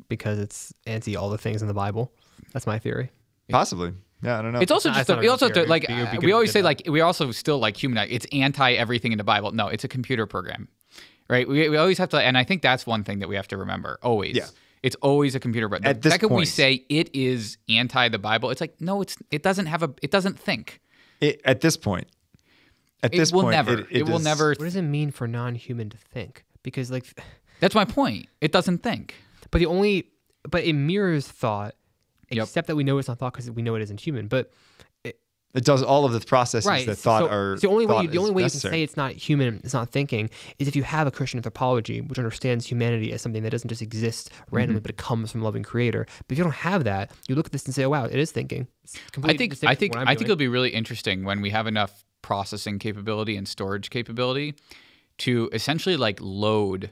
because 0.08 0.38
it's 0.38 0.72
anti 0.86 1.16
all 1.16 1.30
the 1.30 1.38
things 1.38 1.62
in 1.62 1.68
the 1.68 1.74
Bible. 1.74 2.12
That's 2.52 2.66
my 2.66 2.78
theory. 2.78 3.10
possibly, 3.50 3.92
yeah, 4.22 4.38
I 4.38 4.42
don't 4.42 4.52
know. 4.52 4.60
It's 4.60 4.70
also 4.72 4.90
not- 4.90 4.98
just 4.98 5.10
a, 5.10 5.14
a 5.14 5.16
we 5.16 5.22
real 5.22 5.32
also 5.32 5.46
have 5.46 5.54
to 5.54 5.66
like 5.66 5.84
It 5.84 5.88
be 5.88 5.94
uh, 6.18 6.20
we 6.20 6.32
always 6.32 6.52
say 6.52 6.60
that. 6.60 6.64
like 6.66 6.82
we 6.88 7.00
also 7.00 7.30
still 7.32 7.58
like 7.58 7.76
human. 7.82 8.06
It's 8.10 8.26
anti 8.32 8.72
everything 8.74 9.12
in 9.12 9.18
the 9.18 9.24
Bible. 9.24 9.52
No, 9.52 9.68
it's 9.68 9.84
a 9.84 9.88
computer 9.88 10.26
program, 10.26 10.68
right? 11.28 11.48
We, 11.48 11.68
we 11.68 11.76
always 11.76 11.98
have 11.98 12.10
to, 12.10 12.20
and 12.20 12.36
I 12.38 12.44
think 12.44 12.62
that's 12.62 12.86
one 12.86 13.02
thing 13.04 13.18
that 13.20 13.28
we 13.28 13.36
have 13.36 13.48
to 13.48 13.56
remember 13.56 13.98
always. 14.02 14.36
Yeah. 14.36 14.46
It's 14.82 14.96
always 14.96 15.34
a 15.34 15.40
computer 15.40 15.68
program. 15.68 15.88
At 15.90 15.96
The 16.02 16.08
this 16.08 16.12
second 16.14 16.30
we 16.34 16.44
say 16.44 16.84
it 16.88 17.10
is 17.14 17.58
anti 17.68 18.08
the 18.08 18.18
Bible, 18.18 18.50
it's 18.50 18.60
like 18.60 18.80
no, 18.80 19.02
it's 19.02 19.16
it 19.30 19.42
doesn't 19.42 19.66
have 19.66 19.82
a 19.82 19.92
it 20.02 20.10
doesn't 20.10 20.38
think. 20.38 20.80
It- 21.20 21.40
at 21.44 21.60
this 21.60 21.76
point, 21.76 22.06
at 23.02 23.12
It 23.12 23.16
this 23.18 23.32
will 23.32 23.42
point, 23.42 23.52
never. 23.52 23.86
It, 23.90 24.06
will 24.08 24.18
never. 24.20 24.50
What 24.50 24.60
does 24.60 24.76
it 24.76 24.82
mean 24.82 25.10
for 25.10 25.26
non-human 25.26 25.90
to 25.90 25.96
think? 25.96 26.44
Because 26.62 26.90
like, 26.90 27.04
That's 27.60 27.74
my 27.74 27.84
point. 27.84 28.28
It 28.40 28.52
doesn't 28.52 28.78
think. 28.84 29.14
but 29.50 29.58
the 29.58 29.66
only, 29.66 30.10
but 30.48 30.62
it 30.64 30.74
mirrors 30.74 31.26
thought, 31.26 31.74
Yep. 32.30 32.44
except 32.44 32.66
that 32.68 32.76
we 32.76 32.84
know 32.84 32.98
it's 32.98 33.08
not 33.08 33.18
thought 33.18 33.32
because 33.32 33.50
we 33.50 33.62
know 33.62 33.74
it 33.74 33.82
isn't 33.82 34.00
human. 34.00 34.28
But 34.28 34.52
It 35.54 35.64
does 35.64 35.82
all 35.82 36.04
of 36.04 36.12
the 36.12 36.20
processes 36.20 36.68
right, 36.68 36.86
that 36.86 36.96
thought 36.96 37.22
so, 37.22 37.28
are. 37.28 37.56
so 37.56 37.60
the 37.66 37.72
only 37.72 37.86
way 37.86 37.94
thought 37.94 38.04
you, 38.04 38.10
the 38.10 38.18
only 38.18 38.30
way 38.32 38.42
you 38.42 38.50
can 38.50 38.60
say 38.60 38.82
it's 38.82 38.96
not 38.98 39.12
human, 39.12 39.60
it's 39.64 39.72
not 39.72 39.90
thinking, 39.90 40.28
is 40.58 40.68
if 40.68 40.76
you 40.76 40.82
have 40.82 41.06
a 41.06 41.10
Christian 41.10 41.38
anthropology 41.38 42.02
which 42.02 42.18
understands 42.18 42.66
humanity 42.66 43.12
as 43.12 43.22
something 43.22 43.42
that 43.42 43.50
doesn't 43.50 43.68
just 43.68 43.82
exist 43.82 44.28
Mm-hmm. 44.28 44.56
randomly, 44.56 44.80
but 44.80 44.90
it 44.90 44.96
comes 44.96 45.32
from 45.32 45.40
a 45.40 45.44
loving 45.44 45.62
Creator. 45.62 46.06
But 46.26 46.32
if 46.32 46.38
you 46.38 46.44
don't 46.44 46.52
have 46.54 46.84
that, 46.84 47.10
you 47.28 47.34
look 47.34 47.46
at 47.46 47.52
this 47.52 47.64
and 47.64 47.74
say, 47.74 47.84
"Oh 47.84 47.90
wow, 47.90 48.04
it 48.04 48.14
is 48.14 48.30
thinking." 48.30 48.66
I 49.22 49.36
think 49.36 49.56
I 49.64 49.74
think 49.74 49.96
I'm 49.96 50.06
think 50.06 50.22
it'll 50.22 50.36
be 50.36 50.48
really 50.48 50.70
interesting 50.70 51.24
when 51.24 51.40
we 51.40 51.50
have 51.50 51.66
enough 51.66 52.04
processing 52.22 52.78
capability 52.78 53.36
and 53.36 53.46
storage 53.48 53.90
capability 53.90 54.54
to 55.18 55.48
essentially 55.52 55.96
like 55.96 56.18
load 56.20 56.90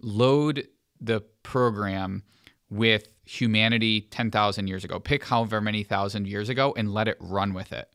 load 0.00 0.68
the 1.00 1.20
program 1.42 2.22
with 2.70 3.08
humanity 3.24 4.02
10,000 4.02 4.66
years 4.66 4.84
ago. 4.84 4.98
Pick 4.98 5.24
however 5.24 5.60
many 5.60 5.82
thousand 5.82 6.26
years 6.26 6.48
ago 6.48 6.74
and 6.76 6.92
let 6.92 7.08
it 7.08 7.16
run 7.20 7.54
with 7.54 7.72
it. 7.72 7.88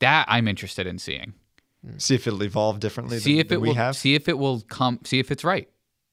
That 0.00 0.26
I'm 0.28 0.48
interested 0.48 0.86
in 0.86 0.98
seeing. 0.98 1.34
see 1.98 2.14
if 2.14 2.26
it'll 2.26 2.42
evolve 2.42 2.80
differently. 2.80 3.18
See 3.18 3.32
than, 3.32 3.40
if 3.40 3.48
than 3.48 3.58
it 3.58 3.60
we 3.60 3.68
will 3.68 3.74
have. 3.74 3.96
see 3.96 4.14
if 4.14 4.28
it 4.28 4.38
will 4.38 4.60
come 4.62 5.00
see 5.04 5.18
if 5.18 5.30
it's 5.30 5.44
right. 5.44 5.68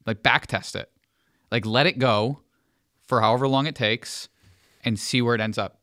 Like 0.05 0.21
back 0.21 0.47
test 0.47 0.75
it. 0.75 0.91
Like 1.51 1.65
let 1.65 1.87
it 1.87 1.97
go 1.97 2.39
for 3.07 3.21
however 3.21 3.47
long 3.47 3.65
it 3.65 3.75
takes 3.75 4.29
and 4.83 4.99
see 4.99 5.21
where 5.21 5.35
it 5.35 5.41
ends 5.41 5.57
up. 5.57 5.79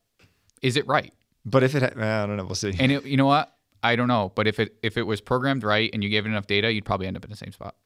Is 0.62 0.76
it 0.76 0.86
right? 0.86 1.12
But 1.44 1.62
if 1.62 1.74
it, 1.74 1.82
I 1.82 2.26
don't 2.26 2.36
know. 2.36 2.44
We'll 2.44 2.54
see. 2.54 2.74
And 2.78 2.92
it, 2.92 3.04
you 3.04 3.16
know 3.16 3.26
what? 3.26 3.52
I 3.82 3.94
don't 3.94 4.08
know, 4.08 4.32
but 4.34 4.48
if 4.48 4.58
it 4.58 4.76
if 4.82 4.96
it 4.96 5.02
was 5.02 5.20
programmed 5.20 5.62
right 5.62 5.90
and 5.92 6.02
you 6.02 6.10
gave 6.10 6.26
it 6.26 6.28
enough 6.28 6.46
data, 6.46 6.72
you'd 6.72 6.84
probably 6.84 7.06
end 7.06 7.16
up 7.16 7.24
in 7.24 7.30
the 7.30 7.36
same 7.36 7.52
spot. 7.52 7.76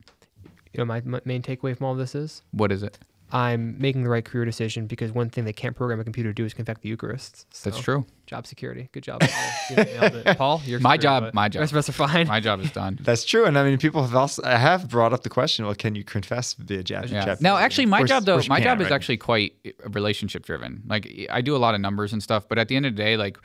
You 0.73 0.79
know, 0.79 0.85
my, 0.85 1.01
my 1.03 1.21
main 1.25 1.43
takeaway 1.43 1.77
from 1.77 1.87
all 1.87 1.95
this 1.95 2.15
is 2.15 2.43
What 2.53 2.73
is 2.73 2.83
it? 2.83 2.99
I'm 3.33 3.79
making 3.81 4.03
the 4.05 4.11
right 4.11 4.25
career 4.25 4.45
decision 4.45 4.87
because 4.87 5.13
one 5.13 5.31
thing 5.31 5.45
they 5.45 5.53
can't 5.53 5.77
program 5.77 6.01
a 6.01 6.05
computer 6.05 6.31
to 6.31 6.35
do 6.35 6.45
is 6.45 6.53
confect 6.55 6.83
the 6.83 6.89
Eucharist. 6.89 7.47
That's 7.65 7.79
true. 7.79 8.05
Job 8.27 8.47
security. 8.47 8.89
Good 8.93 9.03
job. 9.05 9.21
Paul. 9.77 9.77
You. 9.77 10.35
Paul, 10.37 10.63
you're 10.65 10.81
My 10.81 10.91
screwed, 10.95 11.03
job- 11.03 11.23
but 11.25 11.35
my 11.35 11.49
The 11.49 11.59
rest 11.61 11.73
job. 11.73 11.77
of 11.77 11.79
us 11.79 11.89
are 11.89 11.93
fine. 11.93 12.27
My 12.29 12.41
job 12.41 12.61
is 12.61 12.71
done. 12.71 12.99
That's 13.03 13.25
true, 13.25 13.45
and 13.45 13.57
I 13.59 13.65
mean, 13.65 13.79
people 13.79 14.03
have 14.03 14.15
also 14.15 14.43
I 14.45 14.57
have 14.57 14.89
brought 14.89 15.13
up 15.13 15.23
the 15.23 15.29
question. 15.31 15.65
Well, 15.65 15.75
can 15.75 15.95
you 15.95 16.05
confess 16.05 16.55
via 16.55 16.83
chat? 16.83 17.09
Yeah. 17.09 17.25
chat- 17.25 17.41
Now, 17.41 17.57
actually, 17.57 17.87
my 17.87 17.99
course- 17.99 18.09
job 18.11 18.25
though, 18.25 18.37
my 18.49 18.59
can, 18.61 18.63
job 18.65 18.81
is 18.81 18.85
right? 18.87 18.93
actually 18.95 19.17
quite 19.19 19.55
eh, 19.65 19.73
relationship 19.89 20.45
driven. 20.45 20.83
Like 20.87 21.27
I 21.31 21.41
do 21.41 21.55
a 21.57 21.59
lot 21.59 21.75
of 21.75 21.81
numbers 21.81 22.13
and 22.13 22.23
stuff, 22.23 22.49
but 22.49 22.59
at 22.59 22.69
the 22.69 22.77
end 22.77 22.87
of 22.87 22.95
the 22.97 23.03
day, 23.03 23.17
like 23.17 23.39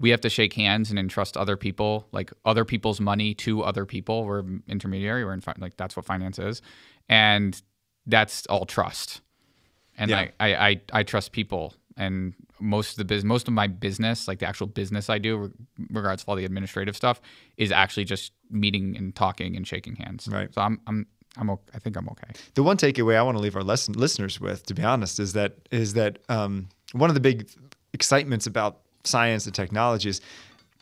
we 0.00 0.10
have 0.10 0.20
to 0.20 0.30
shake 0.30 0.52
hands 0.54 0.90
and 0.90 0.98
entrust 0.98 1.36
other 1.36 1.56
people, 1.56 2.06
like 2.12 2.32
other 2.44 2.64
people's 2.64 3.00
money 3.00 3.34
to 3.34 3.62
other 3.62 3.84
people. 3.84 4.24
We're 4.24 4.44
intermediary. 4.68 5.24
We're 5.24 5.32
in 5.32 5.40
fi- 5.40 5.54
like 5.58 5.76
that's 5.76 5.96
what 5.96 6.04
finance 6.04 6.38
is, 6.38 6.62
and 7.08 7.60
that's 8.06 8.46
all 8.46 8.64
trust. 8.64 9.20
And 9.98 10.10
Yeah. 10.10 10.16
like 10.20 10.34
I, 10.40 10.54
I 10.68 10.80
I 10.92 11.02
trust 11.02 11.32
people, 11.32 11.74
and 11.96 12.34
most 12.60 12.90
of 12.92 12.96
the 12.96 13.04
business, 13.04 13.24
most 13.28 13.48
of 13.48 13.54
my 13.54 13.66
business, 13.66 14.26
like 14.28 14.38
the 14.38 14.46
actual 14.48 14.66
business 14.68 15.10
I 15.10 15.18
do, 15.18 15.36
re- 15.36 15.50
regards 15.90 16.22
to 16.24 16.28
all 16.30 16.36
the 16.36 16.44
administrative 16.44 16.96
stuff, 16.96 17.20
is 17.56 17.70
actually 17.72 18.04
just 18.04 18.32
meeting 18.50 18.96
and 18.96 19.14
talking 19.14 19.56
and 19.56 19.66
shaking 19.66 19.96
hands. 19.96 20.28
Right. 20.30 20.52
So 20.54 20.60
I'm 20.62 20.80
I'm 20.86 21.06
I'm 21.36 21.50
o- 21.50 21.60
I 21.74 21.78
think 21.78 21.96
I'm 21.96 22.08
okay. 22.08 22.30
the 22.54 22.62
one 22.62 22.76
takeaway 22.76 23.16
I 23.16 23.22
want 23.22 23.36
to 23.36 23.42
leave 23.42 23.56
our 23.56 23.62
lesson, 23.64 23.94
listeners 23.94 24.40
with, 24.40 24.64
to 24.66 24.74
be 24.74 24.82
honest, 24.84 25.18
is 25.20 25.32
that 25.34 25.56
is 25.70 25.94
that 25.94 26.18
um, 26.28 26.68
one 26.92 27.10
of 27.10 27.14
the 27.14 27.20
big 27.20 27.48
excitements 27.92 28.46
about 28.46 28.78
science 29.04 29.46
and 29.46 29.54
technology 29.54 30.08
is 30.10 30.20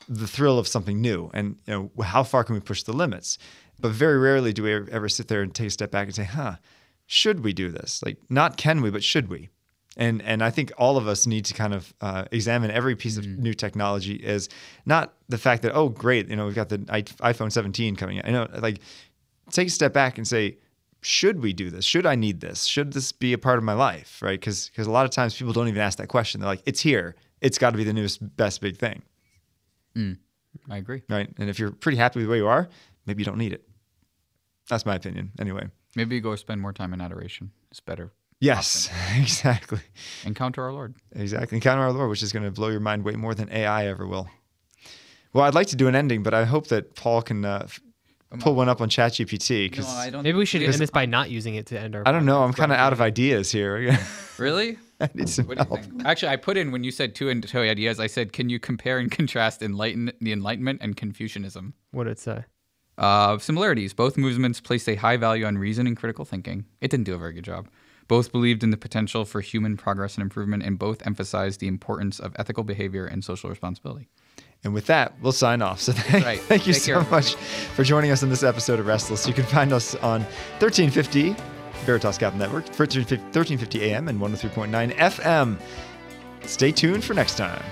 the 0.08 0.26
thrill 0.26 0.58
of 0.58 0.68
something 0.68 1.00
new, 1.00 1.30
and 1.34 1.56
you 1.66 1.72
know 1.96 2.04
how 2.04 2.22
far 2.22 2.44
can 2.44 2.54
we 2.54 2.60
push 2.60 2.82
the 2.82 2.92
limits. 2.92 3.38
But 3.80 3.90
very 3.92 4.18
rarely 4.18 4.52
do 4.54 4.62
we 4.62 4.72
ever, 4.72 4.88
ever 4.90 5.08
sit 5.08 5.28
there 5.28 5.42
and 5.42 5.54
take 5.54 5.66
a 5.66 5.70
step 5.70 5.90
back 5.90 6.06
and 6.06 6.14
say, 6.14 6.24
"Huh, 6.24 6.56
should 7.06 7.42
we 7.44 7.52
do 7.52 7.70
this?" 7.70 8.02
Like, 8.04 8.18
not 8.28 8.56
can 8.56 8.82
we, 8.82 8.90
but 8.90 9.02
should 9.04 9.28
we? 9.28 9.48
And 9.96 10.20
and 10.22 10.42
I 10.42 10.50
think 10.50 10.72
all 10.76 10.96
of 10.98 11.08
us 11.08 11.26
need 11.26 11.44
to 11.46 11.54
kind 11.54 11.72
of 11.72 11.94
uh, 12.00 12.24
examine 12.30 12.70
every 12.70 12.94
piece 12.96 13.16
of 13.16 13.26
new 13.26 13.54
technology 13.54 14.22
as 14.24 14.48
not 14.84 15.14
the 15.28 15.38
fact 15.38 15.62
that 15.62 15.74
oh 15.74 15.88
great, 15.88 16.28
you 16.28 16.36
know 16.36 16.46
we've 16.46 16.54
got 16.54 16.68
the 16.68 16.84
i- 16.88 17.02
iPhone 17.32 17.50
17 17.50 17.96
coming 17.96 18.18
out. 18.18 18.26
I 18.26 18.30
know 18.30 18.46
like 18.58 18.80
take 19.50 19.68
a 19.68 19.70
step 19.70 19.92
back 19.94 20.18
and 20.18 20.28
say, 20.28 20.58
should 21.00 21.40
we 21.42 21.52
do 21.52 21.70
this? 21.70 21.84
Should 21.84 22.04
I 22.04 22.14
need 22.14 22.40
this? 22.40 22.64
Should 22.64 22.92
this 22.92 23.12
be 23.12 23.32
a 23.32 23.38
part 23.38 23.56
of 23.58 23.64
my 23.64 23.72
life? 23.72 24.20
Right? 24.20 24.38
Because 24.38 24.68
because 24.68 24.86
a 24.86 24.90
lot 24.90 25.04
of 25.06 25.12
times 25.12 25.34
people 25.36 25.52
don't 25.54 25.68
even 25.68 25.80
ask 25.80 25.96
that 25.98 26.08
question. 26.08 26.40
They're 26.40 26.50
like, 26.50 26.62
it's 26.66 26.80
here. 26.80 27.14
It's 27.40 27.56
got 27.58 27.70
to 27.70 27.76
be 27.76 27.84
the 27.84 27.92
newest, 27.92 28.36
best 28.36 28.60
big 28.60 28.76
thing. 28.76 29.02
I 30.70 30.76
agree. 30.78 31.02
Right? 31.08 31.28
And 31.38 31.48
if 31.48 31.58
you're 31.58 31.70
pretty 31.70 31.98
happy 31.98 32.18
with 32.20 32.28
where 32.28 32.36
you 32.36 32.48
are, 32.48 32.68
maybe 33.06 33.22
you 33.22 33.24
don't 33.26 33.38
need 33.38 33.52
it. 33.52 33.66
That's 34.68 34.84
my 34.84 34.94
opinion. 34.94 35.32
Anyway, 35.38 35.68
Maybe 35.96 36.14
you 36.14 36.20
go 36.20 36.36
spend 36.36 36.60
more 36.60 36.72
time 36.72 36.92
in 36.92 37.00
adoration. 37.00 37.50
It's 37.70 37.80
better. 37.80 38.12
Yes, 38.38 38.90
exactly. 39.16 39.80
Encounter 40.24 40.62
our 40.62 40.72
Lord. 40.72 40.94
Exactly. 41.14 41.56
Encounter 41.56 41.82
our 41.82 41.92
Lord, 41.92 42.10
which 42.10 42.22
is 42.22 42.32
going 42.32 42.44
to 42.44 42.50
blow 42.50 42.68
your 42.68 42.80
mind 42.80 43.02
way 43.02 43.14
more 43.14 43.34
than 43.34 43.50
AI 43.50 43.86
ever 43.86 44.06
will. 44.06 44.28
Well, 45.32 45.44
I'd 45.44 45.54
like 45.54 45.68
to 45.68 45.76
do 45.76 45.88
an 45.88 45.94
ending, 45.96 46.22
but 46.22 46.34
I 46.34 46.44
hope 46.44 46.68
that 46.68 46.94
Paul 46.94 47.22
can 47.22 47.44
uh, 47.44 47.66
pull 48.40 48.54
one 48.54 48.68
up 48.68 48.80
on 48.82 48.88
ChatGPT 48.90 49.70
because 49.70 49.88
I, 49.88 50.10
don't. 50.10 50.22
Maybe 50.22 50.36
we 50.38 50.44
should 50.46 50.60
Because- 50.60 50.74
end 50.76 50.82
this 50.82 50.90
by 50.90 51.06
not 51.06 51.30
using 51.30 51.54
it 51.54 51.66
to 51.66 51.80
end 51.80 51.96
our. 51.96 52.02
I 52.06 52.12
don't 52.12 52.26
know. 52.26 52.42
I'm 52.42 52.52
kind 52.52 52.72
of 52.72 52.78
out 52.78 52.92
of 52.92 53.00
ideas 53.00 53.50
here. 53.50 53.98
Really? 54.38 54.76
I 55.00 55.08
need 55.14 55.30
some 55.30 55.46
What 55.46 55.56
do 55.56 55.64
you 55.64 55.68
help. 55.68 55.80
think? 55.82 56.04
Actually, 56.04 56.28
I 56.28 56.36
put 56.36 56.58
in 56.58 56.70
when 56.70 56.84
you 56.84 56.90
said 56.90 57.14
two 57.14 57.30
and 57.30 57.42
two 57.42 57.60
ideas. 57.60 57.98
I 57.98 58.06
said, 58.06 58.34
can 58.34 58.50
you 58.50 58.58
compare 58.60 58.98
and 58.98 59.10
contrast 59.10 59.62
enlighten 59.62 60.12
the 60.20 60.30
Enlightenment 60.30 60.80
and 60.82 60.94
Confucianism? 60.94 61.72
What 61.92 62.04
did 62.04 62.10
it 62.10 62.18
say? 62.18 62.44
Uh, 62.98 63.38
similarities. 63.38 63.92
Both 63.92 64.16
movements 64.16 64.60
placed 64.60 64.88
a 64.88 64.94
high 64.94 65.16
value 65.16 65.44
on 65.44 65.58
reason 65.58 65.86
and 65.86 65.96
critical 65.96 66.24
thinking. 66.24 66.64
It 66.80 66.90
didn't 66.90 67.04
do 67.04 67.14
a 67.14 67.18
very 67.18 67.32
good 67.32 67.44
job. 67.44 67.68
Both 68.08 68.32
believed 68.32 68.62
in 68.62 68.70
the 68.70 68.76
potential 68.76 69.24
for 69.24 69.40
human 69.40 69.76
progress 69.76 70.14
and 70.14 70.22
improvement, 70.22 70.62
and 70.62 70.78
both 70.78 71.04
emphasized 71.06 71.60
the 71.60 71.66
importance 71.66 72.20
of 72.20 72.34
ethical 72.38 72.62
behavior 72.62 73.04
and 73.04 73.24
social 73.24 73.50
responsibility. 73.50 74.08
And 74.64 74.72
with 74.72 74.86
that, 74.86 75.14
we'll 75.20 75.32
sign 75.32 75.60
off. 75.60 75.80
So 75.80 75.92
thank, 75.94 76.24
right. 76.24 76.40
thank 76.40 76.66
you 76.66 76.72
Take 76.72 76.82
so 76.82 77.02
care, 77.02 77.10
much 77.10 77.34
for 77.34 77.84
joining 77.84 78.10
us 78.10 78.22
in 78.22 78.30
this 78.30 78.42
episode 78.42 78.80
of 78.80 78.86
Restless. 78.86 79.26
You 79.26 79.34
can 79.34 79.44
find 79.44 79.72
us 79.72 79.94
on 79.96 80.22
1350 80.60 81.36
Veritas 81.84 82.18
Catholic 82.18 82.40
Network, 82.40 82.64
1350 82.66 83.16
1350 83.38 83.92
AM 83.92 84.08
and 84.08 84.20
103.9 84.20 84.96
FM. 84.96 85.58
Stay 86.46 86.72
tuned 86.72 87.04
for 87.04 87.14
next 87.14 87.36
time. 87.36 87.62